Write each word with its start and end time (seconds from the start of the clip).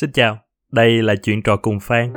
Xin 0.00 0.12
chào, 0.12 0.36
đây 0.72 1.02
là 1.02 1.14
chuyện 1.22 1.42
trò 1.42 1.56
cùng 1.56 1.80
Phan, 1.80 2.12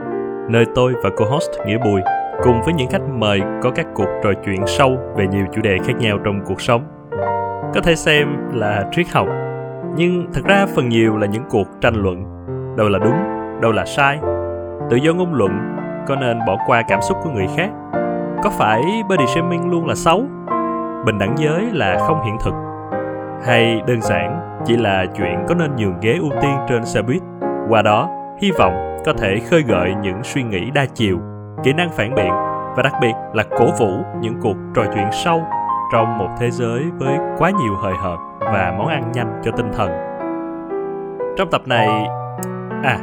nơi 0.49 0.65
tôi 0.75 0.93
và 1.03 1.09
co-host 1.17 1.51
Nghĩa 1.65 1.77
Bùi 1.77 2.01
cùng 2.43 2.61
với 2.65 2.73
những 2.73 2.89
khách 2.89 3.01
mời 3.09 3.41
có 3.61 3.71
các 3.75 3.85
cuộc 3.95 4.05
trò 4.23 4.29
chuyện 4.45 4.67
sâu 4.67 4.97
về 5.17 5.27
nhiều 5.27 5.45
chủ 5.53 5.61
đề 5.61 5.77
khác 5.85 5.93
nhau 5.99 6.17
trong 6.25 6.39
cuộc 6.45 6.61
sống. 6.61 6.83
Có 7.73 7.81
thể 7.83 7.95
xem 7.95 8.27
là 8.53 8.85
triết 8.91 9.09
học, 9.09 9.27
nhưng 9.95 10.27
thật 10.33 10.41
ra 10.45 10.65
phần 10.75 10.89
nhiều 10.89 11.17
là 11.17 11.27
những 11.27 11.43
cuộc 11.49 11.67
tranh 11.81 11.95
luận. 11.95 12.23
Đâu 12.77 12.89
là 12.89 12.99
đúng, 12.99 13.17
đâu 13.61 13.71
là 13.71 13.85
sai. 13.85 14.19
Tự 14.89 14.97
do 14.97 15.13
ngôn 15.13 15.33
luận, 15.33 15.51
có 16.07 16.15
nên 16.15 16.39
bỏ 16.47 16.57
qua 16.67 16.81
cảm 16.87 17.01
xúc 17.01 17.17
của 17.23 17.29
người 17.29 17.47
khác? 17.57 17.69
Có 18.43 18.49
phải 18.49 18.81
body 19.09 19.25
shaming 19.35 19.71
luôn 19.71 19.87
là 19.87 19.95
xấu? 19.95 20.25
Bình 21.05 21.19
đẳng 21.19 21.35
giới 21.37 21.65
là 21.71 21.97
không 22.07 22.23
hiện 22.25 22.37
thực? 22.43 22.53
Hay 23.45 23.81
đơn 23.87 24.01
giản 24.01 24.59
chỉ 24.65 24.77
là 24.77 25.05
chuyện 25.17 25.45
có 25.47 25.55
nên 25.55 25.75
nhường 25.75 25.99
ghế 26.01 26.17
ưu 26.17 26.31
tiên 26.41 26.57
trên 26.69 26.85
xe 26.85 27.01
buýt 27.01 27.21
qua 27.69 27.81
đó, 27.81 28.09
hy 28.41 28.51
vọng 28.51 28.99
có 29.05 29.13
thể 29.13 29.39
khơi 29.49 29.63
gợi 29.67 29.93
những 30.01 30.23
suy 30.23 30.43
nghĩ 30.43 30.71
đa 30.71 30.85
chiều, 30.85 31.19
kỹ 31.63 31.73
năng 31.73 31.89
phản 31.89 32.15
biện 32.15 32.31
và 32.75 32.83
đặc 32.83 32.93
biệt 33.01 33.13
là 33.33 33.43
cổ 33.43 33.65
vũ 33.79 33.91
những 34.21 34.33
cuộc 34.41 34.55
trò 34.75 34.83
chuyện 34.93 35.07
sâu 35.11 35.43
trong 35.93 36.17
một 36.17 36.29
thế 36.39 36.51
giới 36.51 36.83
với 36.97 37.17
quá 37.37 37.49
nhiều 37.49 37.75
hời 37.75 37.93
hợt 37.93 38.19
và 38.39 38.73
món 38.77 38.87
ăn 38.87 39.11
nhanh 39.11 39.41
cho 39.43 39.51
tinh 39.51 39.71
thần. 39.73 39.89
Trong 41.37 41.49
tập 41.51 41.61
này 41.65 41.87
à 42.83 42.99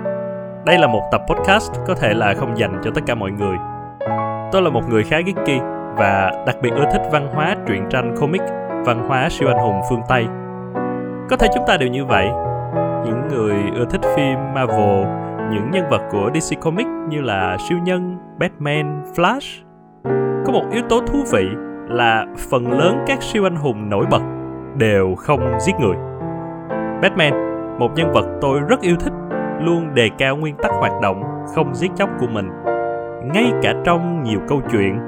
đây 0.67 0.79
là 0.79 0.87
một 0.87 1.03
tập 1.13 1.23
podcast 1.29 1.73
có 1.87 1.95
thể 1.95 2.15
là 2.15 2.35
không 2.35 2.59
dành 2.59 2.81
cho 2.85 2.91
tất 2.95 3.01
cả 3.07 3.15
mọi 3.15 3.31
người. 3.31 3.57
Tôi 4.53 4.63
là 4.63 4.71
một 4.71 4.89
người 4.89 5.03
khá 5.05 5.17
geeky 5.21 5.61
và 5.97 6.33
đặc 6.47 6.57
biệt 6.63 6.71
ưa 6.77 6.85
thích 6.93 7.03
văn 7.13 7.29
hóa 7.35 7.57
truyện 7.67 7.87
tranh 7.91 8.15
comic, 8.21 8.43
văn 8.85 9.09
hóa 9.09 9.29
siêu 9.31 9.49
anh 9.49 9.59
hùng 9.59 9.81
phương 9.91 10.03
tây. 10.09 10.27
Có 11.31 11.37
thể 11.37 11.49
chúng 11.55 11.65
ta 11.67 11.77
đều 11.77 11.89
như 11.89 12.05
vậy 12.05 12.29
những 13.05 13.29
người 13.29 13.55
ưa 13.77 13.85
thích 13.85 14.01
phim 14.17 14.39
Marvel, 14.55 15.05
những 15.53 15.71
nhân 15.71 15.85
vật 15.91 16.01
của 16.11 16.31
DC 16.35 16.61
Comics 16.61 16.91
như 17.09 17.21
là 17.21 17.57
siêu 17.69 17.79
nhân, 17.85 18.17
Batman, 18.39 19.03
Flash. 19.17 19.65
Có 20.47 20.53
một 20.53 20.65
yếu 20.73 20.83
tố 20.89 21.01
thú 21.01 21.19
vị 21.33 21.49
là 21.89 22.27
phần 22.51 22.73
lớn 22.73 23.05
các 23.07 23.23
siêu 23.23 23.47
anh 23.47 23.57
hùng 23.57 23.91
nổi 23.91 24.07
bật 24.11 24.23
đều 24.77 25.15
không 25.15 25.61
giết 25.61 25.73
người. 25.81 25.97
Batman, 27.03 27.33
một 27.79 27.91
nhân 27.97 28.13
vật 28.13 28.27
tôi 28.41 28.61
rất 28.69 28.81
yêu 28.81 28.97
thích, 28.97 29.13
luôn 29.61 29.95
đề 29.95 30.09
cao 30.19 30.37
nguyên 30.37 30.57
tắc 30.57 30.71
hoạt 30.73 30.93
động 31.03 31.23
không 31.55 31.75
giết 31.75 31.91
chóc 31.97 32.11
của 32.21 32.27
mình. 32.27 32.49
Ngay 33.35 33.53
cả 33.63 33.75
trong 33.85 34.23
nhiều 34.23 34.41
câu 34.49 34.61
chuyện, 34.73 34.99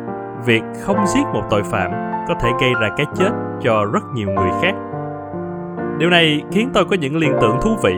việc 0.45 0.63
không 0.81 1.07
giết 1.07 1.25
một 1.33 1.43
tội 1.51 1.63
phạm 1.63 1.91
có 2.29 2.35
thể 2.41 2.49
gây 2.61 2.71
ra 2.81 2.89
cái 2.97 3.07
chết 3.15 3.31
cho 3.61 3.85
rất 3.93 4.03
nhiều 4.15 4.29
người 4.29 4.51
khác 4.63 4.75
Điều 5.99 6.11
này 6.11 6.43
khiến 6.53 6.71
tôi 6.75 6.85
có 6.85 6.97
những 6.97 7.17
liên 7.17 7.33
tưởng 7.41 7.59
thú 7.63 7.77
vị 7.83 7.95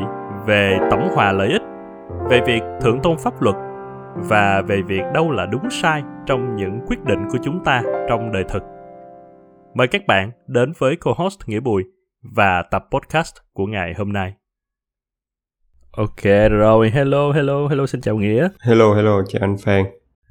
về 0.47 0.79
tổng 0.91 1.09
hòa 1.15 1.33
lợi 1.33 1.49
ích, 1.49 1.63
về 2.31 2.41
việc 2.47 2.63
thượng 2.81 3.01
tôn 3.03 3.17
pháp 3.19 3.43
luật 3.43 3.57
và 4.15 4.63
về 4.63 4.83
việc 4.83 5.03
đâu 5.15 5.31
là 5.31 5.47
đúng 5.47 5.71
sai 5.71 6.03
trong 6.27 6.57
những 6.57 6.81
quyết 6.87 7.05
định 7.05 7.25
của 7.33 7.39
chúng 7.43 7.65
ta 7.65 7.83
trong 8.09 8.33
đời 8.33 8.45
thực. 8.49 8.63
Mời 9.75 9.89
các 9.89 10.07
bạn 10.07 10.31
đến 10.47 10.73
với 10.79 10.97
co-host 10.97 11.39
Nghĩa 11.47 11.61
Bùi 11.61 11.85
và 12.23 12.63
tập 12.71 12.85
podcast 12.91 13.35
của 13.53 13.67
ngày 13.67 13.95
hôm 13.99 14.13
nay. 14.13 14.35
Ok 15.97 16.51
rồi, 16.51 16.91
hello, 16.91 17.33
hello, 17.33 17.69
hello, 17.69 17.87
xin 17.87 18.01
chào 18.01 18.17
Nghĩa. 18.17 18.49
Hello, 18.61 18.95
hello, 18.95 19.23
chào 19.29 19.41
anh 19.43 19.57
Phan 19.65 19.85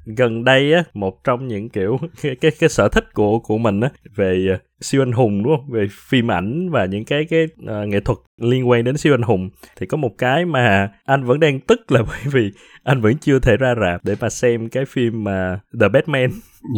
gần 0.06 0.44
đây 0.44 0.72
á 0.72 0.84
một 0.94 1.24
trong 1.24 1.48
những 1.48 1.68
kiểu 1.68 1.98
cái 2.22 2.36
cái, 2.40 2.50
cái 2.60 2.68
sở 2.68 2.88
thích 2.88 3.14
của 3.14 3.38
của 3.38 3.58
mình 3.58 3.80
á 3.80 3.90
về 4.14 4.46
uh, 4.54 4.60
siêu 4.80 5.02
anh 5.02 5.12
hùng 5.12 5.42
đúng 5.42 5.56
không? 5.56 5.70
Về 5.70 5.86
phim 6.08 6.30
ảnh 6.30 6.70
và 6.70 6.84
những 6.84 7.04
cái 7.04 7.24
cái 7.24 7.44
uh, 7.44 7.88
nghệ 7.88 8.00
thuật 8.00 8.18
liên 8.40 8.68
quan 8.68 8.84
đến 8.84 8.96
siêu 8.96 9.14
anh 9.14 9.22
hùng. 9.22 9.50
Thì 9.76 9.86
có 9.86 9.96
một 9.96 10.10
cái 10.18 10.44
mà 10.44 10.90
anh 11.04 11.24
vẫn 11.24 11.40
đang 11.40 11.60
tức 11.60 11.92
là 11.92 12.02
bởi 12.08 12.32
vì 12.32 12.50
anh 12.82 13.00
vẫn 13.00 13.18
chưa 13.18 13.38
thể 13.38 13.56
ra 13.56 13.74
rạp 13.80 14.04
để 14.04 14.14
mà 14.20 14.30
xem 14.30 14.68
cái 14.68 14.84
phim 14.84 15.24
mà 15.24 15.52
uh, 15.52 15.80
The 15.80 15.88
Batman. 15.88 16.30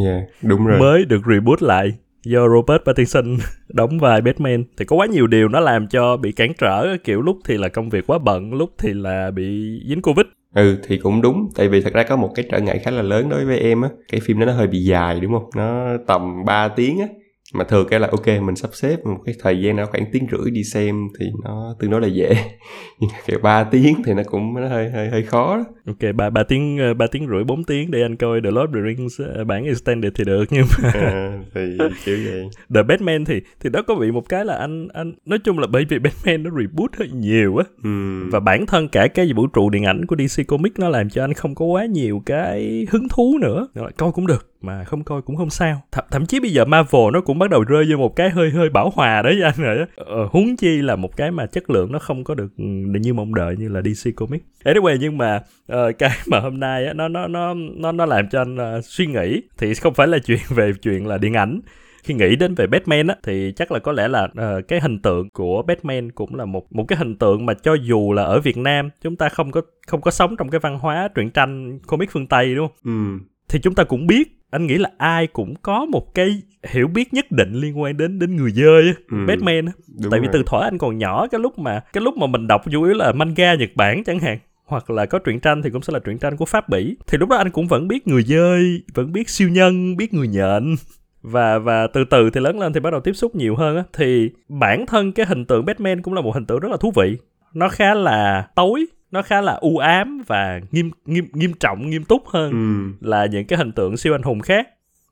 Yeah 0.04 0.22
đúng 0.42 0.66
rồi. 0.66 0.78
Mới 0.78 1.04
được 1.04 1.20
reboot 1.26 1.62
lại 1.62 1.92
do 2.26 2.48
Robert 2.48 2.82
Pattinson 2.86 3.36
đóng 3.68 3.98
vai 3.98 4.20
Batman. 4.20 4.64
Thì 4.76 4.84
có 4.84 4.96
quá 4.96 5.06
nhiều 5.06 5.26
điều 5.26 5.48
nó 5.48 5.60
làm 5.60 5.86
cho 5.86 6.16
bị 6.16 6.32
cản 6.32 6.52
trở 6.58 6.96
kiểu 7.04 7.22
lúc 7.22 7.38
thì 7.44 7.56
là 7.56 7.68
công 7.68 7.90
việc 7.90 8.06
quá 8.06 8.18
bận 8.18 8.54
lúc 8.54 8.70
thì 8.78 8.92
là 8.92 9.30
bị 9.30 9.80
dính 9.88 10.02
covid 10.02 10.26
ừ 10.54 10.78
thì 10.82 10.98
cũng 10.98 11.22
đúng. 11.22 11.48
Tại 11.54 11.68
vì 11.68 11.80
thật 11.82 11.92
ra 11.92 12.02
có 12.02 12.16
một 12.16 12.32
cái 12.34 12.44
trở 12.50 12.58
ngại 12.60 12.78
khá 12.78 12.90
là 12.90 13.02
lớn 13.02 13.28
đối 13.28 13.44
với 13.44 13.58
em 13.58 13.82
á. 13.82 13.88
Cái 14.12 14.20
phim 14.24 14.38
đó 14.40 14.46
nó 14.46 14.52
hơi 14.52 14.66
bị 14.66 14.78
dài, 14.84 15.20
đúng 15.20 15.32
không? 15.32 15.50
Nó 15.56 15.96
tầm 16.06 16.44
3 16.44 16.68
tiếng 16.68 16.98
á 17.00 17.06
mà 17.56 17.64
thường 17.64 17.86
cái 17.90 18.00
là 18.00 18.08
ok 18.10 18.26
mình 18.26 18.56
sắp 18.56 18.70
xếp 18.72 18.96
một 19.04 19.18
cái 19.26 19.34
thời 19.42 19.62
gian 19.62 19.76
nào 19.76 19.86
khoảng 19.86 20.04
tiếng 20.12 20.26
rưỡi 20.32 20.50
đi 20.50 20.64
xem 20.64 21.08
thì 21.20 21.26
nó 21.44 21.74
tương 21.78 21.90
đối 21.90 22.00
là 22.00 22.08
dễ. 22.08 22.34
Nhưng 23.00 23.10
kiểu 23.26 23.38
ba 23.42 23.64
tiếng 23.64 24.02
thì 24.04 24.14
nó 24.14 24.22
cũng 24.26 24.54
nó 24.54 24.68
hơi 24.68 24.90
hơi 24.90 25.08
hơi 25.08 25.22
khó 25.22 25.56
đó. 25.56 25.64
ok 25.86 26.14
ba 26.14 26.30
ba 26.30 26.42
tiếng 26.42 26.78
ờ, 26.78 26.94
ba 26.94 27.06
tiếng 27.06 27.26
rưỡi 27.28 27.44
bốn 27.44 27.64
tiếng 27.64 27.90
để 27.90 28.02
anh 28.02 28.16
coi 28.16 28.40
The 28.40 28.50
Lord 28.50 28.70
of 28.70 28.74
the 28.74 28.80
Rings 28.88 29.20
ờ, 29.20 29.44
bản 29.44 29.64
extended 29.64 30.12
thì 30.14 30.24
được 30.24 30.44
nhưng 30.50 30.66
mà 30.82 30.90
à, 30.94 31.38
thì 31.54 31.60
kiểu 32.04 32.16
vậy. 32.24 32.42
The 32.74 32.82
Batman 32.82 33.24
thì 33.24 33.40
thì 33.60 33.70
đó 33.70 33.82
có 33.86 33.94
bị 33.94 34.10
một 34.10 34.28
cái 34.28 34.44
là 34.44 34.56
anh 34.56 34.88
anh 34.92 35.12
nói 35.26 35.38
chung 35.38 35.58
là 35.58 35.66
bởi 35.66 35.84
vì 35.88 35.98
Batman 35.98 36.42
nó 36.42 36.50
reboot 36.50 36.90
hơi 36.98 37.08
nhiều 37.14 37.56
á. 37.56 37.64
Ừ. 37.84 37.90
và 38.32 38.40
bản 38.40 38.66
thân 38.66 38.88
cả 38.88 39.06
cái 39.06 39.32
vũ 39.36 39.46
trụ 39.46 39.70
điện 39.70 39.84
ảnh 39.84 40.06
của 40.06 40.16
DC 40.16 40.46
Comics 40.46 40.78
nó 40.78 40.88
làm 40.88 41.10
cho 41.10 41.24
anh 41.24 41.32
không 41.34 41.54
có 41.54 41.64
quá 41.64 41.84
nhiều 41.84 42.22
cái 42.26 42.86
hứng 42.90 43.08
thú 43.08 43.38
nữa. 43.40 43.66
Coi 43.96 44.12
cũng 44.12 44.26
được 44.26 44.46
mà 44.66 44.84
không 44.84 45.04
coi 45.04 45.22
cũng 45.22 45.36
không 45.36 45.50
sao. 45.50 45.82
Th- 45.92 46.02
thậm 46.10 46.26
chí 46.26 46.40
bây 46.40 46.50
giờ 46.50 46.64
Marvel 46.64 47.10
nó 47.12 47.20
cũng 47.20 47.38
bắt 47.38 47.50
đầu 47.50 47.64
rơi 47.64 47.86
vô 47.90 47.96
một 47.96 48.16
cái 48.16 48.30
hơi 48.30 48.50
hơi 48.50 48.68
bảo 48.68 48.90
hòa 48.94 49.22
đấy 49.22 49.40
anh 49.44 49.54
rồi 49.56 49.78
á. 49.78 49.86
Ờ, 49.96 50.28
huống 50.30 50.56
chi 50.56 50.82
là 50.82 50.96
một 50.96 51.16
cái 51.16 51.30
mà 51.30 51.46
chất 51.46 51.70
lượng 51.70 51.92
nó 51.92 51.98
không 51.98 52.24
có 52.24 52.34
được 52.34 52.48
ừ, 52.58 52.64
như 53.00 53.14
mong 53.14 53.34
đợi 53.34 53.56
như 53.56 53.68
là 53.68 53.80
DC 53.80 54.16
Comics. 54.16 54.44
Anyway 54.64 54.96
nhưng 55.00 55.18
mà 55.18 55.42
uh, 55.72 55.98
cái 55.98 56.10
mà 56.26 56.40
hôm 56.40 56.60
nay 56.60 56.86
á 56.86 56.92
nó 56.92 57.08
nó 57.08 57.26
nó 57.26 57.54
nó 57.54 57.92
nó 57.92 58.06
làm 58.06 58.28
cho 58.28 58.40
anh 58.40 58.78
uh, 58.78 58.84
suy 58.84 59.06
nghĩ. 59.06 59.42
Thì 59.58 59.74
không 59.74 59.94
phải 59.94 60.06
là 60.06 60.18
chuyện 60.26 60.40
về 60.48 60.72
chuyện 60.82 61.06
là 61.06 61.18
điện 61.18 61.34
ảnh. 61.34 61.60
Khi 62.04 62.14
nghĩ 62.14 62.36
đến 62.36 62.54
về 62.54 62.66
Batman 62.66 63.06
á 63.06 63.16
thì 63.22 63.52
chắc 63.56 63.72
là 63.72 63.78
có 63.78 63.92
lẽ 63.92 64.08
là 64.08 64.24
uh, 64.24 64.68
cái 64.68 64.80
hình 64.80 64.98
tượng 64.98 65.30
của 65.30 65.62
Batman 65.62 66.12
cũng 66.12 66.34
là 66.34 66.44
một 66.44 66.72
một 66.72 66.84
cái 66.88 66.98
hình 66.98 67.16
tượng 67.16 67.46
mà 67.46 67.54
cho 67.54 67.74
dù 67.74 68.12
là 68.12 68.22
ở 68.22 68.40
Việt 68.40 68.56
Nam 68.56 68.90
chúng 69.02 69.16
ta 69.16 69.28
không 69.28 69.50
có 69.50 69.60
không 69.86 70.00
có 70.00 70.10
sống 70.10 70.36
trong 70.36 70.50
cái 70.50 70.58
văn 70.58 70.78
hóa 70.78 71.08
truyện 71.14 71.30
tranh 71.30 71.78
comic 71.86 72.10
phương 72.10 72.26
Tây 72.26 72.54
đúng 72.54 72.68
không? 72.68 72.76
Ừ. 72.84 73.24
Thì 73.48 73.58
chúng 73.62 73.74
ta 73.74 73.84
cũng 73.84 74.06
biết 74.06 74.35
anh 74.50 74.66
nghĩ 74.66 74.78
là 74.78 74.90
ai 74.98 75.26
cũng 75.26 75.54
có 75.62 75.84
một 75.84 76.14
cái 76.14 76.42
hiểu 76.68 76.88
biết 76.88 77.14
nhất 77.14 77.32
định 77.32 77.52
liên 77.52 77.80
quan 77.80 77.96
đến 77.96 78.18
đến 78.18 78.36
người 78.36 78.50
dơi 78.50 78.94
ừ. 79.10 79.16
Batman 79.28 79.66
Đúng 80.02 80.10
tại 80.10 80.20
vì 80.20 80.28
từ 80.32 80.42
thuở 80.46 80.58
anh 80.60 80.78
còn 80.78 80.98
nhỏ 80.98 81.26
cái 81.26 81.40
lúc 81.40 81.58
mà 81.58 81.80
cái 81.92 82.02
lúc 82.04 82.16
mà 82.16 82.26
mình 82.26 82.46
đọc 82.46 82.62
chủ 82.70 82.82
yếu 82.82 82.94
là 82.94 83.12
manga 83.12 83.54
Nhật 83.54 83.70
Bản 83.74 84.04
chẳng 84.04 84.18
hạn 84.18 84.38
hoặc 84.66 84.90
là 84.90 85.06
có 85.06 85.18
truyện 85.18 85.40
tranh 85.40 85.62
thì 85.62 85.70
cũng 85.70 85.82
sẽ 85.82 85.92
là 85.92 85.98
truyện 85.98 86.18
tranh 86.18 86.36
của 86.36 86.44
Pháp 86.44 86.68
Bỉ 86.68 86.96
thì 87.06 87.18
lúc 87.18 87.28
đó 87.28 87.36
anh 87.36 87.50
cũng 87.50 87.66
vẫn 87.66 87.88
biết 87.88 88.06
người 88.06 88.22
dơi 88.22 88.82
vẫn 88.94 89.12
biết 89.12 89.30
siêu 89.30 89.48
nhân 89.48 89.96
biết 89.96 90.14
người 90.14 90.28
nhện. 90.28 90.74
Và 91.22 91.58
và 91.58 91.86
từ 91.86 92.04
từ 92.04 92.30
thì 92.30 92.40
lớn 92.40 92.60
lên 92.60 92.72
thì 92.72 92.80
bắt 92.80 92.90
đầu 92.90 93.00
tiếp 93.00 93.12
xúc 93.12 93.34
nhiều 93.34 93.56
hơn 93.56 93.76
á. 93.76 93.84
Thì 93.92 94.30
bản 94.48 94.86
thân 94.86 95.12
cái 95.12 95.26
hình 95.26 95.44
tượng 95.44 95.64
Batman 95.64 96.02
cũng 96.02 96.14
là 96.14 96.20
một 96.20 96.34
hình 96.34 96.46
tượng 96.46 96.60
rất 96.60 96.70
là 96.70 96.76
thú 96.76 96.92
vị. 96.96 97.16
Nó 97.54 97.68
khá 97.68 97.94
là 97.94 98.48
tối 98.54 98.86
nó 99.16 99.22
khá 99.22 99.40
là 99.40 99.52
u 99.52 99.78
ám 99.78 100.22
và 100.26 100.60
nghiêm 100.70 100.90
nghiêm 101.06 101.26
nghiêm 101.32 101.52
trọng 101.52 101.90
nghiêm 101.90 102.04
túc 102.04 102.28
hơn 102.28 102.50
ừ. 102.50 103.08
là 103.08 103.26
những 103.26 103.46
cái 103.46 103.56
hình 103.58 103.72
tượng 103.72 103.96
siêu 103.96 104.14
anh 104.14 104.22
hùng 104.22 104.40
khác 104.40 104.68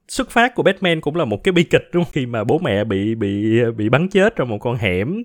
xuất 0.09 0.31
phát 0.31 0.55
của 0.55 0.63
Batman 0.63 1.01
cũng 1.01 1.17
là 1.17 1.25
một 1.25 1.45
cái 1.45 1.53
bi 1.53 1.65
kịch 1.65 1.89
đúng 1.93 2.05
không? 2.05 2.13
khi 2.13 2.27
mà 2.27 2.45
bố 2.45 2.59
mẹ 2.59 2.85
bị 2.85 3.15
bị 3.15 3.61
bị 3.77 3.89
bắn 3.89 4.09
chết 4.09 4.37
trong 4.37 4.49
một 4.49 4.59
con 4.59 4.77
hẻm 4.77 5.23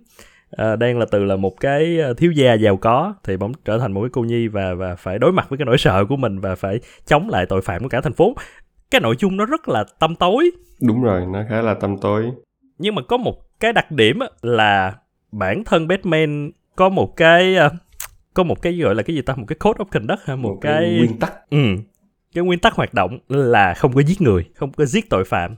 à, 0.51 0.75
đang 0.75 0.99
là 0.99 1.05
từ 1.11 1.23
là 1.23 1.35
một 1.35 1.59
cái 1.59 2.01
à, 2.01 2.09
thiếu 2.17 2.31
gia 2.31 2.53
giàu 2.53 2.77
có 2.77 3.13
thì 3.23 3.37
bỗng 3.37 3.51
trở 3.65 3.79
thành 3.79 3.91
một 3.91 4.01
cái 4.01 4.09
cô 4.13 4.21
nhi 4.21 4.47
và 4.47 4.73
và 4.73 4.95
phải 4.95 5.19
đối 5.19 5.31
mặt 5.31 5.49
với 5.49 5.57
cái 5.57 5.65
nỗi 5.65 5.77
sợ 5.77 6.05
của 6.09 6.15
mình 6.15 6.39
và 6.39 6.55
phải 6.55 6.79
chống 7.05 7.29
lại 7.29 7.45
tội 7.45 7.61
phạm 7.61 7.83
của 7.83 7.89
cả 7.89 8.01
thành 8.01 8.13
phố 8.13 8.35
cái 8.91 9.01
nội 9.01 9.15
dung 9.19 9.37
nó 9.37 9.45
rất 9.45 9.69
là 9.69 9.85
tâm 9.99 10.15
tối 10.15 10.51
đúng 10.81 11.03
rồi 11.03 11.25
nó 11.33 11.43
khá 11.49 11.61
là 11.61 11.73
tâm 11.73 11.97
tối 11.97 12.31
nhưng 12.77 12.95
mà 12.95 13.01
có 13.01 13.17
một 13.17 13.59
cái 13.59 13.73
đặc 13.73 13.91
điểm 13.91 14.19
là 14.41 14.93
bản 15.31 15.63
thân 15.63 15.87
Batman 15.87 16.51
có 16.75 16.89
một 16.89 17.15
cái 17.15 17.55
à, 17.55 17.69
có 18.39 18.43
một 18.43 18.61
cái 18.61 18.77
gọi 18.77 18.95
là 18.95 19.03
cái 19.03 19.15
gì 19.15 19.21
ta? 19.21 19.35
Một 19.35 19.45
cái 19.47 19.57
code 19.59 19.77
of 19.77 19.85
conduct 19.85 20.19
ha 20.25 20.35
một, 20.35 20.49
một 20.49 20.57
cái... 20.61 20.81
cái 20.81 20.97
nguyên 20.97 21.19
tắc. 21.19 21.49
Ừ 21.49 21.75
cái 22.33 22.43
nguyên 22.43 22.59
tắc 22.59 22.73
hoạt 22.73 22.93
động 22.93 23.19
là 23.29 23.73
không 23.73 23.93
có 23.93 24.01
giết 24.01 24.21
người 24.21 24.45
không 24.55 24.71
có 24.71 24.85
giết 24.85 25.09
tội 25.09 25.23
phạm. 25.25 25.55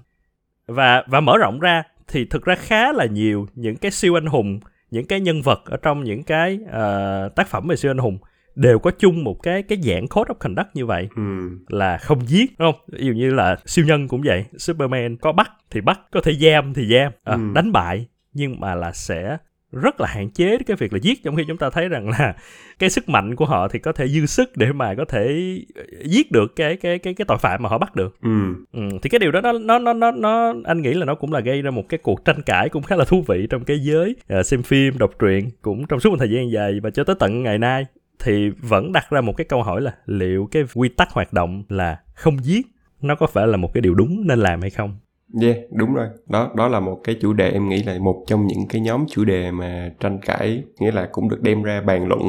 Và 0.68 1.04
và 1.07 1.19
mở 1.19 1.38
rộng 1.38 1.60
ra 1.60 1.83
thì 2.07 2.25
thực 2.25 2.45
ra 2.45 2.56
khá 2.56 2.92
là 2.92 3.06
nhiều 3.06 3.48
những 3.56 3.75
cái 3.75 3.92
siêu 3.92 4.18
anh 4.18 4.25
hùng 4.25 4.60
những 4.92 5.06
cái 5.06 5.19
nhân 5.19 5.42
vật 5.42 5.62
ở 5.66 5.78
trong 5.78 6.04
những 6.04 6.24
cái 6.24 6.60
uh, 6.63 7.36
tác 7.36 7.48
phẩm 7.48 7.68
về 7.68 7.75
siêu 7.75 7.92
anh 7.92 7.98
hùng 7.98 8.18
đều 8.56 8.80
có 8.80 8.92
chung 8.92 9.24
một 9.24 9.44
cái 9.44 9.63
cái 9.63 9.77
dạng 9.81 10.07
code 10.07 10.34
of 10.34 10.34
conduct 10.34 10.68
như 10.74 10.86
vậy. 10.86 11.10
Ừ. 11.16 11.22
là 11.68 11.98
không 11.98 12.27
giết 12.27 12.60
đúng 12.60 12.72
không? 12.72 12.81
Ví 12.88 13.06
dụ 13.06 13.13
như 13.13 13.34
là 13.34 13.56
siêu 13.66 13.86
nhân 13.86 14.07
cũng 14.07 14.22
vậy 14.25 14.45
superman 14.57 15.18
có 15.18 15.31
bắt 15.31 15.51
thì 15.69 15.81
bắt 15.81 16.00
có 16.12 16.22
thể 16.22 16.34
giam 16.34 16.74
thì 16.74 16.88
giam 16.95 17.12
à, 17.24 17.34
ừ. 17.34 17.39
đánh 17.56 17.72
bại 17.72 18.07
nhưng 18.34 18.60
mà 18.60 18.75
là 18.75 18.92
sẽ 18.92 19.38
rất 19.71 20.01
là 20.01 20.07
hạn 20.07 20.29
chế 20.29 20.57
cái 20.65 20.77
việc 20.77 20.94
là 20.94 21.00
giết 21.01 21.23
trong 21.23 21.35
khi 21.35 21.44
chúng 21.47 21.57
ta 21.57 21.69
thấy 21.69 21.89
rằng 21.89 22.09
là 22.09 22.35
cái 22.79 22.89
sức 22.89 23.09
mạnh 23.09 23.35
của 23.35 23.45
họ 23.45 23.68
thì 23.68 23.79
có 23.79 23.91
thể 23.91 24.07
dư 24.07 24.25
sức 24.25 24.57
để 24.57 24.71
mà 24.71 24.95
có 24.95 25.06
thể 25.06 25.57
giết 26.03 26.31
được 26.31 26.56
cái 26.56 26.75
cái 26.75 27.00
cái 27.00 27.13
cái 27.13 27.25
tội 27.25 27.38
phạm 27.38 27.63
mà 27.63 27.69
họ 27.69 27.77
bắt 27.77 27.95
được. 27.95 28.15
Ừ. 28.21 28.29
Ừ, 28.73 28.81
thì 29.01 29.09
cái 29.09 29.19
điều 29.19 29.31
đó 29.31 29.41
nó 29.41 29.51
nó 29.53 29.79
nó 29.79 29.94
nó 29.94 30.12
nó 30.12 30.53
anh 30.65 30.81
nghĩ 30.81 30.94
là 30.94 31.06
nó 31.06 31.15
cũng 31.15 31.33
là 31.33 31.39
gây 31.39 31.62
ra 31.62 31.71
một 31.71 31.83
cái 31.89 31.97
cuộc 32.03 32.25
tranh 32.25 32.41
cãi 32.41 32.69
cũng 32.69 32.83
khá 32.83 32.95
là 32.95 33.06
thú 33.06 33.23
vị 33.27 33.47
trong 33.50 33.63
cái 33.63 33.79
giới 33.79 34.15
uh, 34.39 34.45
xem 34.45 34.63
phim 34.63 34.97
đọc 34.97 35.12
truyện 35.19 35.50
cũng 35.62 35.88
trong 35.88 36.00
suốt 36.00 36.09
một 36.09 36.17
thời 36.19 36.31
gian 36.31 36.51
dài. 36.51 36.79
Và 36.83 36.89
cho 36.89 37.03
tới 37.03 37.15
tận 37.19 37.44
ngày 37.44 37.57
nay 37.57 37.85
thì 38.24 38.50
vẫn 38.50 38.91
đặt 38.91 39.09
ra 39.09 39.21
một 39.21 39.38
cái 39.38 39.45
câu 39.45 39.63
hỏi 39.63 39.81
là 39.81 39.94
liệu 40.06 40.47
cái 40.51 40.63
quy 40.75 40.89
tắc 40.89 41.12
hoạt 41.12 41.33
động 41.33 41.63
là 41.69 41.97
không 42.13 42.44
giết 42.44 42.65
nó 43.01 43.15
có 43.15 43.27
phải 43.27 43.47
là 43.47 43.57
một 43.57 43.74
cái 43.74 43.81
điều 43.81 43.94
đúng 43.94 44.27
nên 44.27 44.39
làm 44.39 44.62
hay 44.62 44.69
không 44.69 44.97
Yeah, 45.42 45.57
đúng 45.72 45.94
rồi. 45.94 46.07
Đó 46.30 46.51
đó 46.56 46.68
là 46.68 46.80
một 46.80 47.01
cái 47.04 47.16
chủ 47.22 47.33
đề 47.33 47.50
em 47.51 47.69
nghĩ 47.69 47.83
là 47.83 48.00
một 48.00 48.24
trong 48.28 48.48
những 48.48 48.68
cái 48.69 48.81
nhóm 48.81 49.06
chủ 49.10 49.25
đề 49.25 49.51
mà 49.51 49.92
tranh 50.00 50.19
cãi, 50.25 50.63
nghĩa 50.80 50.92
là 50.92 51.10
cũng 51.12 51.30
được 51.30 51.42
đem 51.42 51.63
ra 51.63 51.81
bàn 51.81 52.07
luận 52.07 52.22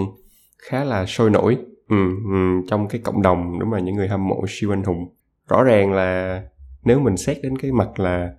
khá 0.58 0.84
là 0.84 1.06
sôi 1.06 1.30
nổi 1.30 1.56
ừ, 1.88 1.96
ừ, 2.32 2.66
trong 2.68 2.88
cái 2.88 3.00
cộng 3.04 3.22
đồng 3.22 3.58
đúng 3.60 3.72
là 3.72 3.80
những 3.80 3.94
người 3.94 4.08
hâm 4.08 4.28
mộ 4.28 4.44
siêu 4.48 4.72
anh 4.72 4.82
hùng. 4.82 5.14
Rõ 5.48 5.64
ràng 5.64 5.92
là 5.92 6.42
nếu 6.84 7.00
mình 7.00 7.16
xét 7.16 7.38
đến 7.42 7.58
cái 7.58 7.72
mặt 7.72 8.00
là 8.00 8.32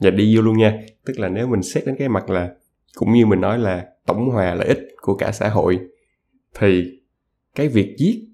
và 0.00 0.10
đi 0.10 0.36
vô 0.36 0.42
luôn 0.42 0.58
nha, 0.58 0.78
tức 1.06 1.18
là 1.18 1.28
nếu 1.28 1.46
mình 1.46 1.62
xét 1.62 1.86
đến 1.86 1.96
cái 1.98 2.08
mặt 2.08 2.30
là 2.30 2.50
cũng 2.96 3.12
như 3.12 3.26
mình 3.26 3.40
nói 3.40 3.58
là 3.58 3.86
tổng 4.06 4.30
hòa 4.30 4.54
lợi 4.54 4.68
ích 4.68 4.78
của 5.02 5.14
cả 5.14 5.32
xã 5.32 5.48
hội 5.48 5.78
thì 6.58 6.84
cái 7.54 7.68
việc 7.68 7.96
giết 7.98 8.29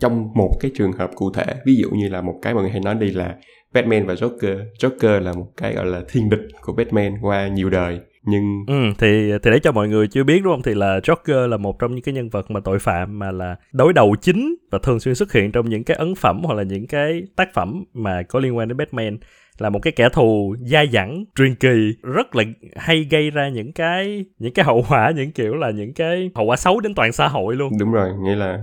trong 0.00 0.28
một 0.34 0.50
cái 0.60 0.70
trường 0.74 0.92
hợp 0.92 1.10
cụ 1.14 1.32
thể. 1.32 1.44
Ví 1.66 1.74
dụ 1.76 1.90
như 1.90 2.08
là 2.08 2.20
một 2.20 2.38
cái 2.42 2.54
mọi 2.54 2.62
người 2.62 2.72
hay 2.72 2.80
nói 2.80 2.94
đi 2.94 3.10
là 3.10 3.34
Batman 3.74 4.06
và 4.06 4.14
Joker. 4.14 4.64
Joker 4.78 5.20
là 5.20 5.32
một 5.32 5.46
cái 5.56 5.74
gọi 5.74 5.86
là 5.86 6.00
thiên 6.08 6.30
địch 6.30 6.46
của 6.60 6.72
Batman 6.72 7.14
qua 7.22 7.48
nhiều 7.48 7.70
đời. 7.70 8.00
Nhưng 8.24 8.64
ừ, 8.66 8.74
thì 8.98 9.32
thì 9.42 9.50
để 9.50 9.58
cho 9.58 9.72
mọi 9.72 9.88
người 9.88 10.08
chưa 10.08 10.24
biết 10.24 10.40
đúng 10.44 10.52
không? 10.52 10.62
Thì 10.62 10.74
là 10.74 10.98
Joker 10.98 11.46
là 11.46 11.56
một 11.56 11.78
trong 11.78 11.94
những 11.94 12.04
cái 12.04 12.14
nhân 12.14 12.28
vật 12.28 12.50
mà 12.50 12.60
tội 12.60 12.78
phạm 12.78 13.18
mà 13.18 13.30
là 13.30 13.56
đối 13.72 13.92
đầu 13.92 14.16
chính 14.20 14.56
và 14.70 14.78
thường 14.82 15.00
xuyên 15.00 15.14
xuất 15.14 15.32
hiện 15.32 15.52
trong 15.52 15.68
những 15.68 15.84
cái 15.84 15.96
ấn 15.96 16.14
phẩm 16.14 16.42
hoặc 16.44 16.54
là 16.54 16.62
những 16.62 16.86
cái 16.86 17.22
tác 17.36 17.48
phẩm 17.54 17.84
mà 17.94 18.22
có 18.22 18.40
liên 18.40 18.56
quan 18.56 18.68
đến 18.68 18.76
Batman 18.76 19.18
là 19.60 19.70
một 19.70 19.78
cái 19.82 19.92
kẻ 19.96 20.08
thù 20.12 20.56
dai 20.60 20.88
dẳng 20.88 21.24
truyền 21.36 21.54
kỳ 21.54 21.94
rất 22.02 22.36
là 22.36 22.44
hay 22.76 23.06
gây 23.10 23.30
ra 23.30 23.48
những 23.48 23.72
cái 23.72 24.24
những 24.38 24.54
cái 24.54 24.64
hậu 24.64 24.84
quả 24.88 25.12
những 25.16 25.32
kiểu 25.32 25.54
là 25.54 25.70
những 25.70 25.94
cái 25.94 26.30
hậu 26.34 26.46
quả 26.46 26.56
xấu 26.56 26.80
đến 26.80 26.94
toàn 26.94 27.12
xã 27.12 27.28
hội 27.28 27.56
luôn. 27.56 27.72
Đúng 27.78 27.92
rồi 27.92 28.10
nghĩa 28.22 28.36
là 28.36 28.58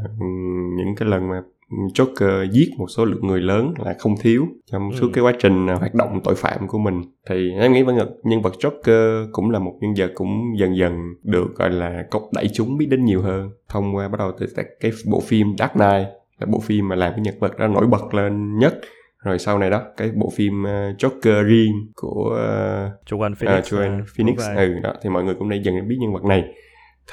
những 0.78 0.96
cái 0.98 1.10
lần 1.10 1.30
mà 1.30 1.42
Joker 1.70 2.52
giết 2.52 2.70
một 2.78 2.88
số 2.90 3.06
lượng 3.06 3.28
người 3.28 3.42
lớn 3.42 3.74
là 3.86 3.96
không 4.00 4.16
thiếu. 4.22 4.48
Trong 4.72 4.92
suốt 4.94 5.08
ừ. 5.08 5.12
cái 5.14 5.24
quá 5.24 5.34
trình 5.40 5.68
hoạt 5.68 5.94
động 5.94 6.22
tội 6.24 6.36
phạm 6.36 6.68
của 6.68 6.78
mình 6.78 7.02
thì 7.30 7.52
em 7.60 7.74
nghĩ 7.74 7.84
vật 7.84 8.10
nhân 8.24 8.42
vật 8.42 8.54
Joker 8.60 9.28
cũng 9.32 9.50
là 9.50 9.60
một 9.60 9.74
nhân 9.82 9.94
vật 9.98 10.12
cũng 10.16 10.60
dần 10.60 10.78
dần 10.78 10.94
được 11.24 11.56
gọi 11.56 11.70
là 11.70 12.04
cốc 12.12 12.24
đẩy 12.34 12.48
chúng 12.54 12.78
biết 12.78 12.88
đến 12.90 13.06
nhiều 13.06 13.22
hơn. 13.22 13.50
Thông 13.70 13.96
qua 13.96 14.08
bắt 14.08 14.18
đầu 14.20 14.32
từ 14.40 14.48
cái 14.80 14.92
bộ 15.06 15.20
phim 15.20 15.48
Dark 15.58 15.72
Knight 15.72 16.08
là 16.40 16.48
bộ 16.48 16.60
phim 16.60 16.88
mà 16.88 16.96
làm 16.96 17.12
cái 17.12 17.22
nhân 17.22 17.36
vật 17.40 17.58
đó 17.58 17.68
nổi 17.68 17.88
bật 17.88 18.14
lên 18.14 18.60
nhất 18.60 18.80
rồi 19.24 19.40
sau 19.40 19.60
này 19.60 19.70
đó 19.70 19.82
cái 19.98 20.12
bộ 20.16 20.30
phim 20.36 20.64
uh, 20.64 20.98
Joker 20.98 21.44
riêng 21.44 21.74
của 21.96 22.30
uh, 22.32 23.12
Joaquin 23.12 23.36
Phoenix, 23.36 23.74
uh, 23.74 23.74
Joaquin 23.74 24.04
Phoenix. 24.18 24.40
Ừ 24.56 24.80
đó 24.84 24.94
thì 25.02 25.10
mọi 25.10 25.24
người 25.24 25.36
cũng 25.36 25.50
đã 25.50 25.56
dần 25.56 25.88
biết 25.88 25.98
nhân 26.00 26.14
vật 26.14 26.24
này. 26.24 26.44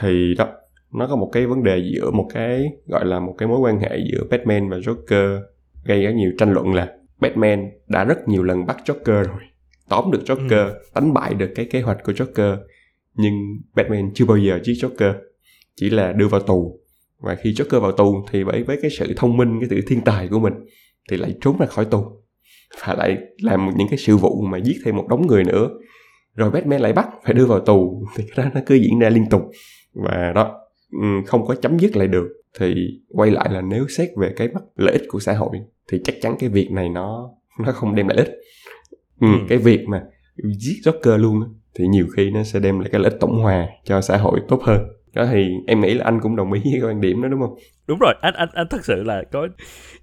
Thì 0.01 0.35
đó 0.39 0.49
nó 0.93 1.07
có 1.07 1.17
một 1.17 1.31
cái 1.33 1.47
vấn 1.47 1.63
đề 1.63 1.83
giữa 1.95 2.11
một 2.11 2.29
cái 2.35 2.65
gọi 2.87 3.05
là 3.05 3.21
một 3.21 3.35
cái 3.39 3.49
mối 3.49 3.59
quan 3.59 3.79
hệ 3.79 3.99
giữa 4.13 4.25
Batman 4.31 4.69
và 4.71 4.77
Joker 4.77 5.41
gây 5.85 6.03
rất 6.03 6.15
nhiều 6.15 6.33
tranh 6.39 6.53
luận 6.53 6.75
là 6.75 6.93
Batman 7.21 7.71
đã 7.89 8.05
rất 8.05 8.29
nhiều 8.29 8.43
lần 8.43 8.67
bắt 8.67 8.77
Joker 8.85 9.23
rồi 9.23 9.41
tóm 9.89 10.11
được 10.11 10.23
Joker 10.25 10.67
ừ. 10.67 10.75
đánh 10.95 11.15
bại 11.15 11.35
được 11.35 11.51
cái 11.55 11.67
kế 11.71 11.81
hoạch 11.81 12.05
của 12.05 12.13
Joker 12.13 12.57
nhưng 13.15 13.35
Batman 13.75 14.11
chưa 14.15 14.27
bao 14.27 14.37
giờ 14.37 14.61
giết 14.65 14.73
Joker 14.73 15.15
chỉ 15.77 15.91
là 15.91 16.13
đưa 16.13 16.29
vào 16.29 16.41
tù. 16.41 16.81
Và 17.21 17.35
khi 17.35 17.53
Joker 17.53 17.81
vào 17.81 17.93
tù 17.93 18.25
thì 18.31 18.45
bởi 18.45 18.63
với 18.63 18.79
cái 18.83 18.91
sự 18.91 19.13
thông 19.17 19.37
minh 19.37 19.61
cái 19.61 19.69
sự 19.71 19.81
thiên 19.89 20.01
tài 20.01 20.29
của 20.29 20.41
mình 20.41 20.53
thì 21.11 21.17
lại 21.17 21.35
trốn 21.41 21.59
ra 21.59 21.67
khỏi 21.67 21.85
tù. 21.85 22.05
Và 22.87 22.95
lại 22.95 23.19
làm 23.43 23.71
những 23.77 23.89
cái 23.89 23.99
sự 23.99 24.17
vụ 24.17 24.43
mà 24.43 24.59
giết 24.59 24.77
thêm 24.85 24.97
một 24.97 25.07
đống 25.09 25.27
người 25.27 25.45
nữa. 25.45 25.69
Rồi 26.35 26.51
Batman 26.51 26.81
lại 26.81 26.93
bắt 26.93 27.09
phải 27.25 27.35
đưa 27.35 27.47
vào 27.47 27.61
tù. 27.61 28.07
Thì 28.17 28.25
cái 28.37 28.45
đó 28.45 28.51
nó 28.55 28.61
cứ 28.67 28.75
diễn 28.75 28.99
ra 28.99 29.09
liên 29.09 29.29
tục. 29.31 29.43
Và 29.95 30.33
đó 30.35 30.61
không 31.27 31.47
có 31.47 31.55
chấm 31.55 31.79
dứt 31.79 31.97
lại 31.97 32.09
được. 32.09 32.29
Thì 32.59 32.75
quay 33.09 33.31
lại 33.31 33.49
là 33.53 33.61
nếu 33.61 33.87
xét 33.89 34.09
về 34.17 34.33
cái 34.37 34.49
mặt 34.49 34.63
lợi 34.77 34.93
ích 34.93 35.03
của 35.09 35.21
xã 35.21 35.33
hội 35.33 35.57
thì 35.93 36.01
chắc 36.05 36.15
chắn 36.21 36.37
cái 36.39 36.51
việc 36.51 36.71
này 36.71 36.89
nó 36.89 37.31
nó 37.61 37.73
không 37.73 37.95
đem 37.95 38.09
lại 38.09 38.17
ích. 38.17 38.31
Ừ, 39.21 39.27
ừ. 39.27 39.39
cái 39.49 39.59
việc 39.59 39.81
mà 39.89 40.03
giết 40.37 40.77
Joker 40.85 41.17
luôn 41.17 41.41
thì 41.75 41.87
nhiều 41.87 42.07
khi 42.17 42.31
nó 42.31 42.43
sẽ 42.43 42.61
đem 42.61 42.81
lại 42.81 42.89
cái 42.93 43.01
lợi 43.01 43.11
ích 43.11 43.21
tổng 43.21 43.43
hòa 43.43 43.69
cho 43.85 44.01
xã 44.01 44.17
hội 44.17 44.41
tốt 44.49 44.63
hơn 44.63 44.81
đó 45.15 45.27
thì 45.31 45.51
em 45.67 45.81
nghĩ 45.81 45.95
là 45.95 46.05
anh 46.05 46.21
cũng 46.21 46.37
đồng 46.37 46.53
ý 46.53 46.61
với 46.65 46.81
cái 46.81 46.91
quan 46.91 47.01
điểm 47.01 47.23
đó 47.23 47.29
đúng 47.29 47.41
không? 47.41 47.55
Đúng 47.87 47.99
rồi 47.99 48.15
anh 48.21 48.35
anh 48.35 48.49
anh 48.53 48.67
thật 48.71 48.85
sự 48.85 49.03
là 49.03 49.23
có 49.33 49.49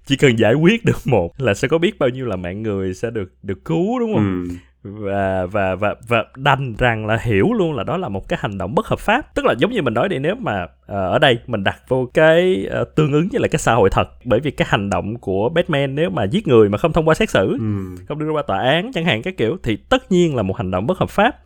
chỉ 0.06 0.16
cần 0.16 0.38
giải 0.38 0.54
quyết 0.54 0.84
được 0.84 0.98
một 1.06 1.30
là 1.38 1.54
sẽ 1.54 1.68
có 1.68 1.78
biết 1.78 1.98
bao 1.98 2.08
nhiêu 2.08 2.26
là 2.26 2.36
mạng 2.36 2.62
người 2.62 2.94
sẽ 2.94 3.10
được 3.10 3.32
được 3.42 3.64
cứu 3.64 3.98
đúng 3.98 4.14
không? 4.14 4.44
Ừ. 4.48 4.54
Và 4.84 5.46
và 5.46 5.74
và 5.74 5.94
và 6.08 6.24
đành 6.36 6.74
rằng 6.78 7.06
là 7.06 7.18
hiểu 7.22 7.52
luôn 7.52 7.74
là 7.74 7.84
đó 7.84 7.96
là 7.96 8.08
một 8.08 8.28
cái 8.28 8.38
hành 8.42 8.58
động 8.58 8.74
bất 8.74 8.86
hợp 8.86 8.98
pháp. 8.98 9.34
Tức 9.34 9.44
là 9.44 9.54
giống 9.58 9.72
như 9.72 9.82
mình 9.82 9.94
nói 9.94 10.08
đi 10.08 10.18
nếu 10.18 10.34
mà 10.34 10.64
uh, 10.64 10.68
ở 10.86 11.18
đây 11.18 11.38
mình 11.46 11.64
đặt 11.64 11.76
vô 11.88 12.10
cái 12.14 12.68
uh, 12.82 12.94
tương 12.94 13.12
ứng 13.12 13.28
với 13.32 13.40
lại 13.40 13.48
cái 13.48 13.58
xã 13.58 13.74
hội 13.74 13.90
thật. 13.92 14.08
Bởi 14.24 14.40
vì 14.40 14.50
cái 14.50 14.68
hành 14.70 14.90
động 14.90 15.18
của 15.18 15.48
Batman 15.48 15.94
nếu 15.94 16.10
mà 16.10 16.24
giết 16.24 16.46
người 16.46 16.68
mà 16.68 16.78
không 16.78 16.92
thông 16.92 17.08
qua 17.08 17.14
xét 17.14 17.30
xử 17.30 17.52
ừ. 17.52 18.04
không 18.08 18.18
đưa 18.18 18.30
qua 18.30 18.42
tòa 18.42 18.58
án 18.58 18.92
chẳng 18.92 19.04
hạn 19.04 19.22
các 19.22 19.36
kiểu 19.36 19.56
thì 19.62 19.76
tất 19.76 20.12
nhiên 20.12 20.36
là 20.36 20.42
một 20.42 20.56
hành 20.56 20.70
động 20.70 20.86
bất 20.86 20.98
hợp 20.98 21.10
pháp. 21.10 21.36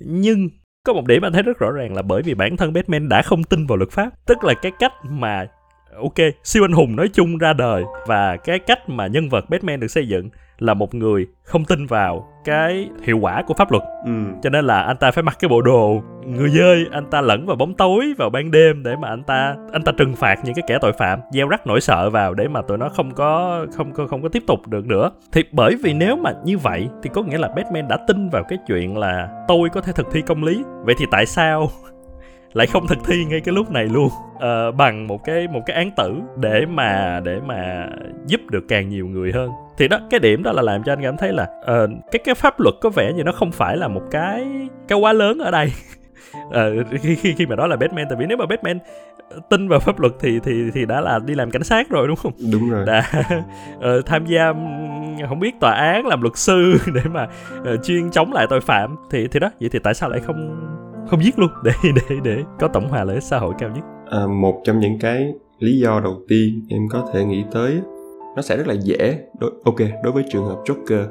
Nhưng 0.00 0.48
có 0.84 0.92
một 0.92 1.06
điểm 1.06 1.22
anh 1.22 1.32
thấy 1.32 1.42
rất 1.42 1.58
rõ 1.58 1.70
ràng 1.70 1.96
là 1.96 2.02
bởi 2.02 2.22
vì 2.22 2.34
bản 2.34 2.56
thân 2.56 2.72
Batman 2.72 3.08
đã 3.08 3.22
không 3.22 3.44
tin 3.44 3.66
vào 3.66 3.76
luật 3.76 3.90
pháp, 3.90 4.10
tức 4.26 4.44
là 4.44 4.54
cái 4.54 4.72
cách 4.78 4.92
mà, 5.04 5.46
ok, 5.96 6.14
siêu 6.44 6.64
anh 6.64 6.72
hùng 6.72 6.96
nói 6.96 7.08
chung 7.08 7.38
ra 7.38 7.52
đời 7.52 7.84
và 8.06 8.36
cái 8.36 8.58
cách 8.58 8.88
mà 8.88 9.06
nhân 9.06 9.28
vật 9.28 9.50
Batman 9.50 9.80
được 9.80 9.88
xây 9.88 10.08
dựng 10.08 10.30
là 10.64 10.74
một 10.74 10.94
người 10.94 11.26
không 11.42 11.64
tin 11.64 11.86
vào 11.86 12.28
cái 12.44 12.88
hiệu 13.02 13.18
quả 13.18 13.42
của 13.42 13.54
pháp 13.54 13.72
luật. 13.72 13.82
Ừ. 14.04 14.10
cho 14.42 14.50
nên 14.50 14.64
là 14.64 14.82
anh 14.82 14.96
ta 14.96 15.10
phải 15.10 15.22
mặc 15.22 15.36
cái 15.40 15.48
bộ 15.48 15.62
đồ 15.62 16.02
người 16.26 16.50
dơi 16.50 16.86
anh 16.90 17.06
ta 17.10 17.20
lẫn 17.20 17.46
vào 17.46 17.56
bóng 17.56 17.74
tối 17.74 18.14
vào 18.18 18.30
ban 18.30 18.50
đêm 18.50 18.82
để 18.82 18.96
mà 18.96 19.08
anh 19.08 19.22
ta 19.22 19.56
anh 19.72 19.82
ta 19.82 19.92
trừng 19.92 20.16
phạt 20.16 20.44
những 20.44 20.54
cái 20.54 20.64
kẻ 20.66 20.78
tội 20.80 20.92
phạm 20.92 21.20
gieo 21.30 21.48
rắc 21.48 21.66
nỗi 21.66 21.80
sợ 21.80 22.10
vào 22.10 22.34
để 22.34 22.48
mà 22.48 22.62
tụi 22.62 22.78
nó 22.78 22.88
không 22.88 23.14
có 23.14 23.66
không 23.76 23.92
có 23.92 24.06
không 24.06 24.22
có 24.22 24.28
tiếp 24.28 24.42
tục 24.46 24.68
được 24.68 24.86
nữa. 24.86 25.10
Thì 25.32 25.44
bởi 25.52 25.76
vì 25.82 25.92
nếu 25.92 26.16
mà 26.16 26.32
như 26.44 26.58
vậy 26.58 26.88
thì 27.02 27.10
có 27.14 27.22
nghĩa 27.22 27.38
là 27.38 27.48
Batman 27.48 27.88
đã 27.88 27.96
tin 28.08 28.28
vào 28.28 28.44
cái 28.48 28.58
chuyện 28.66 28.96
là 28.96 29.44
tôi 29.48 29.68
có 29.68 29.80
thể 29.80 29.92
thực 29.92 30.06
thi 30.12 30.20
công 30.26 30.44
lý. 30.44 30.62
Vậy 30.84 30.94
thì 30.98 31.04
tại 31.10 31.26
sao 31.26 31.68
lại 32.52 32.66
không 32.66 32.86
thực 32.86 32.98
thi 33.04 33.24
ngay 33.24 33.40
cái 33.40 33.54
lúc 33.54 33.70
này 33.70 33.84
luôn? 33.84 34.08
Uh, 34.34 34.74
bằng 34.76 35.06
một 35.06 35.24
cái 35.24 35.48
một 35.48 35.60
cái 35.66 35.76
án 35.76 35.90
tử 35.96 36.14
để 36.36 36.66
mà 36.66 37.20
để 37.24 37.40
mà 37.46 37.88
giúp 38.26 38.40
được 38.50 38.64
càng 38.68 38.88
nhiều 38.88 39.06
người 39.06 39.32
hơn 39.32 39.50
thì 39.78 39.88
đó 39.88 40.00
cái 40.10 40.20
điểm 40.20 40.42
đó 40.42 40.52
là 40.52 40.62
làm 40.62 40.82
cho 40.84 40.92
anh 40.92 41.02
cảm 41.02 41.16
thấy 41.16 41.32
là 41.32 41.42
uh, 41.42 41.90
cái 42.12 42.20
cái 42.24 42.34
pháp 42.34 42.60
luật 42.60 42.74
có 42.80 42.90
vẻ 42.90 43.12
như 43.12 43.22
nó 43.22 43.32
không 43.32 43.52
phải 43.52 43.76
là 43.76 43.88
một 43.88 44.02
cái 44.10 44.46
cái 44.88 44.98
quá 44.98 45.12
lớn 45.12 45.38
ở 45.38 45.50
đây. 45.50 45.72
Uh, 46.46 46.86
khi, 47.02 47.14
khi 47.14 47.34
khi 47.38 47.46
mà 47.46 47.56
đó 47.56 47.66
là 47.66 47.76
Batman 47.76 48.06
tại 48.08 48.18
vì 48.18 48.26
nếu 48.26 48.38
mà 48.38 48.46
Batman 48.46 48.78
tin 49.50 49.68
vào 49.68 49.80
pháp 49.80 50.00
luật 50.00 50.12
thì 50.20 50.40
thì 50.44 50.70
thì 50.74 50.84
đã 50.84 51.00
là 51.00 51.18
đi 51.26 51.34
làm 51.34 51.50
cảnh 51.50 51.64
sát 51.64 51.90
rồi 51.90 52.08
đúng 52.08 52.16
không? 52.16 52.32
Đúng 52.52 52.70
rồi. 52.70 52.86
Đã 52.86 53.02
uh, 53.76 54.06
tham 54.06 54.26
gia 54.26 54.52
không 55.28 55.40
biết 55.40 55.60
tòa 55.60 55.72
án 55.72 56.06
làm 56.06 56.22
luật 56.22 56.36
sư 56.36 56.74
để 56.94 57.00
mà 57.12 57.28
uh, 57.60 57.84
chuyên 57.84 58.10
chống 58.10 58.32
lại 58.32 58.46
tội 58.50 58.60
phạm. 58.60 58.96
Thì 59.10 59.28
thì 59.28 59.40
đó 59.40 59.50
vậy 59.60 59.68
thì 59.72 59.78
tại 59.78 59.94
sao 59.94 60.08
lại 60.10 60.20
không 60.20 60.70
không 61.10 61.24
giết 61.24 61.38
luôn? 61.38 61.50
Để 61.64 61.72
để 61.82 62.16
để 62.24 62.42
có 62.60 62.68
tổng 62.68 62.88
hòa 62.88 63.04
lợi 63.04 63.14
ích 63.14 63.24
xã 63.24 63.38
hội 63.38 63.54
cao 63.58 63.70
nhất. 63.74 63.84
À, 64.10 64.26
một 64.26 64.62
trong 64.64 64.80
những 64.80 64.98
cái 64.98 65.32
lý 65.58 65.78
do 65.78 66.00
đầu 66.00 66.22
tiên 66.28 66.66
em 66.70 66.88
có 66.90 67.10
thể 67.12 67.24
nghĩ 67.24 67.44
tới 67.52 67.80
nó 68.36 68.42
sẽ 68.42 68.56
rất 68.56 68.66
là 68.66 68.74
dễ 68.74 69.18
đối, 69.40 69.50
ok 69.64 69.78
đối 70.02 70.12
với 70.12 70.24
trường 70.30 70.44
hợp 70.44 70.62
Joker 70.64 71.06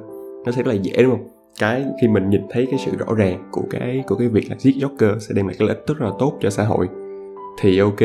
nó 0.46 0.52
sẽ 0.52 0.64
rất 0.64 0.68
là 0.68 0.74
dễ 0.82 1.04
đúng 1.04 1.12
không? 1.12 1.28
Cái 1.60 1.86
khi 2.02 2.08
mình 2.08 2.30
nhìn 2.30 2.42
thấy 2.50 2.68
cái 2.72 2.80
sự 2.86 2.92
rõ 2.98 3.14
ràng 3.16 3.50
của 3.52 3.64
cái 3.70 4.04
của 4.08 4.16
cái 4.16 4.28
việc 4.28 4.50
là 4.50 4.56
giết 4.60 4.76
Joker 4.76 5.20
sẽ 5.20 5.34
đem 5.36 5.48
lại 5.48 5.56
cái 5.60 5.68
lợi 5.68 5.78
ích 5.78 5.88
rất 5.88 6.02
là 6.02 6.12
tốt 6.20 6.34
cho 6.40 6.50
xã 6.50 6.64
hội 6.64 6.88
thì 7.62 7.80
ok 7.80 8.00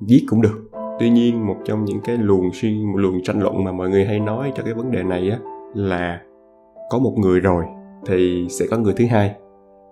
giết 0.00 0.24
cũng 0.28 0.42
được. 0.42 0.70
Tuy 1.00 1.10
nhiên 1.10 1.46
một 1.46 1.56
trong 1.64 1.84
những 1.84 2.00
cái 2.04 2.16
luồng 2.16 2.50
suy 2.52 2.84
một 2.86 2.96
luồng 2.96 3.22
tranh 3.22 3.42
luận 3.42 3.64
mà 3.64 3.72
mọi 3.72 3.88
người 3.88 4.04
hay 4.04 4.20
nói 4.20 4.52
cho 4.56 4.62
cái 4.62 4.74
vấn 4.74 4.90
đề 4.90 5.02
này 5.02 5.30
á 5.30 5.38
là 5.74 6.20
có 6.90 6.98
một 6.98 7.14
người 7.16 7.40
rồi 7.40 7.64
thì 8.06 8.46
sẽ 8.50 8.66
có 8.70 8.76
người 8.76 8.94
thứ 8.96 9.06
hai 9.06 9.34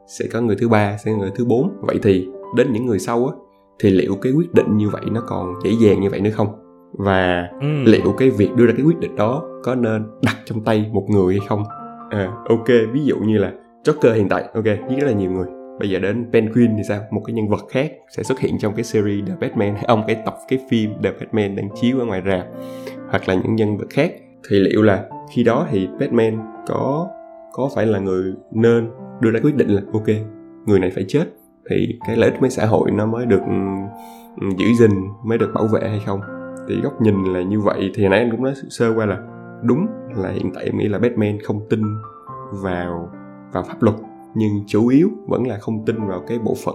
sẽ 0.06 0.24
có 0.32 0.40
người 0.40 0.56
thứ 0.60 0.68
ba 0.68 0.96
sẽ 1.04 1.10
có 1.10 1.16
người 1.18 1.30
thứ 1.34 1.44
bốn. 1.44 1.70
Vậy 1.80 1.98
thì 2.02 2.28
đến 2.56 2.72
những 2.72 2.86
người 2.86 2.98
sau 2.98 3.26
á 3.26 3.32
thì 3.78 3.90
liệu 3.90 4.14
cái 4.22 4.32
quyết 4.32 4.52
định 4.54 4.76
như 4.76 4.88
vậy 4.88 5.02
nó 5.12 5.22
còn 5.26 5.54
dễ 5.64 5.70
dàng 5.80 6.00
như 6.00 6.10
vậy 6.10 6.20
nữa 6.20 6.30
không? 6.30 6.63
Và 6.98 7.48
ừ. 7.60 7.66
liệu 7.84 8.12
cái 8.18 8.30
việc 8.30 8.48
đưa 8.56 8.66
ra 8.66 8.72
cái 8.76 8.86
quyết 8.86 8.98
định 8.98 9.16
đó 9.16 9.42
có 9.62 9.74
nên 9.74 10.06
đặt 10.22 10.36
trong 10.44 10.64
tay 10.64 10.90
một 10.92 11.06
người 11.08 11.38
hay 11.38 11.46
không? 11.48 11.64
À, 12.10 12.32
ok 12.48 12.68
ví 12.92 13.04
dụ 13.04 13.16
như 13.16 13.38
là 13.38 13.52
Joker 13.84 14.14
hiện 14.14 14.28
tại 14.28 14.44
ok 14.54 14.64
giết 14.64 14.96
rất 15.00 15.06
là 15.06 15.12
nhiều 15.12 15.30
người. 15.30 15.46
Bây 15.78 15.90
giờ 15.90 15.98
đến 15.98 16.30
Penguin 16.32 16.76
thì 16.76 16.82
sao? 16.88 17.00
Một 17.10 17.22
cái 17.26 17.34
nhân 17.34 17.48
vật 17.48 17.64
khác 17.70 17.92
sẽ 18.16 18.22
xuất 18.22 18.40
hiện 18.40 18.58
trong 18.58 18.74
cái 18.74 18.84
series 18.84 19.28
The 19.28 19.34
Batman. 19.40 19.74
Hay 19.74 19.84
ông 19.84 20.04
cái 20.06 20.16
tập 20.24 20.36
cái 20.48 20.58
phim 20.70 20.90
The 21.02 21.12
Batman 21.20 21.56
đang 21.56 21.68
chiếu 21.80 21.98
ở 21.98 22.04
ngoài 22.04 22.22
rạp. 22.26 22.46
Hoặc 23.10 23.28
là 23.28 23.34
những 23.34 23.56
nhân 23.56 23.76
vật 23.76 23.86
khác. 23.90 24.12
Thì 24.48 24.60
liệu 24.60 24.82
là 24.82 25.04
khi 25.34 25.44
đó 25.44 25.66
thì 25.70 25.88
Batman 26.00 26.38
có 26.66 27.08
có 27.52 27.70
phải 27.74 27.86
là 27.86 27.98
người 27.98 28.32
nên 28.52 28.90
đưa 29.20 29.30
ra 29.30 29.40
quyết 29.42 29.56
định 29.56 29.68
là 29.68 29.82
ok 29.92 30.06
người 30.66 30.80
này 30.80 30.90
phải 30.90 31.04
chết 31.08 31.24
thì 31.70 31.98
cái 32.06 32.16
lợi 32.16 32.30
ích 32.30 32.40
với 32.40 32.50
xã 32.50 32.66
hội 32.66 32.90
nó 32.90 33.06
mới 33.06 33.26
được 33.26 33.40
ừ, 34.40 34.46
giữ 34.58 34.66
gìn 34.78 34.90
mới 35.24 35.38
được 35.38 35.50
bảo 35.54 35.66
vệ 35.66 35.88
hay 35.88 36.00
không 36.06 36.20
thì 36.68 36.74
góc 36.82 37.02
nhìn 37.02 37.24
là 37.24 37.42
như 37.42 37.60
vậy. 37.60 37.90
Thì 37.94 38.08
nãy 38.08 38.18
anh 38.18 38.30
cũng 38.30 38.42
nói 38.42 38.54
sơ 38.70 38.94
qua 38.94 39.06
là 39.06 39.18
đúng 39.64 39.86
là 40.16 40.30
hiện 40.30 40.50
tại 40.54 40.64
em 40.64 40.78
nghĩ 40.78 40.88
là 40.88 40.98
Batman 40.98 41.38
không 41.42 41.66
tin 41.70 41.80
vào 42.62 43.10
vào 43.52 43.62
pháp 43.62 43.82
luật, 43.82 43.96
nhưng 44.34 44.50
chủ 44.66 44.88
yếu 44.88 45.08
vẫn 45.28 45.46
là 45.46 45.58
không 45.58 45.84
tin 45.84 45.96
vào 46.08 46.24
cái 46.26 46.38
bộ 46.38 46.54
phận, 46.64 46.74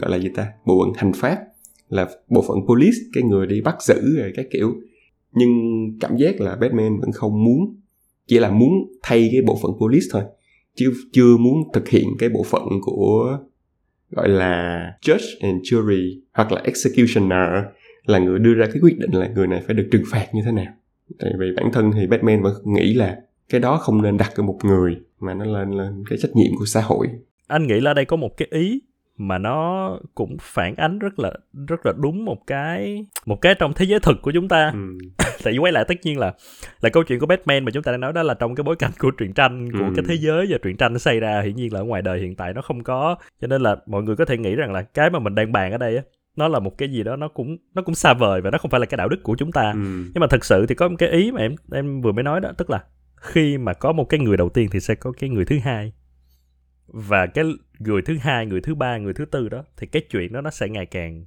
gọi 0.00 0.10
là 0.10 0.16
gì 0.16 0.28
ta, 0.28 0.46
bộ 0.66 0.84
phận 0.84 0.92
hành 0.96 1.12
pháp, 1.12 1.38
là 1.88 2.08
bộ 2.28 2.44
phận 2.48 2.56
police, 2.66 2.98
cái 3.12 3.22
người 3.22 3.46
đi 3.46 3.60
bắt 3.60 3.82
giữ 3.82 4.18
rồi 4.18 4.32
các 4.36 4.46
kiểu. 4.52 4.74
Nhưng 5.32 5.50
cảm 6.00 6.16
giác 6.16 6.40
là 6.40 6.56
Batman 6.56 7.00
vẫn 7.00 7.12
không 7.12 7.44
muốn, 7.44 7.76
chỉ 8.26 8.38
là 8.38 8.50
muốn 8.50 8.70
thay 9.02 9.28
cái 9.32 9.42
bộ 9.46 9.58
phận 9.62 9.72
police 9.80 10.06
thôi, 10.12 10.22
chứ 10.76 10.92
chưa 11.12 11.36
muốn 11.36 11.54
thực 11.72 11.88
hiện 11.88 12.08
cái 12.18 12.28
bộ 12.28 12.42
phận 12.42 12.62
của, 12.82 13.38
gọi 14.10 14.28
là 14.28 14.82
judge 15.02 15.36
and 15.40 15.62
jury 15.62 16.20
hoặc 16.34 16.52
là 16.52 16.60
executioner 16.64 17.64
là 18.08 18.18
người 18.18 18.38
đưa 18.38 18.54
ra 18.54 18.66
cái 18.66 18.78
quyết 18.82 18.98
định 18.98 19.10
là 19.10 19.28
người 19.28 19.46
này 19.46 19.62
phải 19.66 19.74
được 19.74 19.88
trừng 19.92 20.04
phạt 20.10 20.26
như 20.32 20.42
thế 20.44 20.52
nào 20.52 20.72
tại 21.18 21.30
vì 21.38 21.46
bản 21.56 21.72
thân 21.72 21.90
thì 21.94 22.06
Batman 22.06 22.42
vẫn 22.42 22.54
nghĩ 22.64 22.94
là 22.94 23.16
cái 23.48 23.60
đó 23.60 23.76
không 23.76 24.02
nên 24.02 24.16
đặt 24.16 24.32
ở 24.36 24.42
một 24.42 24.58
người 24.62 24.96
mà 25.20 25.34
nó 25.34 25.44
lên 25.44 25.70
lên 25.70 26.04
cái 26.10 26.18
trách 26.22 26.30
nhiệm 26.34 26.50
của 26.58 26.64
xã 26.66 26.80
hội 26.80 27.08
anh 27.46 27.66
nghĩ 27.66 27.80
là 27.80 27.94
đây 27.94 28.04
có 28.04 28.16
một 28.16 28.36
cái 28.36 28.48
ý 28.50 28.80
mà 29.18 29.38
nó 29.38 29.90
cũng 30.14 30.36
phản 30.40 30.74
ánh 30.76 30.98
rất 30.98 31.18
là 31.18 31.32
rất 31.68 31.86
là 31.86 31.92
đúng 31.96 32.24
một 32.24 32.46
cái 32.46 33.06
một 33.26 33.40
cái 33.40 33.54
trong 33.54 33.72
thế 33.72 33.84
giới 33.84 34.00
thực 34.00 34.22
của 34.22 34.32
chúng 34.34 34.48
ta 34.48 34.70
ừ. 34.74 34.98
tại 35.44 35.52
vì 35.52 35.58
quay 35.58 35.72
lại 35.72 35.84
tất 35.88 35.94
nhiên 36.02 36.18
là 36.18 36.34
là 36.80 36.90
câu 36.90 37.02
chuyện 37.02 37.18
của 37.18 37.26
Batman 37.26 37.64
mà 37.64 37.70
chúng 37.70 37.82
ta 37.82 37.92
đang 37.92 38.00
nói 38.00 38.12
đó 38.12 38.22
là 38.22 38.34
trong 38.34 38.54
cái 38.54 38.64
bối 38.64 38.76
cảnh 38.76 38.90
của 38.98 39.10
truyện 39.10 39.32
tranh 39.32 39.72
của 39.72 39.84
ừ. 39.84 39.92
cái 39.96 40.04
thế 40.08 40.14
giới 40.14 40.46
và 40.50 40.58
truyện 40.62 40.76
tranh 40.76 40.92
nó 40.92 40.98
xảy 40.98 41.20
ra 41.20 41.40
hiển 41.40 41.56
nhiên 41.56 41.72
là 41.72 41.80
ở 41.80 41.84
ngoài 41.84 42.02
đời 42.02 42.20
hiện 42.20 42.36
tại 42.36 42.54
nó 42.54 42.62
không 42.62 42.82
có 42.82 43.16
cho 43.40 43.46
nên 43.46 43.62
là 43.62 43.76
mọi 43.86 44.02
người 44.02 44.16
có 44.16 44.24
thể 44.24 44.38
nghĩ 44.38 44.54
rằng 44.54 44.72
là 44.72 44.82
cái 44.82 45.10
mà 45.10 45.18
mình 45.18 45.34
đang 45.34 45.52
bàn 45.52 45.72
ở 45.72 45.78
đây 45.78 45.96
á 45.96 46.02
nó 46.38 46.48
là 46.48 46.58
một 46.58 46.78
cái 46.78 46.88
gì 46.88 47.02
đó 47.02 47.16
nó 47.16 47.28
cũng 47.28 47.56
nó 47.74 47.82
cũng 47.82 47.94
xa 47.94 48.14
vời 48.14 48.40
và 48.40 48.50
nó 48.50 48.58
không 48.58 48.70
phải 48.70 48.80
là 48.80 48.86
cái 48.86 48.96
đạo 48.96 49.08
đức 49.08 49.22
của 49.22 49.36
chúng 49.38 49.52
ta. 49.52 49.70
Ừ. 49.70 49.78
nhưng 50.14 50.20
mà 50.20 50.26
thực 50.26 50.44
sự 50.44 50.66
thì 50.66 50.74
có 50.74 50.88
một 50.88 50.96
cái 50.98 51.08
ý 51.08 51.32
mà 51.32 51.40
em 51.40 51.54
em 51.72 52.00
vừa 52.00 52.12
mới 52.12 52.22
nói 52.22 52.40
đó 52.40 52.52
tức 52.58 52.70
là 52.70 52.84
khi 53.16 53.58
mà 53.58 53.72
có 53.72 53.92
một 53.92 54.04
cái 54.04 54.20
người 54.20 54.36
đầu 54.36 54.48
tiên 54.48 54.68
thì 54.72 54.80
sẽ 54.80 54.94
có 54.94 55.12
cái 55.12 55.30
người 55.30 55.44
thứ 55.44 55.58
hai. 55.58 55.92
Và 56.86 57.26
cái 57.26 57.44
người 57.78 58.02
thứ 58.02 58.16
hai 58.20 58.46
người 58.46 58.60
thứ 58.60 58.74
ba 58.74 58.98
người 58.98 59.12
thứ 59.12 59.24
tư 59.24 59.48
đó 59.48 59.64
thì 59.76 59.86
cái 59.86 60.02
chuyện 60.10 60.32
đó 60.32 60.40
nó 60.40 60.50
sẽ 60.50 60.68
ngày 60.68 60.86
càng 60.86 61.24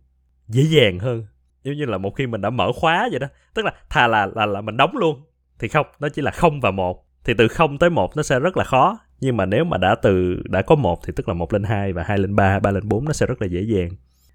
dễ 0.48 0.63
dàng 0.63 1.00
hơn. 1.00 1.25
Giống 1.63 1.75
như 1.75 1.86
là 1.86 1.98
một 1.98 2.15
khi 2.15 2.27
mình 2.27 2.41
đã 2.41 2.50
mở 2.50 2.72
khóa 2.75 3.08
vậy 3.12 3.20
đó 3.20 3.27
tức 3.53 3.65
là 3.65 3.74
thà 3.89 4.08
là 4.08 4.25
là 4.36 4.46
là 4.46 4.62
mình 4.62 4.77
đóng 4.77 4.98
luôn 4.98 5.22
thì 5.60 5.68
không 5.68 5.86
nó 6.00 6.10
chỉ 6.10 6.22
là 6.22 6.32
không 6.32 6.62
và 6.62 6.72
một. 6.72 7.08
Thì 7.24 7.34
từ 7.38 7.48
không 7.48 7.77
tới 7.77 7.89
một 7.89 8.18
nó 8.18 8.24
sẽ 8.24 8.39
rất 8.39 8.58
là 8.58 8.63
khó. 8.63 9.00
Nhưng 9.20 9.38
mà 9.38 9.46
nếu 9.46 9.63
mà 9.63 9.77
đã 9.77 9.96
từ 9.96 10.44
đã 10.50 10.62
có 10.62 10.75
một 10.75 11.00
thì 11.06 11.13
tức 11.15 11.27
là 11.27 11.34
một 11.34 11.53
lên 11.53 11.63
hai 11.63 11.94
và 11.94 12.03
hai 12.03 12.18
lên 12.18 12.36
ba 12.36 12.60
ba 12.60 12.72
lên 12.72 12.89
bốn 12.89 13.06
nó 13.06 13.13
sẽ 13.13 13.25
rất 13.25 13.41
là 13.41 13.48
dễ 13.48 13.62
dàng 13.62 13.89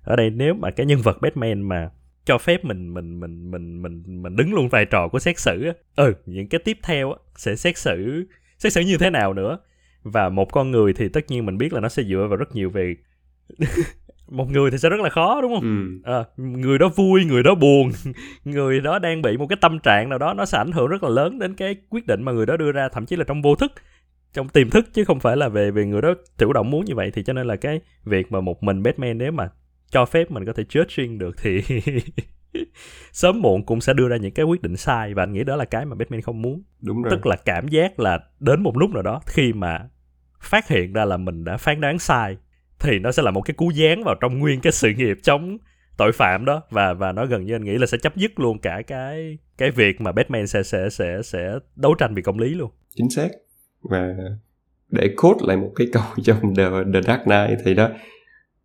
ở 0.06 0.16
đây 0.16 0.30
nếu 0.30 0.54
mà 0.54 0.70
cái 0.70 0.86
nhân 0.86 1.00
vật 1.00 1.20
Batman 1.20 1.62
mà 1.62 1.90
cho 2.24 2.38
phép 2.38 2.64
mình 2.64 2.94
mình 2.94 3.20
mình 3.20 3.50
mình 3.50 3.82
mình 3.82 4.22
mình 4.22 4.36
đứng 4.36 4.54
luôn 4.54 4.68
vai 4.68 4.84
trò 4.84 5.08
của 5.08 5.18
xét 5.18 5.38
xử 5.38 5.64
á 5.64 5.72
ừ 5.96 6.14
những 6.26 6.48
cái 6.48 6.58
tiếp 6.64 6.78
theo 6.82 7.14
sẽ 7.36 7.56
xét 7.56 7.78
xử 7.78 8.26
xét 8.58 8.72
xử 8.72 8.80
như 8.80 8.98
thế 8.98 9.10
nào 9.10 9.34
nữa. 9.34 9.58
Và 10.02 10.28
một 10.28 10.52
con 10.52 10.70
người 10.70 10.92
thì 10.92 11.08
tất 11.08 11.30
nhiên 11.30 11.46
mình 11.46 11.58
biết 11.58 11.72
là 11.72 11.80
nó 11.80 11.88
sẽ 11.88 12.02
dựa 12.02 12.26
vào 12.28 12.36
rất 12.36 12.54
nhiều 12.54 12.70
về 12.70 12.94
một 14.28 14.50
người 14.50 14.70
thì 14.70 14.78
sẽ 14.78 14.88
rất 14.88 15.00
là 15.00 15.10
khó 15.10 15.40
đúng 15.42 15.54
không? 15.54 16.00
Ừ. 16.04 16.12
à, 16.12 16.24
người 16.36 16.78
đó 16.78 16.88
vui 16.88 17.24
người 17.24 17.42
đó 17.42 17.54
buồn 17.54 17.90
người 18.44 18.80
đó 18.80 18.98
đang 18.98 19.22
bị 19.22 19.36
một 19.36 19.46
cái 19.46 19.58
tâm 19.60 19.78
trạng 19.78 20.08
nào 20.08 20.18
đó 20.18 20.34
nó 20.34 20.44
sẽ 20.44 20.58
ảnh 20.58 20.72
hưởng 20.72 20.86
rất 20.86 21.02
là 21.02 21.08
lớn 21.08 21.38
đến 21.38 21.54
cái 21.54 21.76
quyết 21.88 22.06
định 22.06 22.22
mà 22.22 22.32
người 22.32 22.46
đó 22.46 22.56
đưa 22.56 22.72
ra 22.72 22.88
thậm 22.92 23.06
chí 23.06 23.16
là 23.16 23.24
trong 23.24 23.42
vô 23.42 23.54
thức 23.54 23.72
trong 24.32 24.48
tiềm 24.48 24.70
thức 24.70 24.88
chứ 24.92 25.04
không 25.04 25.20
phải 25.20 25.36
là 25.36 25.48
về 25.48 25.70
về 25.70 25.86
người 25.86 26.02
đó 26.02 26.14
chủ 26.38 26.52
động 26.52 26.70
muốn 26.70 26.84
như 26.84 26.94
vậy. 26.94 27.10
Thì 27.14 27.22
cho 27.22 27.32
nên 27.32 27.46
là 27.46 27.56
cái 27.56 27.80
việc 28.04 28.32
mà 28.32 28.40
một 28.40 28.62
mình 28.62 28.82
Batman 28.82 29.18
nếu 29.18 29.32
mà 29.32 29.48
cho 29.90 30.04
phép 30.04 30.30
mình 30.30 30.44
có 30.44 30.52
thể 30.52 30.62
judging 30.62 31.18
được 31.18 31.36
thì 31.42 31.62
sớm 33.12 33.42
muộn 33.42 33.66
cũng 33.66 33.80
sẽ 33.80 33.92
đưa 33.92 34.08
ra 34.08 34.16
những 34.16 34.32
cái 34.32 34.46
quyết 34.46 34.62
định 34.62 34.76
sai 34.76 35.14
và 35.14 35.22
anh 35.22 35.32
nghĩ 35.32 35.44
đó 35.44 35.56
là 35.56 35.64
cái 35.64 35.86
mà 35.86 35.94
Batman 35.94 36.22
không 36.22 36.42
muốn. 36.42 36.62
Đúng 36.80 37.02
rồi. 37.02 37.10
Tức 37.10 37.26
là 37.26 37.36
cảm 37.36 37.68
giác 37.68 38.00
là 38.00 38.18
đến 38.40 38.62
một 38.62 38.76
lúc 38.76 38.90
nào 38.90 39.02
đó 39.02 39.20
khi 39.26 39.52
mà 39.52 39.88
phát 40.40 40.68
hiện 40.68 40.92
ra 40.92 41.04
là 41.04 41.16
mình 41.16 41.44
đã 41.44 41.56
phán 41.56 41.80
đoán 41.80 41.98
sai 41.98 42.36
thì 42.78 42.98
nó 42.98 43.12
sẽ 43.12 43.22
là 43.22 43.30
một 43.30 43.40
cái 43.40 43.54
cú 43.54 43.72
giáng 43.72 44.04
vào 44.04 44.14
trong 44.20 44.38
nguyên 44.38 44.60
cái 44.60 44.72
sự 44.72 44.90
nghiệp 44.90 45.18
chống 45.22 45.58
tội 45.96 46.12
phạm 46.12 46.44
đó 46.44 46.62
và 46.70 46.94
và 46.94 47.12
nó 47.12 47.26
gần 47.26 47.44
như 47.44 47.54
anh 47.54 47.64
nghĩ 47.64 47.78
là 47.78 47.86
sẽ 47.86 47.98
chấp 47.98 48.16
dứt 48.16 48.40
luôn 48.40 48.58
cả 48.58 48.82
cái 48.86 49.38
cái 49.58 49.70
việc 49.70 50.00
mà 50.00 50.12
Batman 50.12 50.46
sẽ 50.46 50.62
sẽ 50.62 50.90
sẽ 50.90 51.22
sẽ 51.24 51.58
đấu 51.76 51.94
tranh 51.94 52.14
vì 52.14 52.22
công 52.22 52.38
lý 52.38 52.54
luôn. 52.54 52.70
Chính 52.94 53.10
xác. 53.10 53.28
Và 53.82 54.14
để 54.90 55.10
cốt 55.16 55.36
lại 55.42 55.56
một 55.56 55.72
cái 55.76 55.86
câu 55.92 56.02
trong 56.24 56.54
The, 56.54 56.64
The 56.94 57.02
Dark 57.02 57.22
Knight 57.24 57.60
thì 57.64 57.74
đó 57.74 57.90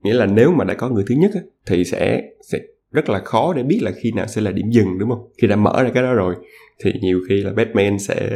nghĩa 0.04 0.14
là 0.14 0.26
nếu 0.26 0.52
mà 0.52 0.66
đã 0.66 0.74
có 0.74 0.90
người 0.90 1.04
thứ 1.08 1.16
nhất 1.16 1.32
á, 1.34 1.42
thì 1.66 1.84
sẽ 1.84 2.22
sẽ 2.52 2.60
rất 2.92 3.10
là 3.10 3.20
khó 3.20 3.54
để 3.54 3.64
biết 3.64 3.80
là 3.82 3.92
khi 3.92 4.12
nào 4.12 4.28
sẽ 4.28 4.42
là 4.42 4.52
điểm 4.52 4.70
dừng 4.70 5.00
đúng 5.00 5.10
không? 5.10 5.28
Khi 5.42 5.48
đã 5.48 5.56
mở 5.56 5.84
ra 5.84 5.90
cái 5.94 6.04
đó 6.04 6.14
rồi 6.14 6.36
thì 6.84 6.92
nhiều 7.02 7.20
khi 7.30 7.42
là 7.42 7.54
Batman 7.54 8.00
sẽ 8.00 8.30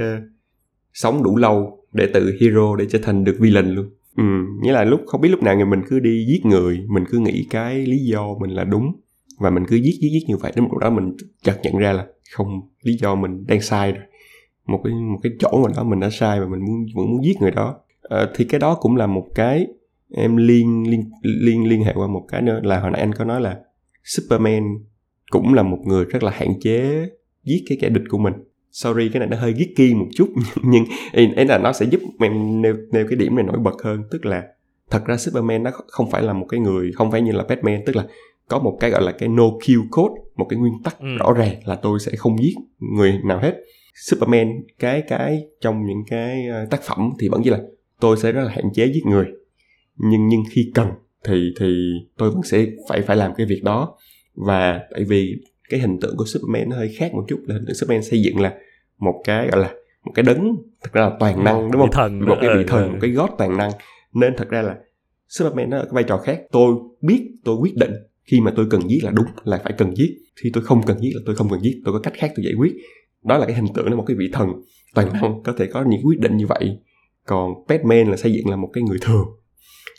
sống 0.93 1.23
đủ 1.23 1.37
lâu 1.37 1.79
để 1.93 2.09
từ 2.13 2.37
hero 2.41 2.75
để 2.75 2.85
trở 2.89 2.99
thành 3.03 3.23
được 3.23 3.35
villain 3.39 3.69
luôn. 3.69 3.89
Ừ 4.17 4.23
nghĩa 4.61 4.71
là 4.71 4.83
lúc 4.83 5.01
không 5.05 5.21
biết 5.21 5.29
lúc 5.29 5.43
nào 5.43 5.55
người 5.55 5.65
mình 5.65 5.81
cứ 5.89 5.99
đi 5.99 6.25
giết 6.27 6.45
người 6.45 6.85
mình 6.87 7.03
cứ 7.09 7.19
nghĩ 7.19 7.47
cái 7.49 7.85
lý 7.85 7.97
do 7.97 8.27
mình 8.39 8.49
là 8.49 8.63
đúng 8.63 8.93
và 9.39 9.49
mình 9.49 9.65
cứ 9.67 9.75
giết 9.75 9.95
giết 10.01 10.09
giết 10.11 10.23
như 10.27 10.37
vậy. 10.37 10.51
Đến 10.55 10.63
một 10.63 10.69
lúc 10.71 10.81
đó 10.81 10.89
mình 10.89 11.15
chợt 11.43 11.59
nhận 11.63 11.77
ra 11.77 11.93
là 11.93 12.05
không 12.31 12.61
lý 12.81 12.97
do 13.01 13.15
mình 13.15 13.43
đang 13.47 13.61
sai 13.61 13.91
rồi. 13.91 14.03
Một 14.65 14.81
cái 14.83 14.93
một 14.93 15.19
cái 15.23 15.31
chỗ 15.39 15.63
mà 15.63 15.71
đó 15.77 15.83
mình 15.83 15.99
đã 15.99 16.09
sai 16.09 16.39
và 16.39 16.45
mình 16.47 16.59
muốn 16.59 16.85
vẫn 16.95 17.11
muốn 17.11 17.25
giết 17.25 17.41
người 17.41 17.51
đó. 17.51 17.75
À, 18.01 18.27
thì 18.35 18.45
cái 18.45 18.59
đó 18.59 18.77
cũng 18.81 18.95
là 18.95 19.07
một 19.07 19.27
cái 19.35 19.67
em 20.15 20.37
liên 20.37 20.83
liên 20.89 21.11
liên 21.23 21.67
liên 21.67 21.83
hệ 21.83 21.93
qua 21.95 22.07
một 22.07 22.25
cái 22.27 22.41
nữa 22.41 22.59
là 22.63 22.79
hồi 22.79 22.91
nãy 22.91 23.01
anh 23.01 23.13
có 23.13 23.25
nói 23.25 23.41
là 23.41 23.59
Superman 24.03 24.63
cũng 25.31 25.53
là 25.53 25.63
một 25.63 25.79
người 25.85 26.05
rất 26.05 26.23
là 26.23 26.31
hạn 26.31 26.59
chế 26.61 27.09
giết 27.43 27.63
cái 27.69 27.77
kẻ 27.81 27.89
địch 27.89 28.03
của 28.09 28.17
mình. 28.17 28.33
Sorry 28.71 29.09
cái 29.09 29.19
này 29.19 29.29
nó 29.29 29.37
hơi 29.37 29.53
geeky 29.53 29.93
một 29.93 30.07
chút 30.15 30.29
nhưng 30.63 30.85
ấy 31.13 31.45
là 31.45 31.57
nó 31.57 31.73
sẽ 31.73 31.85
giúp 31.85 32.01
em 32.19 32.61
nêu, 32.61 32.75
nêu 32.91 33.05
cái 33.09 33.17
điểm 33.17 33.35
này 33.35 33.45
nổi 33.45 33.57
bật 33.57 33.75
hơn. 33.83 34.03
Tức 34.11 34.25
là 34.25 34.43
thật 34.89 35.05
ra 35.05 35.17
Superman 35.17 35.63
nó 35.63 35.71
không 35.87 36.11
phải 36.11 36.23
là 36.23 36.33
một 36.33 36.45
cái 36.49 36.59
người 36.59 36.91
không 36.95 37.11
phải 37.11 37.21
như 37.21 37.31
là 37.31 37.43
Batman 37.49 37.81
tức 37.85 37.95
là 37.95 38.05
có 38.47 38.59
một 38.59 38.77
cái 38.79 38.89
gọi 38.89 39.01
là 39.01 39.11
cái 39.11 39.29
no 39.29 39.43
kill 39.67 39.79
code 39.91 40.21
một 40.35 40.45
cái 40.49 40.59
nguyên 40.59 40.73
tắc 40.83 40.99
ừ. 40.99 41.07
rõ 41.19 41.33
ràng 41.33 41.55
là 41.65 41.75
tôi 41.75 41.99
sẽ 41.99 42.11
không 42.15 42.43
giết 42.43 42.53
người 42.79 43.19
nào 43.25 43.39
hết. 43.39 43.55
Superman 43.95 44.47
cái 44.79 45.01
cái 45.01 45.43
trong 45.61 45.85
những 45.85 46.03
cái 46.07 46.47
ờ, 46.47 46.65
tác 46.71 46.81
phẩm 46.83 47.09
thì 47.19 47.29
vẫn 47.29 47.41
chỉ 47.43 47.49
là 47.49 47.59
tôi 47.99 48.17
sẽ 48.17 48.31
rất 48.31 48.43
là 48.43 48.49
hạn 48.49 48.65
chế 48.73 48.85
giết 48.85 49.05
người 49.05 49.25
nhưng 49.97 50.27
nhưng 50.27 50.43
khi 50.51 50.71
cần 50.75 50.87
thì 51.23 51.53
thì 51.59 51.75
tôi 52.17 52.31
vẫn 52.31 52.43
sẽ 52.43 52.65
phải 52.89 53.01
phải 53.01 53.17
làm 53.17 53.31
cái 53.37 53.45
việc 53.45 53.63
đó. 53.63 53.97
Và 54.35 54.79
tại 54.91 55.03
vì 55.03 55.35
cái 55.69 55.79
hình 55.79 55.99
tượng 55.99 56.17
của 56.17 56.25
Superman 56.25 56.69
nó 56.69 56.75
hơi 56.75 56.89
khác 56.97 57.13
một 57.13 57.25
chút. 57.27 57.39
Là 57.45 57.55
hình 57.55 57.65
tượng 57.67 57.75
Superman 57.75 58.03
xây 58.03 58.21
dựng 58.21 58.39
là 58.39 58.53
một 58.99 59.21
cái 59.23 59.47
gọi 59.47 59.61
là 59.61 59.73
một 60.03 60.11
cái 60.15 60.23
đấng. 60.23 60.55
Thật 60.83 60.89
ra 60.93 61.01
là 61.01 61.11
toàn 61.19 61.43
năng 61.43 61.71
đúng 61.71 61.81
không? 61.81 61.91
thần 61.91 62.19
một 62.19 62.37
cái 62.41 62.49
vị 62.57 62.63
thần 62.67 62.83
ừ. 62.83 62.91
một 62.91 62.97
cái 63.01 63.11
gót 63.11 63.29
toàn 63.37 63.57
năng. 63.57 63.71
Nên 64.13 64.33
thật 64.37 64.49
ra 64.49 64.61
là 64.61 64.77
Superman 65.27 65.69
nó 65.69 65.77
ở 65.77 65.83
cái 65.83 65.93
vai 65.93 66.03
trò 66.03 66.17
khác. 66.17 66.41
Tôi 66.51 66.75
biết 67.01 67.31
tôi 67.43 67.55
quyết 67.55 67.75
định 67.75 67.91
khi 68.23 68.41
mà 68.41 68.51
tôi 68.55 68.65
cần 68.69 68.81
giết 68.89 68.99
là 69.03 69.11
đúng 69.11 69.25
là 69.43 69.61
phải 69.63 69.73
cần 69.77 69.95
giết. 69.95 70.17
Khi 70.35 70.49
tôi 70.53 70.63
không 70.63 70.81
cần 70.85 70.97
giết 70.99 71.11
là 71.15 71.21
tôi 71.25 71.35
không 71.35 71.49
cần 71.49 71.61
giết. 71.61 71.81
Tôi 71.85 71.93
có 71.93 71.99
cách 71.99 72.13
khác 72.17 72.31
tôi 72.35 72.45
giải 72.45 72.53
quyết. 72.57 72.73
Đó 73.23 73.37
là 73.37 73.45
cái 73.45 73.55
hình 73.55 73.73
tượng 73.73 73.89
nó 73.89 73.97
một 73.97 74.03
cái 74.07 74.15
vị 74.19 74.29
thần 74.33 74.49
toàn 74.95 75.13
năng 75.13 75.43
có 75.43 75.53
thể 75.57 75.67
có 75.67 75.83
những 75.87 76.01
quyết 76.05 76.19
định 76.19 76.37
như 76.37 76.47
vậy. 76.47 76.77
Còn 77.25 77.51
Batman 77.67 78.07
là 78.11 78.17
xây 78.17 78.33
dựng 78.33 78.49
là 78.49 78.55
một 78.55 78.69
cái 78.73 78.83
người 78.83 78.97
thường 79.01 79.27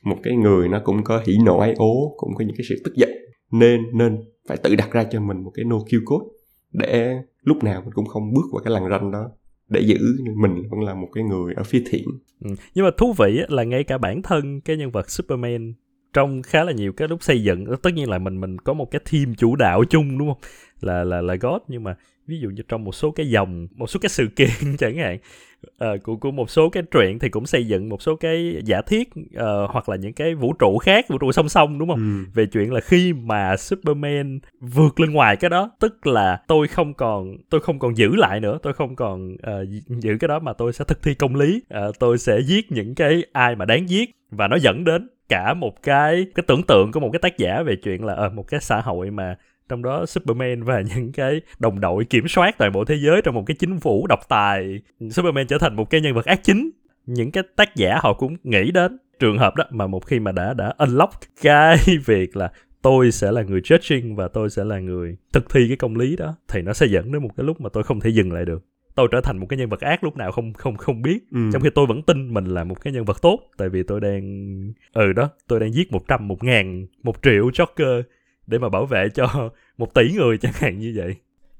một 0.06 0.16
cái 0.22 0.36
người 0.36 0.68
nó 0.68 0.80
cũng 0.84 1.04
có 1.04 1.22
hỉ 1.26 1.36
nộ 1.44 1.58
ái 1.58 1.74
ố, 1.76 2.14
cũng 2.16 2.34
có 2.34 2.44
những 2.44 2.56
cái 2.56 2.64
sự 2.68 2.82
tức 2.84 2.94
giận 2.94 3.10
nên 3.52 3.80
nên 3.92 4.18
phải 4.48 4.56
tự 4.56 4.74
đặt 4.74 4.92
ra 4.92 5.04
cho 5.04 5.20
mình 5.20 5.44
một 5.44 5.50
cái 5.54 5.64
no 5.64 5.78
kill 5.90 6.04
code 6.04 6.26
để 6.72 7.16
lúc 7.42 7.64
nào 7.64 7.80
mình 7.80 7.92
cũng 7.94 8.06
không 8.06 8.34
bước 8.34 8.42
vào 8.52 8.62
cái 8.64 8.72
lằn 8.72 8.90
ranh 8.90 9.10
đó 9.10 9.30
để 9.68 9.80
giữ 9.80 9.98
mình 10.36 10.62
vẫn 10.70 10.80
là 10.80 10.94
một 10.94 11.08
cái 11.14 11.24
người 11.24 11.54
ở 11.54 11.62
phía 11.62 11.82
thiện 11.90 12.04
ừ. 12.44 12.50
nhưng 12.74 12.84
mà 12.84 12.90
thú 12.98 13.14
vị 13.18 13.40
là 13.48 13.64
ngay 13.64 13.84
cả 13.84 13.98
bản 13.98 14.22
thân 14.22 14.60
cái 14.60 14.76
nhân 14.76 14.90
vật 14.90 15.10
Superman 15.10 15.74
trong 16.16 16.42
khá 16.42 16.64
là 16.64 16.72
nhiều 16.72 16.92
cái 16.92 17.08
lúc 17.08 17.22
xây 17.22 17.42
dựng. 17.42 17.64
Tất 17.82 17.90
nhiên 17.94 18.10
là 18.10 18.18
mình 18.18 18.40
mình 18.40 18.58
có 18.58 18.72
một 18.72 18.90
cái 18.90 19.00
team 19.12 19.34
chủ 19.34 19.56
đạo 19.56 19.84
chung 19.84 20.18
đúng 20.18 20.28
không? 20.28 20.38
Là 20.80 21.04
là 21.04 21.20
là 21.20 21.34
God 21.34 21.62
nhưng 21.68 21.84
mà 21.84 21.96
ví 22.26 22.40
dụ 22.40 22.50
như 22.50 22.62
trong 22.68 22.84
một 22.84 22.94
số 22.94 23.10
cái 23.10 23.30
dòng 23.30 23.68
một 23.74 23.90
số 23.90 24.00
cái 24.02 24.08
sự 24.08 24.26
kiện 24.36 24.48
chẳng 24.78 24.96
hạn 24.96 25.18
uh, 25.66 26.02
của 26.02 26.16
của 26.16 26.30
một 26.30 26.50
số 26.50 26.68
cái 26.68 26.82
truyện 26.90 27.18
thì 27.18 27.28
cũng 27.28 27.46
xây 27.46 27.66
dựng 27.66 27.88
một 27.88 28.02
số 28.02 28.16
cái 28.16 28.62
giả 28.64 28.80
thiết 28.82 29.08
uh, 29.18 29.70
hoặc 29.70 29.88
là 29.88 29.96
những 29.96 30.12
cái 30.12 30.34
vũ 30.34 30.52
trụ 30.52 30.78
khác 30.78 31.08
vũ 31.08 31.18
trụ 31.18 31.32
song 31.32 31.48
song 31.48 31.78
đúng 31.78 31.88
không? 31.88 32.24
Ừ. 32.24 32.30
về 32.34 32.46
chuyện 32.46 32.72
là 32.72 32.80
khi 32.80 33.12
mà 33.12 33.56
Superman 33.56 34.40
vượt 34.60 35.00
lên 35.00 35.12
ngoài 35.12 35.36
cái 35.36 35.50
đó 35.50 35.70
tức 35.80 36.06
là 36.06 36.42
tôi 36.48 36.68
không 36.68 36.94
còn 36.94 37.36
tôi 37.50 37.60
không 37.60 37.78
còn 37.78 37.96
giữ 37.96 38.16
lại 38.16 38.40
nữa 38.40 38.58
tôi 38.62 38.72
không 38.72 38.96
còn 38.96 39.34
uh, 39.34 39.68
giữ 39.88 40.16
cái 40.20 40.28
đó 40.28 40.38
mà 40.38 40.52
tôi 40.52 40.72
sẽ 40.72 40.84
thực 40.88 41.02
thi 41.02 41.14
công 41.14 41.36
lý. 41.36 41.62
Uh, 41.88 41.98
tôi 41.98 42.18
sẽ 42.18 42.40
giết 42.40 42.72
những 42.72 42.94
cái 42.94 43.22
ai 43.32 43.56
mà 43.56 43.64
đáng 43.64 43.88
giết 43.88 44.15
và 44.30 44.48
nó 44.48 44.56
dẫn 44.56 44.84
đến 44.84 45.08
cả 45.28 45.54
một 45.54 45.82
cái 45.82 46.26
cái 46.34 46.44
tưởng 46.46 46.62
tượng 46.62 46.92
của 46.92 47.00
một 47.00 47.10
cái 47.12 47.20
tác 47.22 47.38
giả 47.38 47.62
về 47.62 47.76
chuyện 47.76 48.04
là 48.04 48.26
uh, 48.26 48.32
một 48.32 48.48
cái 48.48 48.60
xã 48.60 48.80
hội 48.80 49.10
mà 49.10 49.36
trong 49.68 49.82
đó 49.82 50.06
Superman 50.06 50.62
và 50.62 50.80
những 50.94 51.12
cái 51.12 51.40
đồng 51.58 51.80
đội 51.80 52.04
kiểm 52.04 52.28
soát 52.28 52.58
toàn 52.58 52.72
bộ 52.72 52.84
thế 52.84 52.96
giới 52.96 53.22
trong 53.24 53.34
một 53.34 53.44
cái 53.46 53.54
chính 53.58 53.80
phủ 53.80 54.06
độc 54.06 54.20
tài. 54.28 54.80
Superman 55.10 55.46
trở 55.46 55.58
thành 55.58 55.76
một 55.76 55.90
cái 55.90 56.00
nhân 56.00 56.14
vật 56.14 56.24
ác 56.24 56.40
chính. 56.44 56.70
Những 57.06 57.30
cái 57.30 57.44
tác 57.56 57.76
giả 57.76 57.98
họ 58.02 58.12
cũng 58.12 58.36
nghĩ 58.42 58.70
đến 58.70 58.98
trường 59.18 59.38
hợp 59.38 59.56
đó 59.56 59.64
mà 59.70 59.86
một 59.86 60.06
khi 60.06 60.20
mà 60.20 60.32
đã 60.32 60.54
đã 60.54 60.74
unlock 60.78 61.14
cái 61.42 61.76
việc 62.06 62.36
là 62.36 62.52
tôi 62.82 63.12
sẽ 63.12 63.32
là 63.32 63.42
người 63.42 63.60
judging 63.60 64.14
và 64.14 64.28
tôi 64.28 64.50
sẽ 64.50 64.64
là 64.64 64.78
người 64.78 65.16
thực 65.32 65.50
thi 65.50 65.68
cái 65.68 65.76
công 65.76 65.96
lý 65.96 66.16
đó 66.16 66.36
thì 66.48 66.62
nó 66.62 66.72
sẽ 66.72 66.86
dẫn 66.86 67.12
đến 67.12 67.22
một 67.22 67.30
cái 67.36 67.46
lúc 67.46 67.60
mà 67.60 67.68
tôi 67.72 67.82
không 67.82 68.00
thể 68.00 68.10
dừng 68.10 68.32
lại 68.32 68.44
được 68.44 68.64
tôi 68.96 69.08
trở 69.12 69.20
thành 69.20 69.38
một 69.38 69.46
cái 69.48 69.58
nhân 69.58 69.68
vật 69.68 69.80
ác 69.80 70.04
lúc 70.04 70.16
nào 70.16 70.32
không 70.32 70.52
không 70.52 70.76
không 70.76 71.02
biết. 71.02 71.18
Ừ. 71.32 71.38
trong 71.52 71.62
khi 71.62 71.70
tôi 71.74 71.86
vẫn 71.86 72.02
tin 72.02 72.34
mình 72.34 72.44
là 72.44 72.64
một 72.64 72.80
cái 72.80 72.92
nhân 72.92 73.04
vật 73.04 73.22
tốt 73.22 73.40
tại 73.56 73.68
vì 73.68 73.82
tôi 73.82 74.00
đang 74.00 74.48
ừ 74.92 75.12
đó 75.12 75.30
tôi 75.48 75.60
đang 75.60 75.74
giết 75.74 75.92
một 75.92 76.08
trăm 76.08 76.28
một 76.28 76.44
ngàn 76.44 76.86
một 77.02 77.16
triệu 77.22 77.48
Joker 77.48 78.02
để 78.46 78.58
mà 78.58 78.68
bảo 78.68 78.86
vệ 78.86 79.08
cho 79.14 79.50
một 79.78 79.94
tỷ 79.94 80.12
người 80.12 80.38
chẳng 80.38 80.52
hạn 80.54 80.78
như 80.78 80.92
vậy. 80.96 81.14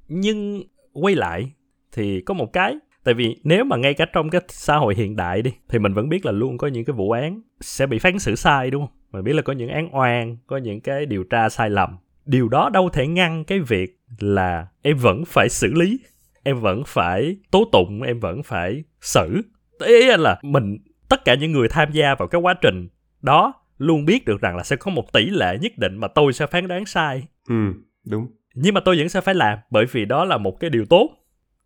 Nhưng 0.09 0.63
quay 0.93 1.15
lại 1.15 1.53
thì 1.93 2.21
có 2.21 2.35
một 2.35 2.53
cái 2.53 2.77
tại 3.05 3.15
vì 3.15 3.37
nếu 3.45 3.65
mà 3.65 3.77
ngay 3.77 3.95
cả 3.95 4.07
trong 4.13 4.31
cái 4.31 4.41
xã 4.49 4.77
hội 4.77 4.95
hiện 4.95 5.17
đại 5.17 5.43
đi 5.43 5.53
thì 5.69 5.79
mình 5.79 5.95
vẫn 5.95 6.09
biết 6.09 6.27
là 6.27 6.33
luôn 6.33 6.59
có 6.59 6.67
những 6.67 6.85
cái 6.85 6.95
vụ 6.95 7.11
án 7.11 7.41
sẽ 7.61 7.87
bị 7.87 7.99
phán 7.99 8.19
xử 8.19 8.35
sai 8.35 8.71
đúng 8.71 8.83
không? 8.83 8.97
Mình 9.13 9.25
biết 9.25 9.33
là 9.33 9.43
có 9.43 9.53
những 9.53 9.69
án 9.69 9.97
oan 9.97 10.37
có 10.47 10.57
những 10.57 10.81
cái 10.81 11.07
điều 11.07 11.25
tra 11.25 11.49
sai 11.49 11.71
lầm. 11.71 11.97
Điều 12.27 12.49
đó 12.49 12.71
đâu 12.73 12.89
thể 12.93 13.07
ngăn 13.07 13.45
cái 13.45 13.61
việc 13.61 13.99
là 14.19 14.67
em 14.83 14.97
vẫn 14.97 15.25
phải 15.27 15.49
xử 15.49 15.73
lý 15.75 15.99
em 16.47 16.61
vẫn 16.61 16.83
phải 16.87 17.37
tố 17.51 17.65
tụng 17.73 18.03
em 18.03 18.21
vẫn 18.21 18.43
phải 18.43 18.85
xử. 19.01 19.43
Ý 19.85 20.17
là 20.17 20.39
mình 20.43 20.79
tất 21.09 21.25
cả 21.25 21.35
những 21.35 21.53
người 21.53 21.69
tham 21.69 21.93
gia 21.93 22.15
vào 22.15 22.29
cái 22.29 22.41
quá 22.41 22.55
trình 22.55 22.89
đó 23.23 23.55
luôn 23.79 24.05
biết 24.05 24.25
được 24.25 24.41
rằng 24.41 24.57
là 24.57 24.63
sẽ 24.63 24.77
có 24.77 24.91
một 24.91 25.13
tỷ 25.13 25.27
lệ 25.27 25.59
nhất 25.61 25.73
định 25.79 25.97
mà 25.97 26.09
tôi 26.09 26.33
sẽ 26.33 26.47
phán 26.47 26.69
đoán 26.69 26.87
sai. 26.87 27.23
Ừ 27.49 27.73
đúng. 28.07 28.27
Nhưng 28.55 28.75
mà 28.75 28.81
tôi 28.81 28.99
vẫn 28.99 29.09
sẽ 29.09 29.21
phải 29.21 29.35
làm 29.35 29.59
bởi 29.71 29.87
vì 29.93 30.05
đó 30.05 30.25
là 30.25 30.39
một 30.39 30.61
cái 30.61 30.71
điều 30.71 30.85
tốt. 30.85 31.11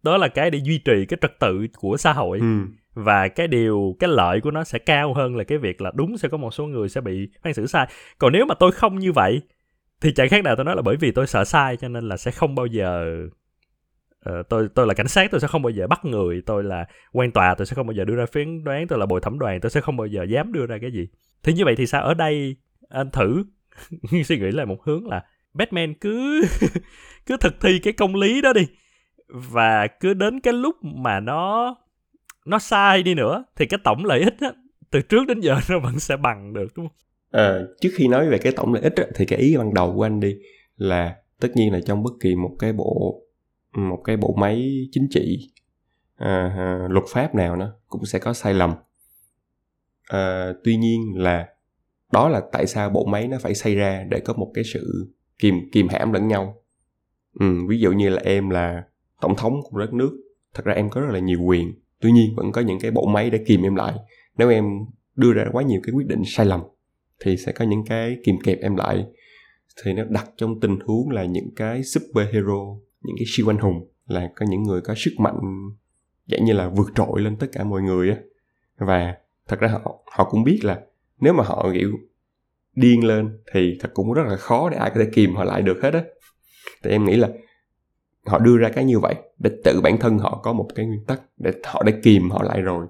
Đó 0.03 0.17
là 0.17 0.29
cái 0.29 0.51
để 0.51 0.59
duy 0.65 0.79
trì 0.79 1.05
cái 1.09 1.19
trật 1.21 1.39
tự 1.41 1.67
của 1.77 1.97
xã 1.97 2.13
hội. 2.13 2.39
Ừ. 2.39 2.47
và 2.95 3.29
cái 3.29 3.49
điều 3.49 3.97
cái 3.99 4.11
lợi 4.11 4.41
của 4.41 4.51
nó 4.51 4.65
sẽ 4.65 4.79
cao 4.79 5.15
hơn 5.15 5.37
là 5.37 5.45
cái 5.45 5.59
việc 5.59 5.81
là 5.81 5.91
đúng 5.95 6.19
sẽ 6.19 6.29
có 6.29 6.37
một 6.37 6.55
số 6.55 6.67
người 6.67 6.89
sẽ 6.89 7.01
bị 7.01 7.29
phán 7.43 7.55
xử 7.55 7.67
sai. 7.67 7.87
Còn 8.19 8.33
nếu 8.33 8.47
mà 8.47 8.55
tôi 8.55 8.73
không 8.73 8.99
như 8.99 9.13
vậy 9.13 9.43
thì 10.01 10.13
chẳng 10.13 10.29
khác 10.29 10.45
nào 10.45 10.57
tôi 10.57 10.65
nói 10.65 10.77
là 10.77 10.83
bởi 10.83 10.97
vì 10.97 11.11
tôi 11.11 11.27
sợ 11.27 11.45
sai 11.45 11.77
cho 11.77 11.89
nên 11.89 12.09
là 12.09 12.17
sẽ 12.17 12.31
không 12.31 12.55
bao 12.55 12.67
giờ 12.67 13.17
uh, 14.29 14.49
tôi 14.49 14.69
tôi 14.75 14.87
là 14.87 14.95
cảnh 14.95 15.09
sát 15.09 15.31
tôi 15.31 15.41
sẽ 15.41 15.49
không 15.49 15.63
bao 15.63 15.71
giờ 15.71 15.87
bắt 15.87 16.05
người. 16.05 16.43
Tôi 16.47 16.65
là 16.65 16.87
quan 17.13 17.31
tòa 17.31 17.55
tôi 17.55 17.67
sẽ 17.67 17.75
không 17.75 17.87
bao 17.87 17.95
giờ 17.95 18.05
đưa 18.05 18.17
ra 18.17 18.27
phán 18.33 18.65
đoán. 18.65 18.89
Tôi 18.89 18.99
là 18.99 19.07
bồi 19.07 19.21
thẩm 19.21 19.39
đoàn 19.39 19.61
tôi 19.61 19.71
sẽ 19.71 19.81
không 19.81 19.97
bao 19.97 20.07
giờ 20.07 20.23
dám 20.23 20.53
đưa 20.53 20.67
ra 20.67 20.79
cái 20.81 20.91
gì. 20.93 21.09
Thì 21.43 21.53
như 21.53 21.65
vậy 21.65 21.75
thì 21.77 21.87
sao? 21.87 22.03
Ở 22.03 22.15
đây 22.15 22.57
anh 22.89 23.11
thử 23.11 23.45
suy 24.25 24.39
nghĩ 24.39 24.51
lại 24.51 24.67
một 24.67 24.85
hướng 24.85 25.07
là 25.07 25.25
Batman 25.55 25.95
cứ 25.95 26.43
cứ 27.27 27.37
thực 27.37 27.61
thi 27.61 27.79
cái 27.79 27.93
công 27.93 28.15
lý 28.15 28.41
đó 28.41 28.53
đi. 28.53 28.67
Và 29.29 29.87
cứ 29.87 30.15
đến 30.15 30.41
cái 30.41 30.55
lúc 30.55 30.77
mà 30.83 31.21
nó 31.21 31.75
nó 32.47 32.59
sai 32.59 33.03
đi 33.03 33.15
nữa 33.15 33.45
thì 33.57 33.67
cái 33.67 33.81
tổng 33.85 34.05
lợi 34.05 34.21
ích 34.21 34.35
á, 34.41 34.53
từ 34.91 35.03
trước 35.03 35.27
đến 35.29 35.41
giờ 35.41 35.57
nó 35.71 35.79
vẫn 35.79 36.01
sẽ 36.01 36.17
bằng 36.17 36.55
được 36.55 36.67
đúng 36.77 36.89
không? 36.89 36.97
À, 37.31 37.61
trước 37.81 37.91
khi 37.95 38.09
nói 38.09 38.29
về 38.29 38.39
cái 38.39 38.53
tổng 38.53 38.73
lợi 38.73 38.83
ích 38.83 38.97
á, 38.97 39.05
thì 39.15 39.27
cái 39.27 39.39
ý 39.39 39.57
ban 39.57 39.75
đầu 39.75 39.93
của 39.95 40.03
anh 40.03 40.21
đi 40.21 40.37
là 40.77 41.17
tất 41.41 41.49
nhiên 41.55 41.73
là 41.73 41.81
trong 41.87 42.03
bất 42.03 42.13
kỳ 42.21 42.35
một 42.35 42.57
cái 42.59 42.73
bộ 42.73 43.23
một 43.75 44.01
cái 44.05 44.17
bộ 44.17 44.35
máy 44.39 44.89
chính 44.93 45.09
trị 45.11 45.51
à, 46.17 46.53
à, 46.57 46.89
luật 46.89 47.05
pháp 47.09 47.35
nào 47.35 47.57
nó 47.57 47.73
cũng 47.89 48.07
sẽ 48.07 48.19
có 48.19 48.33
sai 48.33 48.55
lầm. 48.55 48.75
À, 50.09 50.53
tuy 50.65 50.77
nhiên 50.77 51.15
là 51.17 51.49
đó 52.13 52.29
là 52.29 52.43
tại 52.53 52.67
sao 52.67 52.91
bộ 52.91 53.05
máy 53.05 53.29
nó 53.29 53.39
phải 53.41 53.55
xây 53.55 53.75
ra 53.75 54.05
để 54.11 54.21
có 54.21 54.35
một 54.35 54.51
cái 54.55 54.65
sự 54.65 55.15
kìm 55.39 55.55
kìm 55.73 55.89
hãm 55.89 56.13
lẫn 56.13 56.29
nhau. 56.29 56.63
Ừ, 57.41 57.47
ví 57.69 57.81
dụ 57.81 57.93
như 57.93 58.09
là 58.09 58.23
em 58.25 58.51
là 58.51 58.85
tổng 59.21 59.37
thống 59.37 59.61
của 59.63 59.79
đất 59.79 59.95
nước 59.95 60.21
thật 60.55 60.65
ra 60.65 60.75
em 60.75 60.91
có 60.91 61.01
rất 61.01 61.11
là 61.13 61.19
nhiều 61.19 61.43
quyền 61.43 61.73
tuy 62.01 62.13
nhiên 62.13 62.35
vẫn 62.37 62.53
có 62.53 62.61
những 62.61 62.81
cái 62.81 62.91
bộ 62.91 63.07
máy 63.07 63.31
để 63.31 63.45
kìm 63.47 63.63
em 63.63 63.75
lại. 63.75 63.95
Nếu 64.37 64.51
em 64.51 64.65
đưa 65.17 65.33
ra 65.33 65.45
quá 65.53 65.63
nhiều 65.63 65.81
cái 65.85 65.93
quyết 65.93 66.07
định 66.07 66.23
sai 66.27 66.47
lầm 66.47 66.61
thì 67.25 67.37
sẽ 67.37 67.53
có 67.53 67.65
những 67.65 67.85
cái 67.85 68.17
kìm 68.25 68.37
kẹp 68.45 68.59
em 68.61 68.77
lại 68.77 69.07
thì 69.85 69.93
nó 69.93 70.05
đặt 70.09 70.31
trong 70.37 70.61
tình 70.61 70.79
huống 70.81 71.11
là 71.11 71.25
những 71.25 71.55
cái 71.57 71.83
superhero 71.85 72.77
những 73.03 73.17
cái 73.19 73.25
siêu 73.27 73.51
anh 73.51 73.59
hùng 73.59 73.91
là 74.07 74.31
có 74.37 74.47
những 74.49 74.63
người 74.63 74.81
có 74.81 74.95
sức 74.97 75.11
mạnh 75.19 75.41
dạng 76.27 76.45
như 76.45 76.53
là 76.53 76.69
vượt 76.69 76.91
trội 76.95 77.21
lên 77.21 77.37
tất 77.37 77.47
cả 77.53 77.65
mọi 77.65 77.83
người 77.83 78.11
á. 78.11 78.17
Và 78.79 79.17
thật 79.49 79.61
ra 79.61 79.69
họ 79.69 80.03
họ 80.13 80.25
cũng 80.31 80.45
biết 80.45 80.61
là 80.63 80.81
nếu 81.21 81.33
mà 81.33 81.45
họ, 81.45 81.71
kiểu, 81.75 81.93
điên 82.75 83.05
lên 83.05 83.39
thì 83.53 83.77
thật 83.81 83.91
cũng 83.95 84.13
rất 84.13 84.23
là 84.27 84.37
khó 84.37 84.71
để 84.71 84.77
ai 84.77 84.91
có 84.91 85.01
thể 85.01 85.11
kìm 85.13 85.35
họ 85.35 85.45
lại 85.45 85.63
được 85.63 85.83
hết 85.83 85.95
á. 85.95 86.03
Thì 86.85 86.91
em 86.91 87.05
nghĩ 87.05 87.17
là 87.17 87.29
họ 88.27 88.39
đưa 88.39 88.57
ra 88.57 88.69
cái 88.69 88.85
như 88.85 88.99
vậy 88.99 89.15
để 89.39 89.51
tự 89.65 89.81
bản 89.81 89.99
thân 89.99 90.19
họ 90.19 90.41
có 90.43 90.53
một 90.53 90.69
cái 90.75 90.87
nguyên 90.87 91.05
tắc 91.05 91.23
để 91.37 91.53
họ 91.65 91.83
đã 91.83 91.93
kìm 92.03 92.31
họ 92.31 92.43
lại 92.43 92.63
rồi 92.63 92.87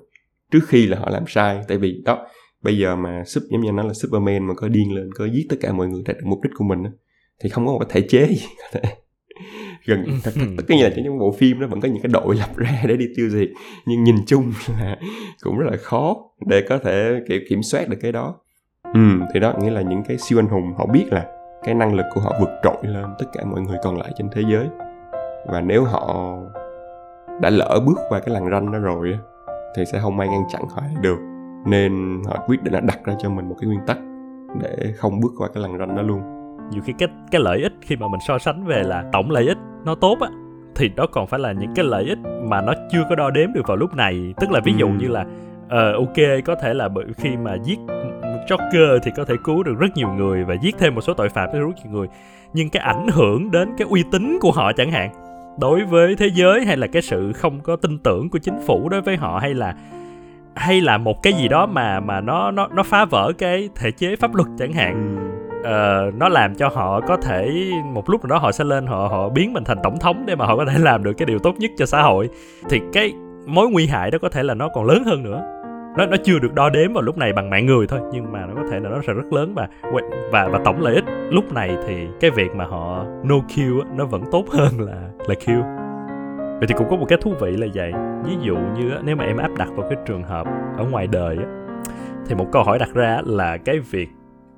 trước 0.51 0.61
khi 0.69 0.87
là 0.87 0.99
họ 0.99 1.11
làm 1.11 1.25
sai. 1.27 1.65
Tại 1.69 1.79
vì 1.79 2.03
đó, 2.05 2.27
bây 2.63 2.79
giờ 2.79 2.97
mà 2.97 3.23
sub 3.27 3.43
giống 3.51 3.61
như 3.61 3.73
nó 3.73 3.83
là 3.83 3.93
superman 3.93 4.47
mà 4.47 4.55
có 4.55 4.69
điên 4.69 4.95
lên, 4.95 5.13
có 5.15 5.25
giết 5.27 5.47
tất 5.49 5.57
cả 5.61 5.73
mọi 5.73 5.89
người 5.89 6.03
đạt 6.07 6.17
được 6.17 6.27
mục 6.27 6.41
đích 6.43 6.53
của 6.57 6.65
mình 6.65 6.83
thì 7.41 7.49
không 7.49 7.67
có 7.67 7.73
một 7.73 7.79
cái 7.79 7.89
thể 7.91 8.09
chế 8.09 8.27
gì 8.29 8.47
có 8.59 8.81
thể 8.81 8.95
gần 9.87 10.05
ừ. 10.05 10.13
thật, 10.25 10.31
thật, 10.35 10.47
tất 10.57 10.65
nhiên 10.69 10.85
là 10.85 10.91
trong 10.97 11.19
bộ 11.19 11.33
phim 11.33 11.61
nó 11.61 11.67
vẫn 11.67 11.81
có 11.81 11.89
những 11.89 12.03
cái 12.03 12.11
đội 12.13 12.37
lập 12.37 12.57
ra 12.57 12.83
để 12.87 12.97
đi 12.97 13.07
tiêu 13.17 13.29
diệt 13.29 13.49
nhưng 13.87 14.05
nhìn 14.05 14.17
chung 14.27 14.53
là 14.81 14.97
cũng 15.43 15.59
rất 15.59 15.71
là 15.71 15.77
khó 15.77 16.17
để 16.47 16.63
có 16.69 16.79
thể 16.79 17.21
kiểu 17.29 17.41
kiểm 17.49 17.63
soát 17.63 17.89
được 17.89 17.99
cái 18.03 18.13
đó. 18.13 18.35
Ừ 18.95 19.01
thì 19.35 19.41
đó 19.41 19.55
nghĩa 19.61 19.71
là 19.71 19.83
những 19.83 20.03
cái 20.09 20.19
siêu 20.19 20.39
anh 20.39 20.49
hùng 20.49 20.75
họ 20.79 20.87
biết 20.87 21.05
là 21.11 21.27
cái 21.63 21.75
năng 21.75 21.95
lực 21.95 22.07
của 22.15 22.21
họ 22.21 22.33
vượt 22.41 22.51
trội 22.63 22.77
lên 22.83 23.05
tất 23.19 23.27
cả 23.33 23.45
mọi 23.45 23.61
người 23.61 23.77
còn 23.83 23.99
lại 23.99 24.13
trên 24.19 24.29
thế 24.33 24.43
giới. 24.51 24.67
Và 25.47 25.61
nếu 25.61 25.85
họ 25.85 26.37
đã 27.43 27.51
lỡ 27.51 27.81
bước 27.87 27.99
qua 28.09 28.21
cái 28.21 28.35
làn 28.35 28.51
ranh 28.51 28.73
đó 28.73 28.79
rồi 28.79 29.19
thì 29.77 29.85
sẽ 29.93 30.01
không 30.01 30.21
ai 30.21 30.29
ngăn 30.29 30.43
chặn 30.53 30.63
họ 30.71 30.83
được. 31.01 31.19
Nên 31.67 32.23
họ 32.27 32.45
quyết 32.47 32.63
định 32.63 32.75
là 32.75 32.81
đặt 32.81 32.99
ra 33.05 33.15
cho 33.19 33.31
mình 33.31 33.49
một 33.49 33.57
cái 33.61 33.69
nguyên 33.69 33.81
tắc 33.87 33.99
để 34.63 34.93
không 34.97 35.21
bước 35.21 35.33
qua 35.39 35.49
cái 35.55 35.63
làn 35.63 35.79
ranh 35.79 35.97
đó 35.97 36.03
luôn. 36.03 36.21
Nhiều 36.71 36.83
khi 36.85 36.93
cái 36.99 37.09
cái 37.31 37.41
lợi 37.41 37.63
ích 37.63 37.73
khi 37.81 37.97
mà 37.97 38.09
mình 38.09 38.21
so 38.29 38.39
sánh 38.39 38.65
về 38.67 38.83
là 38.83 39.05
tổng 39.13 39.31
lợi 39.31 39.47
ích 39.47 39.59
nó 39.85 39.95
tốt 39.95 40.19
á 40.21 40.29
thì 40.75 40.89
đó 40.89 41.07
còn 41.13 41.27
phải 41.27 41.41
là 41.41 41.53
những 41.53 41.75
cái 41.75 41.85
lợi 41.85 42.05
ích 42.05 42.19
mà 42.43 42.61
nó 42.61 42.73
chưa 42.93 43.05
có 43.09 43.15
đo 43.15 43.31
đếm 43.31 43.53
được 43.53 43.67
vào 43.67 43.77
lúc 43.77 43.95
này. 43.95 44.35
Tức 44.37 44.51
là 44.51 44.61
ví 44.65 44.73
dụ 44.77 44.87
ừ. 44.87 44.93
như 45.01 45.09
là 45.09 45.21
uh, 45.65 45.97
ok 45.97 46.45
có 46.45 46.55
thể 46.55 46.75
là 46.75 46.89
bởi 46.89 47.07
khi 47.17 47.37
mà 47.37 47.55
giết 47.65 47.79
Joker 48.49 48.99
thì 49.03 49.11
có 49.17 49.25
thể 49.25 49.35
cứu 49.45 49.63
được 49.63 49.75
rất 49.79 49.97
nhiều 49.97 50.09
người 50.09 50.45
và 50.45 50.55
giết 50.63 50.79
thêm 50.79 50.95
một 50.95 51.01
số 51.01 51.15
tội 51.15 51.29
phạm 51.29 51.49
với 51.53 51.61
rất 51.61 51.77
nhiều 51.85 51.93
người. 51.93 52.09
Nhưng 52.53 52.71
cái 52.71 52.83
ảnh 52.83 53.09
hưởng 53.09 53.51
đến 53.51 53.69
cái 53.79 53.89
uy 53.91 54.05
tín 54.13 54.39
của 54.41 54.53
họ 54.53 54.73
chẳng 54.73 54.91
hạn 54.91 55.11
đối 55.61 55.85
với 55.85 56.17
thế 56.17 56.31
giới 56.35 56.65
hay 56.65 56.77
là 56.77 56.87
cái 56.87 57.03
sự 57.03 57.33
không 57.33 57.61
có 57.61 57.77
tin 57.77 57.99
tưởng 57.99 58.31
của 58.31 58.39
chính 58.39 58.61
phủ 58.67 58.89
đối 58.89 59.01
với 59.01 59.17
họ 59.17 59.39
hay 59.39 59.55
là 59.55 59.75
hay 60.55 60.81
là 60.81 60.99
một 60.99 61.23
cái 61.23 61.33
gì 61.33 61.49
đó 61.49 61.67
mà 61.67 62.01
mà 62.01 62.21
nó 62.21 62.51
nó 62.51 62.69
nó 62.75 62.83
phá 62.83 63.05
vỡ 63.05 63.33
cái 63.39 63.69
thể 63.75 63.91
chế 63.91 64.17
pháp 64.17 64.35
luật 64.35 64.49
chẳng 64.59 64.73
hạn 64.73 65.17
uh, 65.61 66.15
nó 66.15 66.29
làm 66.29 66.55
cho 66.55 66.69
họ 66.69 67.01
có 67.01 67.17
thể 67.17 67.71
một 67.85 68.11
lúc 68.11 68.25
nào 68.25 68.29
đó 68.29 68.39
họ 68.39 68.53
sẽ 68.53 68.65
lên 68.65 68.87
họ 68.87 69.09
họ 69.09 69.29
biến 69.29 69.53
mình 69.53 69.65
thành 69.65 69.79
tổng 69.83 69.99
thống 69.99 70.27
để 70.27 70.37
mà 70.37 70.47
họ 70.47 70.57
có 70.57 70.65
thể 70.65 70.79
làm 70.83 71.05
được 71.05 71.13
cái 71.13 71.27
điều 71.27 71.39
tốt 71.39 71.55
nhất 71.59 71.71
cho 71.79 71.87
xã 71.87 72.03
hội. 72.03 72.29
Thì 72.69 72.81
cái 72.93 73.13
mối 73.47 73.71
nguy 73.71 73.87
hại 73.87 74.11
đó 74.11 74.19
có 74.23 74.29
thể 74.29 74.43
là 74.43 74.55
nó 74.55 74.69
còn 74.69 74.85
lớn 74.85 75.05
hơn 75.05 75.23
nữa. 75.23 75.43
Nó 75.97 76.07
nó 76.07 76.17
chưa 76.25 76.39
được 76.39 76.55
đo 76.55 76.71
đếm 76.71 76.93
vào 76.93 77.03
lúc 77.03 77.19
này 77.19 77.33
bằng 77.33 77.51
mạng 77.51 77.67
người 77.67 77.87
thôi 77.87 78.01
nhưng 78.13 78.33
mà 78.33 78.47
nó 78.47 78.55
có 78.55 78.63
thể 78.71 78.81
là 78.81 78.91
nó 78.91 79.01
sẽ 79.07 79.13
rất 79.13 79.33
lớn 79.33 79.55
và 79.55 79.69
và 80.33 80.49
và 80.49 80.61
tổng 80.65 80.81
lợi 80.81 80.95
ích. 80.95 81.05
Lúc 81.31 81.53
này 81.53 81.77
thì 81.87 82.07
cái 82.21 82.31
việc 82.31 82.55
mà 82.55 82.65
họ 82.65 83.05
no 83.25 83.37
kill 83.57 83.81
nó 83.97 84.07
vẫn 84.07 84.23
tốt 84.33 84.45
hơn 84.51 84.81
là 84.81 85.09
là 85.29 85.35
kill. 85.47 85.61
Vậy 86.59 86.67
thì 86.69 86.75
cũng 86.79 86.91
có 86.91 86.97
một 86.97 87.07
cái 87.09 87.19
thú 87.23 87.35
vị 87.41 87.57
là 87.57 87.67
vậy. 87.75 87.93
Ví 88.25 88.33
dụ 88.41 88.57
như 88.57 88.93
nếu 89.05 89.17
mà 89.17 89.25
em 89.25 89.37
áp 89.37 89.51
đặt 89.59 89.69
vào 89.77 89.89
cái 89.91 89.99
trường 90.07 90.23
hợp 90.23 90.47
ở 90.79 90.85
ngoài 90.85 91.07
đời 91.07 91.37
thì 92.27 92.35
một 92.35 92.47
câu 92.53 92.63
hỏi 92.63 92.79
đặt 92.79 92.95
ra 92.95 93.21
là 93.25 93.57
cái 93.57 93.79
việc 93.79 94.09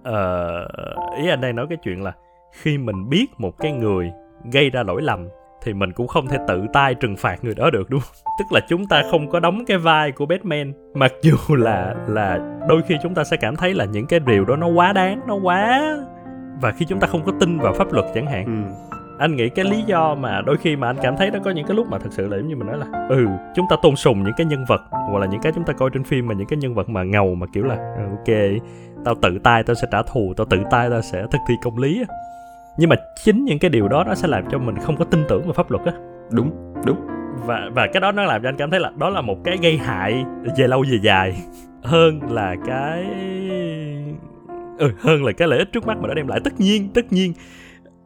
uh, 0.08 1.16
ý 1.16 1.28
anh 1.28 1.40
đây 1.40 1.52
nói 1.52 1.66
cái 1.68 1.78
chuyện 1.82 2.02
là 2.02 2.12
khi 2.52 2.78
mình 2.78 3.08
biết 3.08 3.26
một 3.38 3.58
cái 3.58 3.72
người 3.72 4.12
gây 4.52 4.70
ra 4.70 4.82
lỗi 4.82 5.02
lầm 5.02 5.28
thì 5.62 5.72
mình 5.72 5.92
cũng 5.92 6.06
không 6.06 6.26
thể 6.26 6.38
tự 6.48 6.66
tay 6.72 6.94
trừng 6.94 7.16
phạt 7.16 7.44
người 7.44 7.54
đó 7.54 7.70
được 7.70 7.90
đúng 7.90 8.00
không? 8.00 8.14
Tức 8.38 8.44
là 8.52 8.60
chúng 8.68 8.86
ta 8.86 9.02
không 9.10 9.30
có 9.30 9.40
đóng 9.40 9.64
cái 9.64 9.78
vai 9.78 10.12
của 10.12 10.26
Batman 10.26 10.72
mặc 10.94 11.12
dù 11.22 11.36
là 11.48 11.94
là 12.08 12.58
đôi 12.68 12.82
khi 12.82 12.94
chúng 13.02 13.14
ta 13.14 13.24
sẽ 13.24 13.36
cảm 13.36 13.56
thấy 13.56 13.74
là 13.74 13.84
những 13.84 14.06
cái 14.06 14.20
điều 14.20 14.44
đó 14.44 14.56
nó 14.56 14.66
quá 14.66 14.92
đáng, 14.92 15.20
nó 15.26 15.34
quá 15.34 15.82
và 16.60 16.72
khi 16.72 16.86
chúng 16.88 17.00
ta 17.00 17.06
không 17.06 17.24
có 17.26 17.32
tin 17.40 17.58
vào 17.58 17.72
pháp 17.72 17.92
luật 17.92 18.06
chẳng 18.14 18.26
hạn. 18.26 18.44
Ừ. 18.46 18.74
Anh 19.18 19.36
nghĩ 19.36 19.48
cái 19.48 19.64
lý 19.64 19.82
do 19.86 20.14
mà 20.14 20.40
đôi 20.46 20.56
khi 20.56 20.76
mà 20.76 20.86
anh 20.86 20.96
cảm 21.02 21.16
thấy 21.16 21.30
nó 21.30 21.38
có 21.44 21.50
những 21.50 21.66
cái 21.66 21.76
lúc 21.76 21.86
mà 21.88 21.98
thật 21.98 22.08
sự 22.10 22.28
là 22.28 22.36
giống 22.36 22.48
như 22.48 22.56
mình 22.56 22.66
nói 22.66 22.78
là 22.78 23.06
ừ, 23.08 23.26
chúng 23.54 23.66
ta 23.70 23.76
tôn 23.82 23.96
sùng 23.96 24.22
những 24.22 24.32
cái 24.36 24.46
nhân 24.46 24.64
vật 24.68 24.82
hoặc 24.90 25.18
là 25.18 25.26
những 25.26 25.40
cái 25.40 25.52
chúng 25.54 25.64
ta 25.64 25.72
coi 25.72 25.90
trên 25.90 26.04
phim 26.04 26.26
mà 26.26 26.34
những 26.34 26.46
cái 26.46 26.56
nhân 26.56 26.74
vật 26.74 26.88
mà 26.88 27.02
ngầu 27.02 27.34
mà 27.34 27.46
kiểu 27.52 27.64
là 27.64 27.74
ừ, 27.74 28.02
ok, 28.10 28.62
tao 29.04 29.14
tự 29.22 29.38
tay 29.44 29.62
tao 29.62 29.74
sẽ 29.74 29.88
trả 29.92 30.02
thù, 30.02 30.34
tao 30.36 30.46
tự 30.50 30.58
tay 30.70 30.90
tao 30.90 31.02
sẽ 31.02 31.26
thực 31.32 31.38
thi 31.48 31.54
công 31.62 31.78
lý 31.78 32.04
nhưng 32.76 32.90
mà 32.90 32.96
chính 33.24 33.44
những 33.44 33.58
cái 33.58 33.70
điều 33.70 33.88
đó 33.88 34.04
nó 34.04 34.14
sẽ 34.14 34.28
làm 34.28 34.44
cho 34.50 34.58
mình 34.58 34.76
không 34.78 34.96
có 34.96 35.04
tin 35.04 35.24
tưởng 35.28 35.42
vào 35.42 35.52
pháp 35.52 35.70
luật 35.70 35.84
á. 35.84 35.92
Đúng 36.30 36.72
đúng. 36.86 37.06
Và 37.46 37.70
và 37.74 37.86
cái 37.92 38.00
đó 38.00 38.12
nó 38.12 38.24
làm 38.24 38.42
cho 38.42 38.48
anh 38.48 38.56
cảm 38.56 38.70
thấy 38.70 38.80
là 38.80 38.90
đó 38.98 39.10
là 39.10 39.20
một 39.20 39.38
cái 39.44 39.58
gây 39.62 39.78
hại 39.78 40.24
về 40.58 40.66
lâu 40.66 40.84
về 40.90 40.98
dài 41.02 41.36
hơn 41.82 42.20
là 42.32 42.56
cái 42.66 43.04
ừ, 44.78 44.92
hơn 45.00 45.24
là 45.24 45.32
cái 45.32 45.48
lợi 45.48 45.58
ích 45.58 45.72
trước 45.72 45.86
mắt 45.86 45.98
mà 46.00 46.08
nó 46.08 46.14
đem 46.14 46.28
lại. 46.28 46.40
Tất 46.44 46.60
nhiên 46.60 46.88
tất 46.94 47.12
nhiên 47.12 47.32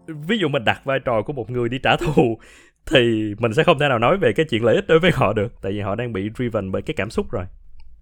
ví 0.06 0.38
dụ 0.38 0.48
mình 0.48 0.64
đặt 0.64 0.80
vai 0.84 0.98
trò 1.04 1.22
của 1.22 1.32
một 1.32 1.50
người 1.50 1.68
đi 1.68 1.78
trả 1.78 1.96
thù 1.96 2.38
thì 2.90 3.34
mình 3.38 3.52
sẽ 3.54 3.62
không 3.62 3.78
thể 3.78 3.88
nào 3.88 3.98
nói 3.98 4.16
về 4.16 4.32
cái 4.32 4.46
chuyện 4.50 4.64
lợi 4.64 4.74
ích 4.74 4.86
đối 4.88 4.98
với 4.98 5.10
họ 5.14 5.32
được 5.32 5.52
tại 5.62 5.72
vì 5.72 5.80
họ 5.80 5.94
đang 5.94 6.12
bị 6.12 6.30
driven 6.34 6.72
bởi 6.72 6.82
cái 6.82 6.94
cảm 6.96 7.10
xúc 7.10 7.30
rồi 7.30 7.44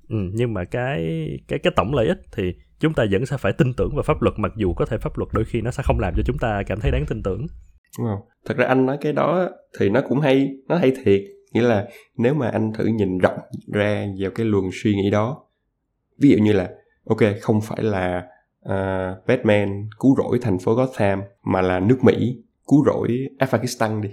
ừ, 0.09 0.17
nhưng 0.33 0.55
mà 0.55 0.65
cái 0.65 1.29
cái 1.49 1.59
cái 1.59 1.73
tổng 1.77 1.95
lợi 1.95 2.07
ích 2.07 2.19
thì 2.33 2.53
chúng 2.81 2.95
ta 2.95 3.05
vẫn 3.11 3.27
sẽ 3.27 3.37
phải 3.37 3.53
tin 3.53 3.73
tưởng 3.77 3.91
vào 3.95 4.03
pháp 4.03 4.23
luật 4.23 4.35
mặc 4.39 4.53
dù 4.57 4.75
có 4.75 4.85
thể 4.87 4.99
pháp 4.99 5.19
luật 5.19 5.29
đôi 5.33 5.45
khi 5.45 5.61
nó 5.61 5.71
sẽ 5.71 5.83
không 5.87 6.01
làm 6.01 6.15
cho 6.17 6.23
chúng 6.27 6.39
ta 6.39 6.63
cảm 6.67 6.81
thấy 6.81 6.91
đáng 6.91 7.07
tin 7.09 7.23
tưởng. 7.23 7.47
Đúng 7.99 8.07
không? 8.07 8.29
Thật 8.47 8.57
ra 8.57 8.67
anh 8.67 8.87
nói 8.87 8.99
cái 9.01 9.13
đó 9.13 9.49
thì 9.79 9.89
nó 9.89 10.01
cũng 10.09 10.21
hay 10.21 10.51
nó 10.69 10.77
hay 10.77 10.93
thiệt. 11.05 11.21
Nghĩa 11.53 11.63
là 11.63 11.89
nếu 12.17 12.35
mà 12.35 12.49
anh 12.49 12.73
thử 12.73 12.85
nhìn 12.85 13.19
rộng 13.19 13.39
ra 13.73 14.07
vào 14.21 14.31
cái 14.31 14.47
luồng 14.47 14.71
suy 14.73 14.95
nghĩ 14.95 15.11
đó 15.11 15.45
ví 16.19 16.31
dụ 16.31 16.37
như 16.37 16.53
là 16.53 16.71
ok 17.05 17.19
không 17.41 17.61
phải 17.61 17.83
là 17.83 18.27
uh, 18.69 19.27
Batman 19.27 19.89
cứu 20.01 20.17
rỗi 20.17 20.39
thành 20.43 20.59
phố 20.59 20.75
Gotham 20.75 21.23
mà 21.45 21.63
là 21.63 21.81
nước 21.81 21.99
Mỹ 22.03 22.43
cứu 22.67 22.85
rỗi 22.87 23.19
Afghanistan 23.39 24.01
đi 24.01 24.11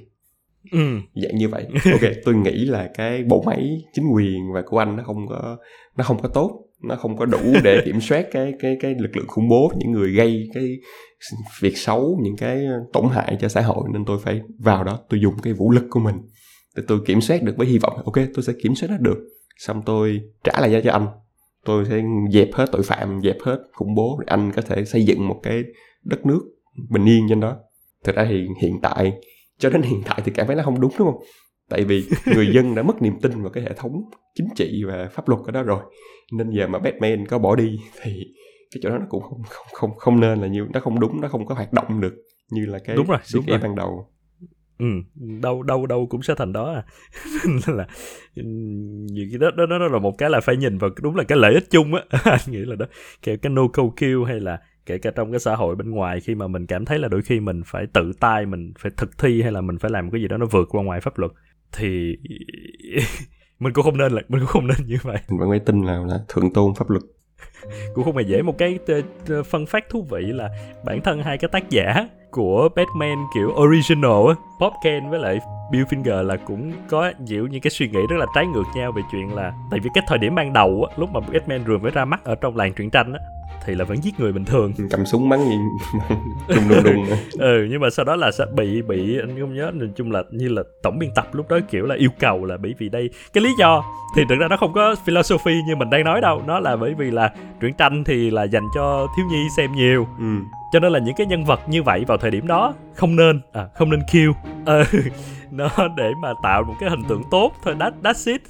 ừ. 0.72 0.80
dạng 1.16 1.36
như 1.36 1.50
vậy. 1.50 1.66
Ok, 1.92 2.12
tôi 2.26 2.36
nghĩ 2.36 2.66
là 2.66 2.90
cái 2.94 3.24
bộ 3.24 3.44
máy 3.46 3.82
chính 3.94 4.06
quyền 4.14 4.52
và 4.54 4.62
của 4.66 4.78
anh 4.78 4.96
nó 4.96 5.04
không 5.04 5.28
có, 5.28 5.58
nó 5.98 6.04
không 6.04 6.22
có 6.22 6.28
tốt. 6.28 6.66
Nó 6.84 6.96
không 6.96 7.18
có 7.18 7.26
đủ 7.26 7.40
để 7.64 7.82
kiểm 7.86 8.02
soát 8.02 8.28
cái 8.32 8.54
cái 8.60 8.78
cái 8.82 8.96
lực 9.00 9.18
lượng 9.18 9.28
khủng 9.28 9.50
bố, 9.50 9.72
những 9.78 9.92
người 9.92 10.12
gây 10.12 10.50
cái 10.54 10.64
việc 11.62 11.78
xấu, 11.78 12.20
những 12.24 12.36
cái 12.38 12.66
tổn 12.94 13.06
hại 13.12 13.38
cho 13.42 13.48
xã 13.48 13.62
hội. 13.62 13.90
Nên 13.94 14.06
tôi 14.06 14.20
phải 14.24 14.42
vào 14.60 14.84
đó, 14.84 15.00
tôi 15.10 15.20
dùng 15.22 15.34
cái 15.44 15.54
vũ 15.54 15.72
lực 15.72 15.84
của 15.90 16.00
mình 16.00 16.16
để 16.76 16.84
tôi 16.88 17.00
kiểm 17.06 17.22
soát 17.22 17.44
được, 17.44 17.58
với 17.58 17.68
hy 17.68 17.78
vọng 17.78 17.94
ok, 18.06 18.16
tôi 18.34 18.44
sẽ 18.44 18.54
kiểm 18.64 18.76
soát 18.76 18.90
nó 18.92 18.98
được. 18.98 19.18
Xong 19.58 19.82
tôi 19.86 20.22
trả 20.44 20.54
lại 20.62 20.72
ra 20.72 20.82
cho 20.84 20.92
anh. 20.92 21.08
Tôi 21.66 21.86
sẽ 21.90 22.02
dẹp 22.32 22.54
hết 22.54 22.66
tội 22.72 22.84
phạm, 22.84 23.22
dẹp 23.24 23.38
hết 23.44 23.60
khủng 23.74 23.96
bố, 23.96 24.18
để 24.20 24.26
anh 24.30 24.52
có 24.52 24.62
thể 24.62 24.86
xây 24.86 25.06
dựng 25.06 25.28
một 25.28 25.40
cái 25.44 25.64
đất 26.04 26.26
nước 26.26 26.42
bình 26.90 27.06
yên 27.06 27.26
trên 27.30 27.40
đó. 27.40 27.58
Thực 28.04 28.16
ra 28.16 28.26
thì 28.30 28.48
hiện 28.62 28.82
tại 28.82 29.14
cho 29.62 29.70
đến 29.70 29.82
hiện 29.82 30.02
tại 30.06 30.22
thì 30.26 30.32
cảm 30.36 30.48
thấy 30.48 30.56
nó 30.56 30.64
không 30.64 30.82
đúng 30.82 30.92
đúng 31.00 31.12
không? 31.12 31.24
Tại 31.70 31.84
vì 31.84 32.04
người 32.36 32.54
dân 32.54 32.76
đã 32.76 32.84
mất 32.84 33.02
niềm 33.02 33.14
tin 33.22 33.42
vào 33.42 33.52
cái 33.52 33.64
hệ 33.64 33.74
thống 33.74 33.92
chính 34.36 34.48
trị 34.56 34.84
và 34.88 35.10
pháp 35.14 35.30
luật 35.30 35.42
ở 35.46 35.52
đó 35.52 35.64
rồi. 35.64 35.84
Nên 36.34 36.50
giờ 36.50 36.68
mà 36.68 36.80
Batman 36.80 37.26
có 37.26 37.40
bỏ 37.40 37.56
đi 37.56 37.80
thì 38.02 38.12
cái 38.72 38.80
chỗ 38.84 38.90
đó 38.90 38.98
nó 38.98 39.06
cũng 39.10 39.22
không 39.24 39.42
không 39.50 39.68
không 39.74 39.92
không 39.98 40.20
nên 40.20 40.42
là 40.42 40.48
như 40.48 40.68
nó 40.74 40.80
không 40.80 41.00
đúng 41.00 41.22
nó 41.22 41.28
không 41.28 41.46
có 41.46 41.56
hoạt 41.56 41.74
động 41.74 42.02
được 42.02 42.14
như 42.52 42.66
là 42.66 42.80
cái 42.80 42.96
đúng 42.96 43.08
rồi 43.08 43.20
đúng 43.34 43.46
rồi. 43.46 43.60
ban 43.60 43.76
đầu. 43.76 44.08
Ừ 44.80 44.86
đâu 45.42 45.64
đâu 45.64 45.86
đâu 45.86 46.08
cũng 46.10 46.22
sẽ 46.22 46.34
thành 46.38 46.54
đó 46.54 46.74
à. 46.74 46.84
Là 47.68 47.88
ừ, 48.36 48.44
nhiều 49.12 49.26
cái 49.32 49.38
đó, 49.40 49.52
đó 49.58 49.66
đó 49.66 49.88
là 49.88 50.00
một 50.00 50.18
cái 50.18 50.30
là 50.30 50.40
phải 50.40 50.58
nhìn 50.58 50.78
vào 50.78 50.90
đúng 51.02 51.16
là 51.16 51.24
cái 51.24 51.38
lợi 51.38 51.54
ích 51.54 51.70
chung 51.70 51.94
á. 51.96 52.02
Anh 52.24 52.40
nghĩ 52.48 52.60
là 52.60 52.76
đó 52.76 52.86
kể 53.22 53.38
cái 53.38 53.50
no 53.50 53.62
kill 53.98 54.24
hay 54.28 54.40
là 54.40 54.60
kể 54.86 54.98
cả 54.98 55.12
trong 55.16 55.32
cái 55.32 55.40
xã 55.40 55.56
hội 55.56 55.76
bên 55.76 55.92
ngoài 55.92 56.20
khi 56.20 56.36
mà 56.36 56.48
mình 56.48 56.66
cảm 56.66 56.86
thấy 56.86 57.00
là 57.00 57.08
đôi 57.08 57.22
khi 57.22 57.40
mình 57.40 57.62
phải 57.66 57.86
tự 57.94 58.12
tay 58.20 58.46
mình 58.46 58.74
phải 58.80 58.92
thực 58.98 59.18
thi 59.18 59.42
hay 59.42 59.52
là 59.52 59.62
mình 59.62 59.78
phải 59.78 59.92
làm 59.92 60.12
cái 60.12 60.22
gì 60.22 60.28
đó 60.28 60.38
nó 60.38 60.46
vượt 60.46 60.68
qua 60.70 60.84
ngoài 60.84 61.02
pháp 61.02 61.18
luật 61.18 61.32
thì 61.72 62.18
mình 63.60 63.74
cũng 63.74 63.84
không 63.84 63.98
nên 63.98 64.12
là 64.12 64.22
mình 64.28 64.40
cũng 64.40 64.48
không 64.48 64.68
nên 64.68 64.78
như 64.86 64.98
vậy. 65.02 65.18
Mình 65.30 65.40
vẫn 65.40 65.50
phải 65.50 65.60
tin 65.60 65.82
là, 65.82 66.00
là 66.08 66.20
thượng 66.28 66.54
tôn 66.54 66.74
pháp 66.76 66.90
luật. 66.90 67.04
Cũng 67.94 68.04
không 68.04 68.18
hề 68.18 68.24
dễ. 68.28 68.42
Một 68.42 68.58
cái 68.58 68.80
phân 69.46 69.66
phát 69.66 69.90
thú 69.90 70.08
vị 70.12 70.22
là 70.22 70.50
bản 70.86 71.02
thân 71.02 71.24
hai 71.24 71.38
cái 71.38 71.50
tác 71.52 71.70
giả 71.70 72.08
của 72.32 72.70
Batman 72.76 73.18
kiểu 73.34 73.50
original 73.50 74.28
á. 74.28 74.36
Bob 74.60 74.74
Kane 74.84 75.10
với 75.10 75.20
lại 75.20 75.40
Bill 75.72 75.84
Finger 75.86 76.24
là 76.24 76.38
cũng 76.38 76.74
có 76.90 77.12
nhiều 77.20 77.48
những 77.48 77.62
cái 77.62 77.72
suy 77.72 77.88
nghĩ 77.88 78.00
rất 78.10 78.18
là 78.20 78.26
trái 78.36 78.48
ngược 78.48 78.64
nhau 78.76 78.92
về 78.92 79.02
chuyện 79.12 79.36
là 79.36 79.54
tại 79.72 79.80
vì 79.80 79.90
cái 79.94 80.04
thời 80.08 80.18
điểm 80.18 80.36
ban 80.36 80.54
đầu 80.54 80.88
á 80.90 80.96
lúc 81.00 81.10
mà 81.14 81.20
Batman 81.20 81.64
vừa 81.64 81.78
mới 81.78 81.92
ra 81.92 82.06
mắt 82.06 82.24
ở 82.24 82.36
trong 82.36 82.58
làng 82.58 82.74
truyện 82.74 82.90
tranh 82.90 83.14
á 83.14 83.20
thì 83.66 83.76
là 83.76 83.86
vẫn 83.86 84.04
giết 84.04 84.20
người 84.20 84.32
bình 84.32 84.46
thường. 84.46 84.74
Cầm 84.90 85.06
súng 85.06 85.30
bắn 85.30 85.40
gì 85.40 85.56
đùng 86.56 86.70
đùng 86.70 86.84
đùng. 86.84 87.06
Ừ 87.40 87.68
nhưng 87.70 87.82
mà 87.82 87.90
sau 87.90 88.06
đó 88.06 88.16
là 88.16 88.32
sẽ 88.32 88.46
bị 88.56 88.82
bị 88.82 89.20
anh 89.20 89.40
không 89.40 89.56
nhớ 89.56 89.72
nói 89.74 89.90
chung 89.96 90.12
là 90.12 90.24
như 90.32 90.48
là 90.48 90.64
tổng 90.84 91.00
biên 91.00 91.10
tập 91.16 91.28
lúc 91.32 91.50
đó 91.50 91.60
kiểu 91.70 91.86
là 91.86 91.96
yêu 91.96 92.10
cầu 92.20 92.46
là 92.46 92.58
bởi 92.58 92.74
vì 92.78 92.90
đây 92.90 93.10
cái 93.34 93.44
lý 93.44 93.50
do 93.60 93.84
thì 94.16 94.26
thực 94.30 94.40
ra 94.40 94.48
nó 94.48 94.58
không 94.58 94.74
có 94.74 94.96
philosophy 95.06 95.62
như 95.68 95.76
mình 95.76 95.90
đang 95.90 96.04
nói 96.04 96.22
đâu. 96.22 96.42
Nó 96.48 96.60
là 96.60 96.76
bởi 96.76 96.94
vì 96.94 97.12
là 97.12 97.32
truyện 97.62 97.74
tranh 97.74 98.04
thì 98.04 98.32
là 98.32 98.44
dành 98.44 98.64
cho 98.76 99.08
thiếu 99.18 99.26
nhi 99.32 99.48
xem 99.58 99.72
nhiều. 99.76 100.08
Ừ 100.20 100.26
cho 100.72 100.80
nên 100.80 100.92
là 100.92 101.00
những 101.00 101.16
cái 101.16 101.28
nhân 101.28 101.46
vật 101.46 101.60
như 101.70 101.84
vậy 101.84 102.04
vào 102.08 102.18
thời 102.18 102.32
điểm 102.32 102.48
đó 102.48 102.74
không 102.96 103.16
nên 103.16 103.42
à 103.54 103.68
không 103.76 103.90
nên 103.90 104.02
kill. 104.12 104.32
Ừ, 104.66 104.84
nó 105.52 105.70
để 105.98 106.12
mà 106.22 106.34
tạo 106.44 106.64
một 106.64 106.74
cái 106.80 106.90
hình 106.90 107.04
tượng 107.10 107.24
tốt 107.32 107.52
thôi 107.64 107.76
that, 107.80 107.94
that's 108.04 108.32
it. 108.32 108.42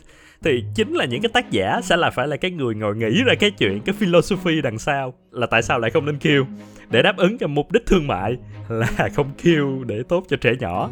Thì 0.44 0.64
chính 0.76 0.94
là 0.94 1.06
những 1.06 1.22
cái 1.22 1.30
tác 1.34 1.52
giả 1.52 1.82
sẽ 1.84 1.98
là 1.98 2.10
phải 2.10 2.28
là 2.28 2.38
cái 2.38 2.52
người 2.52 2.76
ngồi 2.76 2.96
nghĩ 2.96 3.24
ra 3.24 3.34
cái 3.40 3.52
chuyện 3.52 3.82
cái 3.82 3.96
philosophy 3.96 4.62
đằng 4.62 4.80
sau 4.80 5.14
là 5.32 5.48
tại 5.48 5.62
sao 5.62 5.80
lại 5.80 5.92
không 5.92 6.06
nên 6.06 6.18
kill. 6.18 6.42
Để 6.90 7.02
đáp 7.02 7.18
ứng 7.18 7.38
cho 7.38 7.48
mục 7.48 7.72
đích 7.72 7.86
thương 7.86 8.08
mại 8.08 8.38
là 8.70 9.10
không 9.16 9.32
kill 9.44 9.84
để 9.86 10.04
tốt 10.10 10.26
cho 10.30 10.38
trẻ 10.38 10.54
nhỏ. 10.60 10.90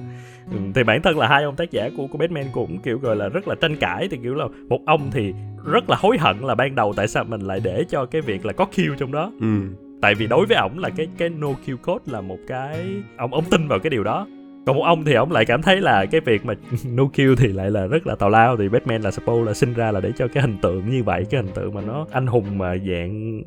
Ừ, 0.52 0.58
thì 0.76 0.84
bản 0.84 1.02
thân 1.02 1.20
là 1.20 1.28
hai 1.28 1.44
ông 1.44 1.56
tác 1.56 1.72
giả 1.72 1.90
của 1.98 2.08
của 2.08 2.18
Batman 2.18 2.46
cũng 2.54 2.78
kiểu 2.78 3.00
gọi 3.00 3.16
là 3.16 3.30
rất 3.30 3.48
là 3.48 3.56
tranh 3.56 3.76
cãi 3.76 4.08
thì 4.12 4.18
kiểu 4.24 4.36
là 4.36 4.46
một 4.70 4.80
ông 4.86 5.10
thì 5.12 5.34
rất 5.66 5.90
là 5.90 5.96
hối 6.00 6.18
hận 6.18 6.40
là 6.40 6.56
ban 6.56 6.76
đầu 6.76 6.94
tại 6.96 7.08
sao 7.08 7.24
mình 7.24 7.42
lại 7.42 7.60
để 7.64 7.84
cho 7.90 8.06
cái 8.06 8.22
việc 8.22 8.46
là 8.46 8.54
có 8.54 8.66
kill 8.66 8.94
trong 9.00 9.12
đó. 9.12 9.32
Ừ 9.42 9.62
tại 10.02 10.16
vì 10.16 10.28
đối 10.28 10.46
với 10.46 10.58
ổng 10.58 10.80
là 10.80 10.90
cái 10.90 11.08
cái 11.18 11.30
no 11.30 11.48
kill 11.66 11.78
code 11.78 12.04
là 12.06 12.22
một 12.22 12.38
cái 12.48 12.86
ông 13.18 13.34
ông 13.34 13.44
tin 13.52 13.68
vào 13.68 13.80
cái 13.80 13.90
điều 13.90 14.04
đó. 14.04 14.28
Còn 14.66 14.76
một 14.76 14.84
ông 14.84 15.06
thì 15.06 15.14
ông 15.14 15.32
lại 15.32 15.46
cảm 15.46 15.62
thấy 15.62 15.82
là 15.82 16.06
cái 16.06 16.22
việc 16.22 16.46
mà 16.46 16.54
no 16.86 17.04
kill 17.14 17.36
thì 17.38 17.48
lại 17.48 17.72
là 17.72 17.88
rất 17.88 18.08
là 18.08 18.16
tào 18.16 18.30
lao, 18.30 18.58
thì 18.58 18.70
Batman 18.70 19.02
là 19.02 19.12
suppose 19.12 19.46
là 19.46 19.54
sinh 19.54 19.74
ra 19.74 19.92
là 19.92 20.00
để 20.02 20.12
cho 20.18 20.28
cái 20.28 20.42
hình 20.42 20.58
tượng 20.62 20.90
như 20.90 21.04
vậy, 21.04 21.26
cái 21.30 21.42
hình 21.42 21.54
tượng 21.56 21.74
mà 21.74 21.82
nó 21.82 22.06
anh 22.12 22.28
hùng 22.28 22.58
mà 22.58 22.78
dạng 22.78 23.42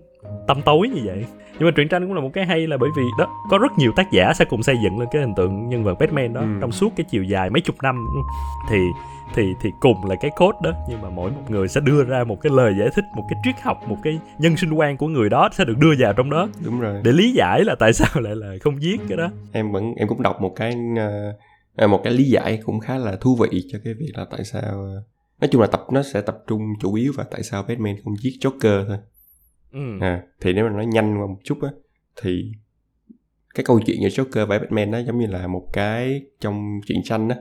tâm 0.46 0.62
tối 0.64 0.88
như 0.88 1.00
vậy. 1.04 1.24
Nhưng 1.58 1.68
mà 1.68 1.70
truyện 1.76 1.88
tranh 1.88 2.06
cũng 2.06 2.14
là 2.14 2.20
một 2.20 2.30
cái 2.32 2.46
hay 2.46 2.66
là 2.66 2.76
bởi 2.76 2.90
vì 2.96 3.02
đó 3.18 3.26
có 3.50 3.58
rất 3.58 3.72
nhiều 3.78 3.92
tác 3.96 4.10
giả 4.12 4.32
sẽ 4.34 4.44
cùng 4.44 4.62
xây 4.62 4.76
dựng 4.84 4.98
lên 4.98 5.08
cái 5.12 5.22
hình 5.22 5.34
tượng 5.34 5.68
nhân 5.68 5.84
vật 5.84 5.94
Batman 6.00 6.32
đó 6.32 6.40
ừ. 6.40 6.46
trong 6.60 6.72
suốt 6.72 6.92
cái 6.96 7.06
chiều 7.10 7.22
dài 7.22 7.50
mấy 7.50 7.60
chục 7.60 7.76
năm 7.82 8.06
thì 8.70 8.78
thì 9.34 9.54
thì 9.60 9.70
cùng 9.80 10.04
là 10.04 10.14
cái 10.20 10.30
code 10.36 10.58
đó 10.62 10.72
nhưng 10.88 11.02
mà 11.02 11.10
mỗi 11.10 11.30
một 11.30 11.50
người 11.50 11.68
sẽ 11.68 11.80
đưa 11.80 12.04
ra 12.04 12.24
một 12.24 12.40
cái 12.40 12.52
lời 12.56 12.74
giải 12.78 12.88
thích 12.94 13.04
một 13.16 13.26
cái 13.30 13.38
triết 13.44 13.54
học 13.62 13.80
một 13.86 13.96
cái 14.02 14.20
nhân 14.38 14.56
sinh 14.56 14.72
quan 14.72 14.96
của 14.96 15.08
người 15.08 15.30
đó 15.30 15.48
sẽ 15.52 15.64
được 15.64 15.78
đưa 15.78 15.94
vào 15.98 16.12
trong 16.12 16.30
đó. 16.30 16.48
Đúng 16.64 16.80
rồi. 16.80 17.00
Để 17.04 17.12
lý 17.12 17.32
giải 17.32 17.64
là 17.64 17.74
tại 17.74 17.92
sao 17.92 18.22
lại 18.22 18.36
là 18.36 18.54
không 18.60 18.82
giết 18.82 19.00
cái 19.08 19.18
đó. 19.18 19.30
Em 19.52 19.72
vẫn 19.72 19.94
em 19.94 20.08
cũng 20.08 20.22
đọc 20.22 20.40
một 20.40 20.52
cái 20.56 20.74
uh, 21.84 21.90
một 21.90 22.00
cái 22.04 22.12
lý 22.12 22.24
giải 22.24 22.60
cũng 22.64 22.80
khá 22.80 22.98
là 22.98 23.16
thú 23.20 23.36
vị 23.36 23.64
cho 23.72 23.78
cái 23.84 23.94
việc 23.94 24.12
là 24.14 24.26
tại 24.30 24.44
sao 24.44 24.62
nói 25.40 25.48
chung 25.52 25.60
là 25.60 25.66
tập 25.66 25.84
nó 25.92 26.02
sẽ 26.02 26.20
tập 26.20 26.38
trung 26.46 26.60
chủ 26.80 26.94
yếu 26.94 27.12
vào 27.16 27.26
tại 27.30 27.42
sao 27.42 27.62
Batman 27.68 27.96
không 28.04 28.14
giết 28.16 28.32
Joker 28.40 28.86
thôi 28.88 28.98
ừ. 29.72 29.98
à, 30.00 30.22
thì 30.40 30.52
nếu 30.52 30.64
mà 30.64 30.70
nói 30.70 30.86
nhanh 30.86 31.20
qua 31.20 31.26
một 31.26 31.38
chút 31.44 31.62
á 31.62 31.68
thì 32.22 32.52
cái 33.54 33.64
câu 33.64 33.80
chuyện 33.86 34.00
giữa 34.00 34.08
Joker 34.08 34.46
và 34.46 34.58
Batman 34.58 34.90
nó 34.90 34.98
giống 34.98 35.18
như 35.18 35.26
là 35.26 35.46
một 35.46 35.68
cái 35.72 36.22
trong 36.40 36.80
truyện 36.86 37.02
tranh 37.04 37.28
á 37.28 37.36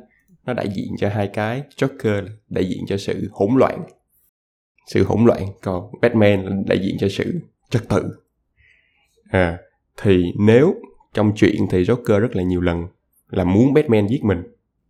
nó 0.46 0.54
đại 0.54 0.70
diện 0.70 0.96
cho 0.98 1.10
hai 1.10 1.28
cái 1.28 1.64
Joker 1.78 2.28
đại 2.50 2.70
diện 2.70 2.86
cho 2.88 2.98
sự 2.98 3.30
hỗn 3.32 3.50
loạn 3.56 3.84
sự 4.88 5.04
hỗn 5.04 5.26
loạn 5.26 5.46
còn 5.62 5.92
Batman 6.02 6.46
là 6.46 6.56
đại 6.66 6.80
diện 6.80 6.98
cho 7.00 7.08
sự 7.10 7.40
trật 7.70 7.90
tự 7.90 8.04
à 9.30 9.58
thì 10.04 10.34
nếu 10.40 10.76
trong 11.14 11.32
chuyện 11.36 11.68
thì 11.70 11.84
Joker 11.84 12.20
rất 12.20 12.36
là 12.36 12.44
nhiều 12.44 12.62
lần 12.62 12.88
là 13.30 13.44
muốn 13.44 13.74
Batman 13.74 14.08
giết 14.08 14.24
mình 14.24 14.44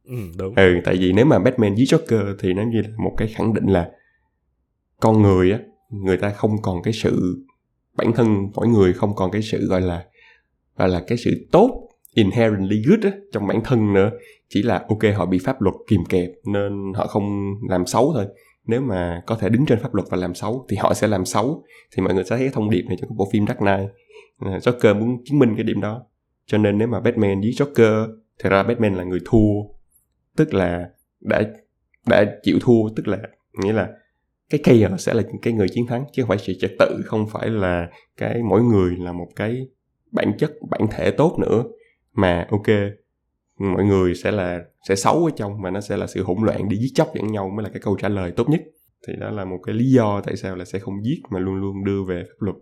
ừ, 0.05 0.15
đúng. 0.37 0.55
ừ 0.55 0.79
tại 0.83 0.95
vì 0.95 1.13
nếu 1.13 1.25
mà 1.25 1.39
Batman 1.39 1.75
giết 1.75 1.85
Joker 1.85 2.35
thì 2.39 2.53
nó 2.53 2.63
như 2.63 2.81
là 2.81 2.89
một 2.97 3.13
cái 3.17 3.27
khẳng 3.27 3.53
định 3.53 3.65
là 3.67 3.91
con 4.99 5.21
người 5.21 5.51
á 5.51 5.59
người 5.91 6.17
ta 6.17 6.29
không 6.29 6.61
còn 6.61 6.83
cái 6.83 6.93
sự 6.93 7.45
bản 7.97 8.13
thân 8.13 8.47
mỗi 8.55 8.67
người 8.67 8.93
không 8.93 9.15
còn 9.15 9.31
cái 9.31 9.41
sự 9.41 9.67
gọi 9.67 9.81
là 9.81 10.05
gọi 10.77 10.89
là 10.89 11.03
cái 11.07 11.17
sự 11.17 11.47
tốt 11.51 11.89
inherently 12.13 12.81
good 12.87 13.03
á, 13.03 13.11
trong 13.31 13.47
bản 13.47 13.61
thân 13.63 13.93
nữa. 13.93 14.11
Chỉ 14.49 14.63
là 14.63 14.85
ok 14.89 15.15
họ 15.15 15.25
bị 15.25 15.39
pháp 15.39 15.61
luật 15.61 15.75
kìm 15.87 16.05
kẹp 16.05 16.29
nên 16.45 16.93
họ 16.95 17.07
không 17.07 17.53
làm 17.69 17.85
xấu 17.85 18.11
thôi. 18.13 18.25
Nếu 18.65 18.81
mà 18.81 19.23
có 19.27 19.35
thể 19.35 19.49
đứng 19.49 19.65
trên 19.65 19.79
pháp 19.79 19.95
luật 19.95 20.07
và 20.09 20.17
làm 20.17 20.33
xấu 20.33 20.65
thì 20.69 20.77
họ 20.77 20.93
sẽ 20.93 21.07
làm 21.07 21.25
xấu. 21.25 21.63
Thì 21.95 22.03
mọi 22.03 22.13
người 22.13 22.23
sẽ 22.23 22.37
thấy 22.37 22.45
cái 22.45 22.53
thông 22.53 22.69
điệp 22.69 22.83
này 22.87 22.97
trong 23.01 23.17
bộ 23.17 23.29
phim 23.33 23.47
Dark 23.47 23.59
Knight. 23.59 23.89
Ờ, 24.39 24.57
Joker 24.57 24.99
muốn 24.99 25.23
chứng 25.25 25.39
minh 25.39 25.53
cái 25.55 25.63
điểm 25.63 25.81
đó. 25.81 26.03
Cho 26.45 26.57
nên 26.57 26.77
nếu 26.77 26.87
mà 26.87 26.99
Batman 26.99 27.41
với 27.41 27.49
Joker 27.49 28.07
thì 28.43 28.49
ra 28.49 28.63
Batman 28.63 28.95
là 28.95 29.03
người 29.03 29.19
thua. 29.25 29.61
Tức 30.37 30.53
là 30.53 30.89
đã 31.19 31.41
đã 32.07 32.25
chịu 32.43 32.57
thua 32.61 32.89
tức 32.95 33.07
là 33.07 33.17
nghĩa 33.53 33.73
là 33.73 33.89
cái 34.51 34.61
kia 34.63 34.87
à 34.91 34.97
sẽ 34.97 35.13
là 35.13 35.23
cái 35.41 35.53
người 35.53 35.69
chiến 35.69 35.87
thắng, 35.87 36.05
chứ 36.13 36.21
không 36.21 36.29
phải 36.29 36.37
sự 36.37 36.53
trật 36.59 36.71
tự, 36.79 37.01
không 37.05 37.27
phải 37.27 37.49
là 37.49 37.89
cái 38.17 38.41
mỗi 38.49 38.63
người 38.63 38.95
là 38.97 39.11
một 39.11 39.27
cái 39.35 39.67
bản 40.11 40.33
chất, 40.37 40.51
bản 40.69 40.81
thể 40.91 41.11
tốt 41.11 41.37
nữa. 41.39 41.63
Mà 42.13 42.47
ok, 42.51 42.67
mọi 43.59 43.85
người 43.85 44.15
sẽ 44.15 44.31
là, 44.31 44.59
sẽ 44.87 44.95
xấu 44.95 45.25
ở 45.25 45.31
trong 45.35 45.61
mà 45.61 45.71
nó 45.71 45.81
sẽ 45.81 45.97
là 45.97 46.07
sự 46.07 46.23
hỗn 46.23 46.37
loạn 46.43 46.69
đi 46.69 46.77
giết 46.77 46.91
chóc 46.93 47.15
lẫn 47.15 47.27
nhau 47.27 47.49
mới 47.49 47.63
là 47.63 47.69
cái 47.69 47.81
câu 47.81 47.97
trả 48.01 48.09
lời 48.09 48.31
tốt 48.31 48.49
nhất. 48.49 48.61
Thì 49.07 49.13
đó 49.19 49.29
là 49.29 49.45
một 49.45 49.57
cái 49.63 49.75
lý 49.75 49.91
do 49.91 50.21
tại 50.21 50.37
sao 50.37 50.55
là 50.55 50.65
sẽ 50.65 50.79
không 50.79 51.05
giết 51.05 51.21
mà 51.29 51.39
luôn 51.39 51.55
luôn 51.55 51.83
đưa 51.83 52.03
về 52.03 52.23
pháp 52.27 52.35
luật. 52.39 52.55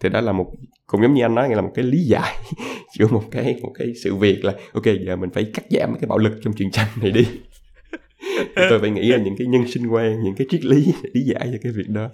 Thì 0.00 0.08
đó 0.08 0.20
là 0.20 0.32
một, 0.32 0.52
cũng 0.86 1.02
giống 1.02 1.14
như 1.14 1.22
anh 1.22 1.34
nói 1.34 1.48
là 1.54 1.60
một 1.60 1.70
cái 1.74 1.84
lý 1.84 1.98
giải 1.98 2.36
giữa 2.98 3.08
một 3.08 3.22
cái 3.30 3.58
một 3.62 3.72
cái 3.74 3.92
sự 4.04 4.14
việc 4.14 4.44
là, 4.44 4.54
ok, 4.72 4.84
giờ 5.06 5.16
mình 5.16 5.30
phải 5.30 5.50
cắt 5.54 5.64
giảm 5.70 5.94
cái 6.00 6.08
bạo 6.08 6.18
lực 6.18 6.32
trong 6.42 6.54
truyền 6.54 6.70
tranh 6.70 6.88
này 7.00 7.10
đi 7.10 7.26
tôi 8.70 8.80
phải 8.80 8.90
nghĩ 8.90 9.10
ra 9.10 9.16
những 9.16 9.36
cái 9.38 9.46
nhân 9.46 9.68
sinh 9.68 9.86
quan 9.86 10.22
những 10.22 10.34
cái 10.34 10.46
triết 10.50 10.64
lý 10.64 10.94
để 11.02 11.10
lý 11.14 11.22
giải 11.22 11.48
cho 11.52 11.58
cái 11.62 11.72
việc 11.72 11.88
đó. 11.88 12.10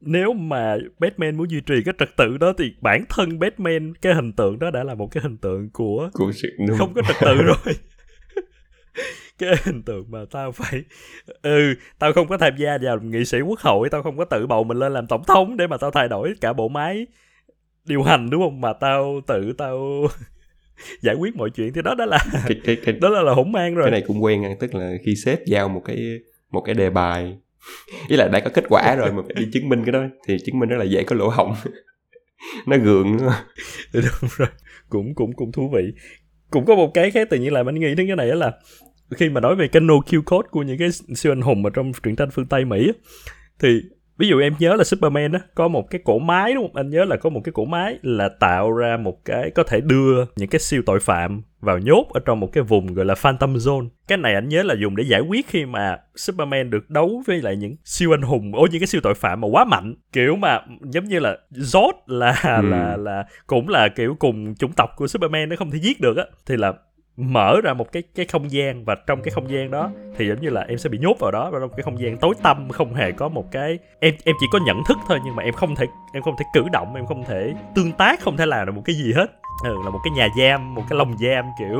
Nếu 0.00 0.32
mà 0.32 0.76
Batman 0.98 1.36
muốn 1.36 1.50
duy 1.50 1.60
trì 1.60 1.74
cái 1.84 1.94
trật 1.98 2.16
tự 2.16 2.38
đó 2.38 2.52
thì 2.58 2.74
bản 2.80 3.04
thân 3.08 3.38
Batman 3.38 3.94
cái 3.94 4.14
hình 4.14 4.32
tượng 4.32 4.58
đó 4.58 4.70
đã 4.70 4.84
là 4.84 4.94
một 4.94 5.08
cái 5.12 5.22
hình 5.22 5.36
tượng 5.36 5.70
của, 5.70 6.10
của 6.12 6.32
sự 6.32 6.48
đúng. 6.68 6.78
không 6.78 6.94
có 6.94 7.02
trật 7.08 7.16
tự 7.20 7.42
rồi. 7.42 7.56
Cái 9.38 9.54
hình 9.64 9.82
tượng 9.82 10.10
mà 10.10 10.18
tao 10.30 10.52
phải 10.52 10.82
ừ 11.42 11.74
tao 11.98 12.12
không 12.12 12.28
có 12.28 12.38
tham 12.38 12.56
gia 12.56 12.78
vào 12.82 13.00
nghị 13.00 13.24
sĩ 13.24 13.40
quốc 13.40 13.60
hội 13.60 13.88
tao 13.90 14.02
không 14.02 14.16
có 14.16 14.24
tự 14.24 14.46
bầu 14.46 14.64
mình 14.64 14.78
lên 14.78 14.92
làm 14.92 15.06
tổng 15.06 15.24
thống 15.24 15.56
để 15.56 15.66
mà 15.66 15.76
tao 15.76 15.90
thay 15.90 16.08
đổi 16.08 16.34
cả 16.40 16.52
bộ 16.52 16.68
máy 16.68 17.06
điều 17.84 18.02
hành 18.02 18.30
đúng 18.30 18.42
không? 18.42 18.60
Mà 18.60 18.72
tao 18.72 19.20
tự 19.26 19.52
tao 19.58 20.06
giải 21.00 21.14
quyết 21.14 21.36
mọi 21.36 21.50
chuyện 21.50 21.72
thì 21.72 21.82
đó 21.82 21.94
đó 21.94 22.04
là 22.04 22.18
cái, 22.48 22.60
cái, 22.64 22.76
cái, 22.84 22.94
đó 23.00 23.08
là 23.08 23.22
là 23.22 23.32
hỗn 23.32 23.52
mang 23.52 23.74
rồi. 23.74 23.84
cái 23.84 23.90
này 23.90 24.02
cũng 24.06 24.24
quen 24.24 24.42
tức 24.60 24.74
là 24.74 24.92
khi 25.04 25.16
sếp 25.16 25.46
giao 25.46 25.68
một 25.68 25.82
cái 25.84 26.18
một 26.50 26.60
cái 26.60 26.74
đề 26.74 26.90
bài 26.90 27.36
ý 28.08 28.16
là 28.16 28.28
đã 28.28 28.40
có 28.40 28.50
kết 28.54 28.64
quả 28.68 28.94
rồi 28.98 29.12
mà 29.12 29.22
phải 29.22 29.34
đi 29.38 29.50
chứng 29.52 29.68
minh 29.68 29.84
cái 29.84 29.92
đó 29.92 30.02
thì 30.26 30.36
chứng 30.44 30.58
minh 30.58 30.68
rất 30.68 30.76
là 30.76 30.84
dễ 30.84 31.02
có 31.02 31.16
lỗ 31.16 31.28
hổng. 31.28 31.54
Nó 32.66 32.76
gượng. 32.76 33.16
Nữa 33.16 33.34
đúng 33.92 34.30
rồi 34.36 34.48
cũng 34.88 35.14
cũng 35.14 35.32
cũng 35.32 35.52
thú 35.52 35.70
vị. 35.74 35.82
Cũng 36.50 36.64
có 36.64 36.74
một 36.74 36.90
cái 36.94 37.10
khác 37.10 37.30
tự 37.30 37.38
nhiên 37.38 37.52
là 37.52 37.62
mình 37.62 37.74
nghĩ 37.74 37.94
đến 37.94 38.06
cái 38.06 38.16
này 38.16 38.26
là 38.26 38.52
khi 39.16 39.28
mà 39.28 39.40
nói 39.40 39.56
về 39.56 39.68
cái 39.68 39.80
no 39.80 39.94
kill 40.10 40.20
code 40.26 40.48
của 40.50 40.62
những 40.62 40.78
cái 40.78 40.88
siêu 40.92 41.32
anh 41.32 41.40
hùng 41.40 41.64
ở 41.64 41.70
trong 41.74 41.92
truyện 42.02 42.16
tranh 42.16 42.30
phương 42.30 42.46
tây 42.46 42.64
mỹ 42.64 42.92
thì 43.60 43.68
ví 44.18 44.28
dụ 44.28 44.38
em 44.38 44.54
nhớ 44.58 44.74
là 44.74 44.84
Superman 44.84 45.32
á 45.32 45.40
có 45.54 45.68
một 45.68 45.90
cái 45.90 46.00
cổ 46.04 46.18
máy 46.18 46.54
đúng 46.54 46.64
không? 46.64 46.76
Anh 46.76 46.90
nhớ 46.90 47.04
là 47.04 47.16
có 47.16 47.30
một 47.30 47.40
cái 47.44 47.52
cổ 47.52 47.64
máy 47.64 47.98
là 48.02 48.28
tạo 48.40 48.72
ra 48.72 48.96
một 48.96 49.24
cái 49.24 49.50
có 49.54 49.62
thể 49.62 49.80
đưa 49.80 50.24
những 50.36 50.48
cái 50.48 50.58
siêu 50.58 50.82
tội 50.86 51.00
phạm 51.00 51.42
vào 51.60 51.78
nhốt 51.78 52.06
ở 52.14 52.20
trong 52.24 52.40
một 52.40 52.52
cái 52.52 52.64
vùng 52.64 52.94
gọi 52.94 53.04
là 53.04 53.14
Phantom 53.14 53.54
Zone. 53.54 53.88
Cái 54.08 54.18
này 54.18 54.34
anh 54.34 54.48
nhớ 54.48 54.62
là 54.62 54.74
dùng 54.78 54.96
để 54.96 55.04
giải 55.04 55.20
quyết 55.20 55.46
khi 55.48 55.66
mà 55.66 55.96
Superman 56.16 56.70
được 56.70 56.90
đấu 56.90 57.22
với 57.26 57.42
lại 57.42 57.56
những 57.56 57.76
siêu 57.84 58.14
anh 58.14 58.22
hùng. 58.22 58.52
Ôi 58.54 58.68
những 58.72 58.80
cái 58.80 58.86
siêu 58.86 59.00
tội 59.04 59.14
phạm 59.14 59.40
mà 59.40 59.48
quá 59.48 59.64
mạnh. 59.64 59.94
Kiểu 60.12 60.36
mà 60.36 60.60
giống 60.82 61.04
như 61.04 61.18
là 61.18 61.38
Zod 61.50 61.92
là 62.06 62.34
ừ. 62.42 62.68
là 62.68 62.96
là 62.96 63.24
cũng 63.46 63.68
là 63.68 63.88
kiểu 63.88 64.16
cùng 64.18 64.54
chủng 64.54 64.72
tộc 64.72 64.90
của 64.96 65.06
Superman 65.06 65.48
nó 65.48 65.56
không 65.56 65.70
thể 65.70 65.78
giết 65.78 66.00
được 66.00 66.16
á. 66.16 66.24
Thì 66.46 66.56
là 66.56 66.72
mở 67.18 67.60
ra 67.60 67.74
một 67.74 67.92
cái 67.92 68.02
cái 68.14 68.26
không 68.26 68.50
gian 68.50 68.84
và 68.84 68.94
trong 69.06 69.22
cái 69.22 69.30
không 69.30 69.50
gian 69.50 69.70
đó 69.70 69.90
thì 70.16 70.28
giống 70.28 70.40
như 70.40 70.50
là 70.50 70.60
em 70.68 70.78
sẽ 70.78 70.88
bị 70.88 70.98
nhốt 70.98 71.16
vào 71.20 71.30
đó 71.30 71.50
và 71.50 71.58
trong 71.60 71.70
cái 71.70 71.82
không 71.82 72.00
gian 72.00 72.16
tối 72.16 72.34
tăm 72.42 72.68
không 72.68 72.94
hề 72.94 73.12
có 73.12 73.28
một 73.28 73.52
cái 73.52 73.78
em 74.00 74.14
em 74.24 74.36
chỉ 74.40 74.46
có 74.52 74.58
nhận 74.66 74.82
thức 74.88 74.98
thôi 75.08 75.18
nhưng 75.24 75.36
mà 75.36 75.42
em 75.42 75.54
không 75.54 75.76
thể 75.76 75.86
em 76.12 76.22
không 76.22 76.34
thể 76.38 76.44
cử 76.54 76.64
động 76.72 76.94
em 76.94 77.06
không 77.06 77.24
thể 77.24 77.54
tương 77.74 77.92
tác 77.92 78.20
không 78.20 78.36
thể 78.36 78.46
làm 78.46 78.66
được 78.66 78.72
một 78.72 78.82
cái 78.84 78.96
gì 78.96 79.12
hết. 79.12 79.30
Ừ, 79.64 79.76
là 79.84 79.90
một 79.90 79.98
cái 80.04 80.10
nhà 80.10 80.28
giam 80.38 80.74
một 80.74 80.82
cái 80.88 80.98
lồng 80.98 81.18
giam 81.18 81.44
kiểu 81.58 81.78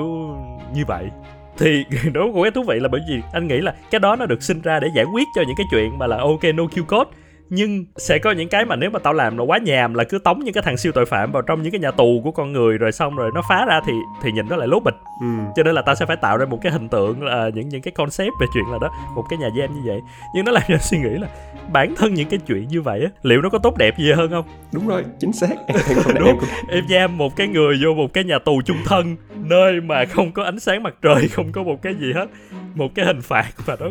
như 0.75 0.85
vậy. 0.87 1.11
Thì 1.59 1.85
đó 2.13 2.21
cũng 2.33 2.43
cái 2.43 2.51
thú 2.51 2.63
vị 2.69 2.81
là 2.81 2.89
bởi 2.89 3.01
vì 3.09 3.21
anh 3.33 3.47
nghĩ 3.47 3.61
là 3.61 3.75
cái 3.91 3.99
đó 3.99 4.17
nó 4.17 4.27
được 4.27 4.43
sinh 4.43 4.61
ra 4.61 4.81
để 4.81 4.89
giải 4.95 5.05
quyết 5.05 5.29
cho 5.35 5.43
những 5.47 5.57
cái 5.57 5.67
chuyện 5.71 5.99
mà 5.99 6.07
là 6.07 6.17
ok 6.17 6.45
no 6.55 6.67
kill 6.67 6.85
code 6.89 7.11
nhưng 7.51 7.85
sẽ 7.97 8.19
có 8.19 8.33
những 8.33 8.49
cái 8.49 8.65
mà 8.65 8.77
nếu 8.77 8.91
mà 8.91 8.99
tao 8.99 9.13
làm 9.13 9.37
nó 9.37 9.45
quá 9.45 9.59
nhàm 9.59 9.95
là 9.95 10.05
cứ 10.05 10.19
tống 10.19 10.41
những 10.41 10.55
cái 10.55 10.63
thằng 10.63 10.77
siêu 10.77 10.93
tội 10.93 11.07
phạm 11.07 11.33
vào 11.33 11.43
trong 11.43 11.63
những 11.63 11.73
cái 11.73 11.81
nhà 11.81 11.91
tù 11.91 12.21
của 12.25 12.31
con 12.31 12.53
người 12.53 12.79
rồi 12.79 12.93
xong 12.93 13.17
rồi 13.17 13.31
nó 13.35 13.43
phá 13.49 13.65
ra 13.65 13.81
thì 13.87 13.93
thì 14.23 14.33
nhìn 14.33 14.49
nó 14.49 14.57
lại 14.57 14.69
lố 14.69 14.81
bịch. 14.81 14.95
Ừ. 15.21 15.27
cho 15.57 15.63
nên 15.63 15.75
là 15.75 15.83
tao 15.83 15.95
sẽ 15.95 16.07
phải 16.07 16.17
tạo 16.17 16.37
ra 16.37 16.47
một 16.47 16.59
cái 16.63 16.73
hình 16.73 16.89
tượng 16.89 17.23
là 17.23 17.51
những 17.55 17.69
những 17.69 17.83
cái 17.83 17.93
concept 17.93 18.33
về 18.41 18.47
chuyện 18.55 18.65
là 18.73 18.79
đó 18.81 18.91
một 19.15 19.25
cái 19.31 19.39
nhà 19.39 19.49
giam 19.59 19.75
như 19.75 19.81
vậy. 19.85 20.01
Nhưng 20.35 20.45
nó 20.45 20.53
làm 20.53 20.63
cho 20.69 20.79
suy 20.79 20.99
nghĩ 20.99 21.11
là 21.11 21.29
bản 21.73 21.95
thân 21.97 22.15
những 22.15 22.29
cái 22.29 22.41
chuyện 22.47 22.69
như 22.69 22.83
vậy 22.83 23.01
á 23.05 23.11
liệu 23.23 23.43
nó 23.43 23.49
có 23.49 23.59
tốt 23.59 23.77
đẹp 23.77 23.99
gì 23.99 24.13
hơn 24.13 24.31
không? 24.31 24.45
Đúng 24.73 24.89
rồi 24.89 25.05
chính 25.21 25.33
xác. 25.33 25.55
Đúng 26.19 26.39
em 26.69 26.85
giam 26.91 27.19
một 27.19 27.37
cái 27.37 27.49
người 27.49 27.79
vô 27.85 27.95
một 27.95 28.13
cái 28.13 28.25
nhà 28.25 28.39
tù 28.39 28.63
chung 28.65 28.79
thân 28.85 29.17
nơi 29.37 29.81
mà 29.81 30.05
không 30.05 30.33
có 30.33 30.45
ánh 30.45 30.61
sáng 30.61 30.83
mặt 30.83 30.95
trời 31.03 31.29
không 31.29 31.53
có 31.53 31.63
một 31.63 31.83
cái 31.83 31.95
gì 31.95 32.13
hết 32.13 32.27
một 32.75 32.95
cái 32.95 33.07
hình 33.07 33.21
phạt 33.23 33.53
mà 33.67 33.77
đó 33.81 33.87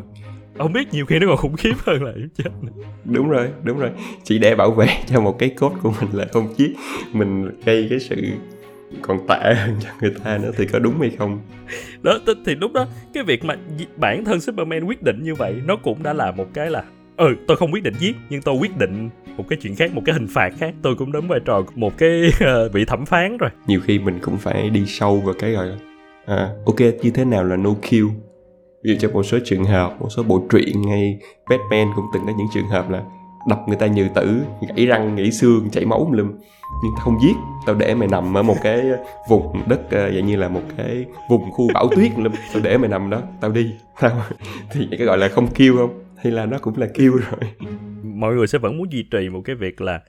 không 0.57 0.73
biết 0.73 0.93
nhiều 0.93 1.05
khi 1.05 1.19
nó 1.19 1.27
còn 1.27 1.37
khủng 1.37 1.55
khiếp 1.55 1.73
hơn 1.85 2.03
là 2.03 2.11
chết 2.37 2.49
đúng 3.05 3.29
rồi 3.29 3.49
đúng 3.63 3.79
rồi. 3.79 3.91
Chỉ 4.23 4.39
để 4.39 4.55
bảo 4.55 4.71
vệ 4.71 4.87
cho 5.07 5.21
một 5.21 5.39
cái 5.39 5.49
cốt 5.49 5.73
của 5.83 5.93
mình 6.01 6.09
là 6.13 6.25
không 6.31 6.53
chiếc 6.57 6.73
mình 7.13 7.49
gây 7.65 7.87
cái 7.89 7.99
sự 7.99 8.15
còn 9.01 9.27
tệ 9.27 9.53
hơn 9.53 9.75
cho 9.83 9.89
người 10.01 10.13
ta 10.23 10.37
nữa 10.37 10.51
thì 10.57 10.65
có 10.65 10.79
đúng 10.79 10.99
hay 10.99 11.11
không? 11.17 11.39
Đó 12.01 12.19
thì 12.45 12.55
lúc 12.55 12.73
đó 12.73 12.87
cái 13.13 13.23
việc 13.23 13.45
mà 13.45 13.55
bản 13.95 14.25
thân 14.25 14.41
Superman 14.41 14.83
quyết 14.83 15.03
định 15.03 15.23
như 15.23 15.35
vậy 15.35 15.55
nó 15.65 15.75
cũng 15.75 16.03
đã 16.03 16.13
là 16.13 16.31
một 16.31 16.47
cái 16.53 16.69
là 16.69 16.83
ừ 17.17 17.35
tôi 17.47 17.57
không 17.57 17.73
quyết 17.73 17.83
định 17.83 17.93
giết 17.99 18.15
nhưng 18.29 18.41
tôi 18.41 18.55
quyết 18.55 18.77
định 18.77 19.09
một 19.37 19.45
cái 19.49 19.59
chuyện 19.61 19.75
khác 19.75 19.93
một 19.93 20.01
cái 20.05 20.13
hình 20.13 20.27
phạt 20.27 20.53
khác. 20.59 20.73
Tôi 20.81 20.95
cũng 20.95 21.11
đóng 21.11 21.27
vai 21.27 21.39
trò 21.45 21.63
một 21.75 21.97
cái 21.97 22.21
uh, 22.65 22.73
vị 22.73 22.85
thẩm 22.85 23.05
phán 23.05 23.37
rồi. 23.37 23.49
Nhiều 23.67 23.79
khi 23.83 23.99
mình 23.99 24.19
cũng 24.21 24.37
phải 24.37 24.69
đi 24.69 24.85
sâu 24.85 25.21
vào 25.25 25.33
cái 25.39 25.51
gọi 25.51 25.65
là 25.65 25.75
à, 26.25 26.49
ok 26.65 26.79
như 27.01 27.11
thế 27.11 27.25
nào 27.25 27.43
là 27.43 27.55
no 27.55 27.73
kill 27.89 28.05
ví 28.87 28.93
dụ 28.93 28.99
cho 28.99 29.13
một 29.13 29.23
số 29.23 29.37
trường 29.45 29.65
hợp 29.65 30.01
một 30.01 30.07
số 30.09 30.23
bộ 30.23 30.47
truyện 30.49 30.83
hay 30.89 31.19
Batman 31.49 31.87
cũng 31.95 32.05
từng 32.13 32.23
có 32.25 32.33
những 32.37 32.47
trường 32.53 32.67
hợp 32.67 32.89
là 32.89 33.03
đập 33.49 33.59
người 33.67 33.77
ta 33.77 33.87
như 33.87 34.07
tử 34.15 34.41
gãy 34.75 34.85
răng 34.85 35.15
gãy 35.15 35.31
xương 35.31 35.69
chảy 35.71 35.85
máu 35.85 36.11
lum 36.13 36.31
nhưng 36.83 36.91
tao 36.95 37.05
không 37.05 37.17
giết 37.21 37.33
tao 37.65 37.75
để 37.75 37.95
mày 37.95 38.07
nằm 38.07 38.37
ở 38.37 38.43
một 38.43 38.55
cái 38.63 38.81
vùng 39.29 39.63
đất 39.67 39.79
uh, 39.85 39.91
dạng 39.91 40.25
như 40.25 40.35
là 40.35 40.49
một 40.49 40.61
cái 40.77 41.05
vùng 41.29 41.51
khu 41.51 41.67
bão 41.73 41.89
tuyết 41.95 42.11
lum 42.17 42.33
tao 42.53 42.63
để 42.63 42.77
mày 42.77 42.89
nằm 42.89 43.09
đó 43.09 43.21
tao 43.41 43.51
đi. 43.51 43.71
Tao 43.99 44.21
thì 44.71 44.87
cái 44.91 45.07
gọi 45.07 45.17
là 45.17 45.27
không 45.27 45.47
kêu 45.55 45.77
không? 45.77 46.03
Hay 46.17 46.31
là 46.31 46.45
nó 46.45 46.57
cũng 46.57 46.77
là 46.77 46.87
kêu 46.93 47.11
rồi? 47.11 47.69
Mọi 48.03 48.35
người 48.35 48.47
sẽ 48.47 48.57
vẫn 48.57 48.77
muốn 48.77 48.91
duy 48.91 49.03
trì 49.11 49.29
một 49.29 49.41
cái 49.45 49.55
việc 49.55 49.81
là 49.81 50.01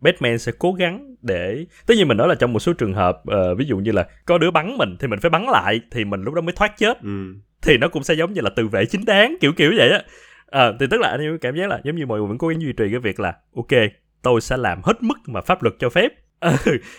Batman 0.00 0.38
sẽ 0.38 0.52
cố 0.58 0.72
gắng 0.72 1.14
để 1.22 1.66
tất 1.86 1.94
nhiên 1.96 2.08
mình 2.08 2.16
nói 2.16 2.28
là 2.28 2.34
trong 2.34 2.52
một 2.52 2.58
số 2.58 2.72
trường 2.72 2.94
hợp 2.94 3.22
uh, 3.22 3.58
ví 3.58 3.64
dụ 3.64 3.78
như 3.78 3.92
là 3.92 4.06
có 4.26 4.38
đứa 4.38 4.50
bắn 4.50 4.78
mình 4.78 4.96
thì 5.00 5.08
mình 5.08 5.20
phải 5.20 5.30
bắn 5.30 5.44
lại 5.44 5.80
thì 5.90 6.04
mình 6.04 6.22
lúc 6.22 6.34
đó 6.34 6.40
mới 6.40 6.52
thoát 6.52 6.78
chết. 6.78 7.02
Ừ 7.02 7.34
thì 7.62 7.78
nó 7.78 7.88
cũng 7.88 8.02
sẽ 8.02 8.14
giống 8.14 8.32
như 8.32 8.40
là 8.40 8.50
tự 8.50 8.68
vệ 8.68 8.86
chính 8.86 9.04
đáng 9.04 9.36
kiểu 9.40 9.52
kiểu 9.52 9.72
vậy 9.76 9.90
á. 9.90 10.02
À, 10.46 10.72
thì 10.80 10.86
tức 10.90 11.00
là 11.00 11.08
anh 11.08 11.38
cảm 11.40 11.56
giác 11.56 11.68
là 11.68 11.80
giống 11.84 11.96
như 11.96 12.06
mọi 12.06 12.18
người 12.18 12.28
vẫn 12.28 12.38
cố 12.38 12.48
gắng 12.48 12.62
duy 12.62 12.72
trì 12.72 12.84
cái 12.90 13.00
việc 13.00 13.20
là 13.20 13.34
ok 13.56 13.80
tôi 14.22 14.40
sẽ 14.40 14.56
làm 14.56 14.80
hết 14.84 15.02
mức 15.02 15.18
mà 15.26 15.40
pháp 15.40 15.62
luật 15.62 15.74
cho 15.78 15.90
phép. 15.90 16.12
Ừ, 16.40 16.50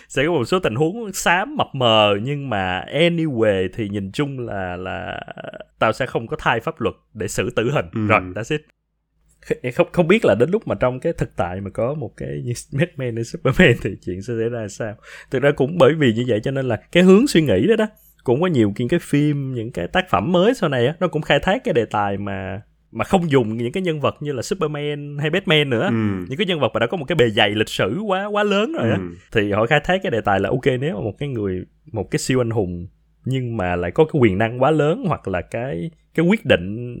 sẽ 0.08 0.26
có 0.26 0.32
một 0.32 0.44
số 0.44 0.58
tình 0.58 0.74
huống 0.74 1.12
xám 1.12 1.56
mập 1.56 1.66
mờ 1.72 2.14
nhưng 2.22 2.50
mà 2.50 2.84
anyway 2.92 3.68
thì 3.74 3.88
nhìn 3.88 4.12
chung 4.12 4.38
là 4.38 4.76
là 4.76 5.20
tao 5.78 5.92
sẽ 5.92 6.06
không 6.06 6.26
có 6.26 6.36
thay 6.40 6.60
pháp 6.60 6.80
luật 6.80 6.94
để 7.14 7.28
xử 7.28 7.50
tử 7.50 7.70
hình. 7.70 7.86
Ừ. 7.92 8.06
rồi 8.06 8.20
that's 8.20 8.56
it. 8.56 8.60
Không 9.74 9.88
không 9.92 10.08
biết 10.08 10.24
là 10.24 10.34
đến 10.34 10.50
lúc 10.50 10.68
mà 10.68 10.74
trong 10.74 11.00
cái 11.00 11.12
thực 11.12 11.36
tại 11.36 11.60
mà 11.60 11.70
có 11.70 11.94
một 11.94 12.10
cái 12.16 12.42
như 12.44 12.52
Batman 12.72 13.14
hay 13.14 13.24
Superman 13.24 13.74
thì 13.82 13.90
chuyện 14.06 14.22
sẽ 14.22 14.34
xảy 14.38 14.48
ra 14.48 14.68
sao. 14.68 14.94
Thực 15.30 15.42
ra 15.42 15.50
cũng 15.50 15.78
bởi 15.78 15.94
vì 15.94 16.12
như 16.12 16.24
vậy 16.28 16.40
cho 16.44 16.50
nên 16.50 16.68
là 16.68 16.76
cái 16.92 17.02
hướng 17.02 17.26
suy 17.26 17.42
nghĩ 17.42 17.66
đó 17.66 17.76
đó 17.76 17.86
cũng 18.24 18.40
có 18.40 18.46
nhiều 18.46 18.72
những 18.78 18.88
cái 18.88 19.00
phim 19.02 19.54
những 19.54 19.72
cái 19.72 19.88
tác 19.88 20.10
phẩm 20.10 20.32
mới 20.32 20.54
sau 20.54 20.68
này 20.68 20.86
á 20.86 20.94
nó 21.00 21.08
cũng 21.08 21.22
khai 21.22 21.38
thác 21.42 21.64
cái 21.64 21.74
đề 21.74 21.84
tài 21.84 22.16
mà 22.16 22.60
mà 22.92 23.04
không 23.04 23.30
dùng 23.30 23.56
những 23.56 23.72
cái 23.72 23.82
nhân 23.82 24.00
vật 24.00 24.16
như 24.20 24.32
là 24.32 24.42
Superman 24.42 25.16
hay 25.20 25.30
Batman 25.30 25.70
nữa 25.70 25.86
ừ. 25.86 26.26
những 26.28 26.38
cái 26.38 26.46
nhân 26.46 26.60
vật 26.60 26.70
mà 26.74 26.80
đã 26.80 26.86
có 26.86 26.96
một 26.96 27.04
cái 27.08 27.16
bề 27.16 27.30
dày 27.30 27.50
lịch 27.50 27.68
sử 27.68 28.00
quá 28.06 28.26
quá 28.26 28.42
lớn 28.42 28.72
rồi 28.72 28.90
á 28.90 28.96
ừ. 28.96 29.02
thì 29.32 29.52
họ 29.52 29.66
khai 29.66 29.80
thác 29.84 30.00
cái 30.02 30.10
đề 30.10 30.20
tài 30.20 30.40
là 30.40 30.48
ok 30.48 30.66
nếu 30.80 30.94
mà 30.94 31.00
một 31.00 31.14
cái 31.18 31.28
người 31.28 31.64
một 31.92 32.10
cái 32.10 32.18
siêu 32.18 32.40
anh 32.40 32.50
hùng 32.50 32.86
nhưng 33.24 33.56
mà 33.56 33.76
lại 33.76 33.90
có 33.90 34.04
cái 34.04 34.20
quyền 34.20 34.38
năng 34.38 34.62
quá 34.62 34.70
lớn 34.70 35.04
hoặc 35.06 35.28
là 35.28 35.40
cái 35.40 35.90
cái 36.14 36.26
quyết 36.26 36.44
định 36.44 36.96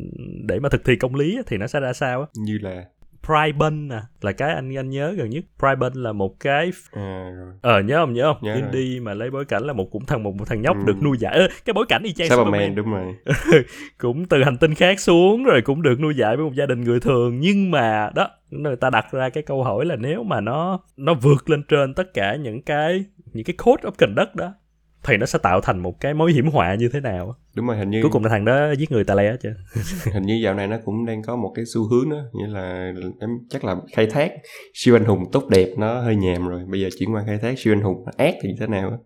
để 0.46 0.58
mà 0.58 0.68
thực 0.68 0.84
thi 0.84 0.96
công 0.96 1.14
lý 1.14 1.38
thì 1.46 1.56
nó 1.56 1.66
sẽ 1.66 1.80
ra 1.80 1.92
sao 1.92 2.20
á 2.20 2.26
như 2.34 2.58
là 2.58 2.84
Pribun 3.26 3.88
à 3.88 4.02
là 4.20 4.32
cái 4.32 4.54
anh 4.54 4.76
anh 4.76 4.90
nhớ 4.90 5.14
gần 5.16 5.30
nhất. 5.30 5.44
Pribun 5.58 5.92
là 5.92 6.12
một 6.12 6.40
cái 6.40 6.70
à, 6.92 7.30
ờ 7.62 7.80
nhớ 7.80 7.96
không 7.96 8.12
nhớ 8.12 8.32
không? 8.32 8.38
Nhớ 8.42 8.54
indie 8.54 8.98
rồi. 8.98 9.00
mà 9.00 9.14
lấy 9.14 9.30
bối 9.30 9.44
cảnh 9.44 9.62
là 9.62 9.72
một 9.72 9.88
cũng 9.90 10.04
thằng 10.06 10.22
một, 10.22 10.34
một 10.36 10.44
thằng 10.48 10.62
nhóc 10.62 10.76
ừ. 10.76 10.82
được 10.86 11.02
nuôi 11.02 11.18
dạy. 11.18 11.34
Ơ, 11.34 11.48
cái 11.64 11.74
bối 11.74 11.86
cảnh 11.88 12.02
y 12.02 12.12
chang 12.12 12.28
Superman, 12.28 12.52
Superman 12.52 12.74
đúng 12.74 12.92
rồi. 12.92 13.14
Cũng 13.98 14.24
từ 14.24 14.44
hành 14.44 14.56
tinh 14.56 14.74
khác 14.74 15.00
xuống 15.00 15.44
rồi 15.44 15.62
cũng 15.62 15.82
được 15.82 16.00
nuôi 16.00 16.14
dạy 16.16 16.36
với 16.36 16.44
một 16.44 16.54
gia 16.54 16.66
đình 16.66 16.84
người 16.84 17.00
thường. 17.00 17.40
Nhưng 17.40 17.70
mà 17.70 18.10
đó 18.14 18.28
người 18.50 18.76
ta 18.76 18.90
đặt 18.90 19.06
ra 19.12 19.28
cái 19.28 19.42
câu 19.42 19.64
hỏi 19.64 19.84
là 19.84 19.96
nếu 19.96 20.22
mà 20.22 20.40
nó 20.40 20.80
nó 20.96 21.14
vượt 21.14 21.50
lên 21.50 21.62
trên 21.62 21.94
tất 21.94 22.14
cả 22.14 22.36
những 22.36 22.62
cái 22.62 23.04
những 23.32 23.44
cái 23.44 23.54
code 23.64 23.82
of 23.82 23.92
conduct 23.98 24.34
đó 24.34 24.54
thì 25.02 25.16
nó 25.16 25.26
sẽ 25.26 25.38
tạo 25.42 25.60
thành 25.60 25.78
một 25.78 26.00
cái 26.00 26.14
mối 26.14 26.32
hiểm 26.32 26.50
họa 26.50 26.74
như 26.74 26.88
thế 26.88 27.00
nào 27.00 27.36
đúng 27.54 27.66
rồi 27.66 27.76
hình 27.76 27.90
như 27.90 28.02
cuối 28.02 28.10
cùng 28.10 28.24
là 28.24 28.30
thằng 28.30 28.44
đó 28.44 28.72
giết 28.78 28.92
người 28.92 29.04
ta 29.04 29.14
lé 29.14 29.36
chứ. 29.42 29.48
Hình 30.12 30.22
như 30.22 30.40
dạo 30.44 30.54
này 30.54 30.66
nó 30.66 30.76
cũng 30.84 31.06
đang 31.06 31.22
có 31.22 31.36
một 31.36 31.52
cái 31.54 31.64
xu 31.74 31.88
hướng 31.88 32.10
đó 32.10 32.16
như 32.32 32.46
là 32.46 32.92
em 33.20 33.30
chắc 33.48 33.64
là 33.64 33.76
khai 33.92 34.06
thác 34.06 34.32
siêu 34.74 34.96
anh 34.96 35.04
hùng 35.04 35.24
tốt 35.32 35.48
đẹp 35.48 35.68
nó 35.78 36.00
hơi 36.00 36.16
nhàm 36.16 36.48
rồi. 36.48 36.62
Bây 36.68 36.80
giờ 36.80 36.88
chuyển 36.98 37.14
qua 37.14 37.22
khai 37.26 37.38
thác 37.38 37.58
siêu 37.58 37.74
anh 37.74 37.82
hùng 37.82 38.04
ác 38.16 38.34
thì 38.42 38.48
như 38.48 38.54
thế 38.60 38.66
nào 38.66 39.04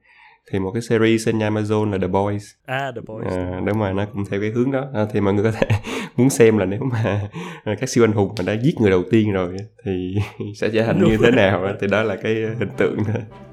thì 0.51 0.59
một 0.59 0.71
cái 0.75 0.83
series 0.83 1.27
trên 1.27 1.39
Amazon 1.39 1.91
là 1.91 1.99
The 1.99 2.07
Boys. 2.07 2.45
À 2.67 2.93
The 2.95 3.01
Boys. 3.07 3.27
À, 3.27 3.61
đúng 3.67 3.79
rồi 3.79 3.95
nó 3.95 4.05
cũng 4.13 4.25
theo 4.31 4.41
cái 4.41 4.51
hướng 4.51 4.71
đó. 4.71 4.85
À, 4.95 5.07
thì 5.13 5.21
mọi 5.21 5.35
người 5.35 5.45
có 5.45 5.51
thể 5.51 5.67
muốn 6.17 6.31
xem 6.31 6.59
là 6.59 6.65
nếu 6.65 6.81
mà 6.93 7.21
các 7.81 7.89
siêu 7.89 8.05
anh 8.05 8.13
hùng 8.13 8.35
mà 8.39 8.45
đã 8.47 8.53
giết 8.63 8.75
người 8.81 8.91
đầu 8.91 9.03
tiên 9.11 9.33
rồi 9.33 9.57
thì 9.85 10.15
sẽ 10.55 10.71
trở 10.75 10.83
thành 10.83 11.05
như 11.05 11.17
thế 11.23 11.31
nào 11.31 11.69
thì 11.81 11.87
đó 11.87 12.03
là 12.03 12.17
cái 12.17 12.35
hình 12.35 12.69
tượng 12.77 12.99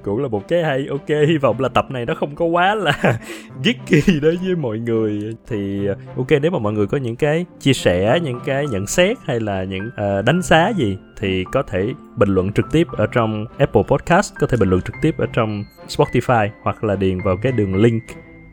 cũng 0.04 0.21
là 0.21 0.27
một 0.27 0.47
cái 0.47 0.63
hay. 0.63 0.88
Ok 0.89 1.08
hy 1.27 1.38
vọng 1.38 1.60
là 1.60 1.69
tập 1.69 1.86
này 1.91 2.06
nó 2.06 2.15
không 2.15 2.36
có 2.36 2.45
quá 2.45 2.75
là 2.75 3.19
geeky 3.63 4.19
đối 4.21 4.38
với 4.38 4.56
mọi 4.56 4.80
người. 4.80 5.19
Thì 5.47 5.88
ok 6.17 6.32
nếu 6.41 6.51
mà 6.51 6.60
mọi 6.60 6.73
người 6.73 6.88
có 6.88 6.97
những 6.97 7.15
cái 7.15 7.45
chia 7.60 7.73
sẻ 7.73 8.19
những 8.23 8.39
cái 8.45 8.67
nhận 8.67 8.88
xét 8.88 9.17
hay 9.25 9.39
là 9.39 9.63
những 9.63 9.88
uh, 9.88 10.25
đánh 10.25 10.41
giá 10.41 10.69
gì 10.69 10.97
thì 11.21 11.45
có 11.51 11.63
thể 11.63 11.93
bình 12.15 12.29
luận 12.29 12.53
trực 12.53 12.71
tiếp 12.71 12.88
ở 12.91 13.07
trong 13.07 13.45
Apple 13.57 13.84
Podcast 13.88 14.34
có 14.39 14.47
thể 14.47 14.57
bình 14.60 14.69
luận 14.69 14.81
trực 14.81 14.95
tiếp 15.01 15.15
ở 15.17 15.25
trong 15.34 15.63
Spotify 15.88 16.49
hoặc 16.62 16.84
là 16.84 16.95
điền 16.95 17.17
vào 17.19 17.38
cái 17.38 17.51
đường 17.51 17.75
link 17.75 18.03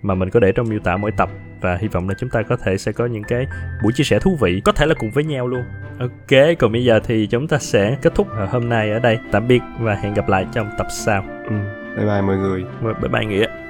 mà 0.03 0.15
mình 0.15 0.31
có 0.31 0.41
để 0.41 0.53
trong 0.53 0.69
miêu 0.69 0.79
tả 0.85 0.97
mỗi 0.97 1.13
tập. 1.13 1.31
Và 1.61 1.77
hy 1.77 1.89
vọng 1.89 2.09
là 2.09 2.15
chúng 2.19 2.31
ta 2.31 2.43
có 2.43 2.57
thể 2.57 2.79
sẽ 2.79 2.93
có 2.93 3.07
những 3.07 3.25
cái 3.25 3.47
buổi 3.83 3.93
chia 3.93 4.05
sẻ 4.05 4.19
thú 4.19 4.37
vị 4.41 4.63
có 4.65 4.73
thể 4.73 4.87
là 4.87 4.95
cùng 4.95 5.11
với 5.11 5.25
nhau 5.25 5.49
luôn. 5.49 5.63
Ok 5.99 6.39
còn 6.59 6.73
bây 6.73 6.85
giờ 6.85 7.01
thì 7.05 7.27
chúng 7.27 7.49
ta 7.49 7.59
sẽ 7.59 7.97
kết 8.03 8.15
thúc 8.15 8.29
hôm 8.51 8.69
nay 8.69 8.91
ở 8.93 8.99
đây. 8.99 9.19
Tạm 9.33 9.49
biệt 9.49 9.61
và 9.81 9.95
hẹn 9.95 10.15
gặp 10.15 10.29
lại 10.29 10.47
trong 10.53 10.71
tập 10.79 10.87
sau. 10.91 11.25
Ừ. 11.45 11.57
bye 11.97 12.07
bye 12.07 12.23
mọi 12.23 12.37
người. 12.37 12.65
Bye 12.83 13.09
bye 13.13 13.25
nghĩa 13.25 13.68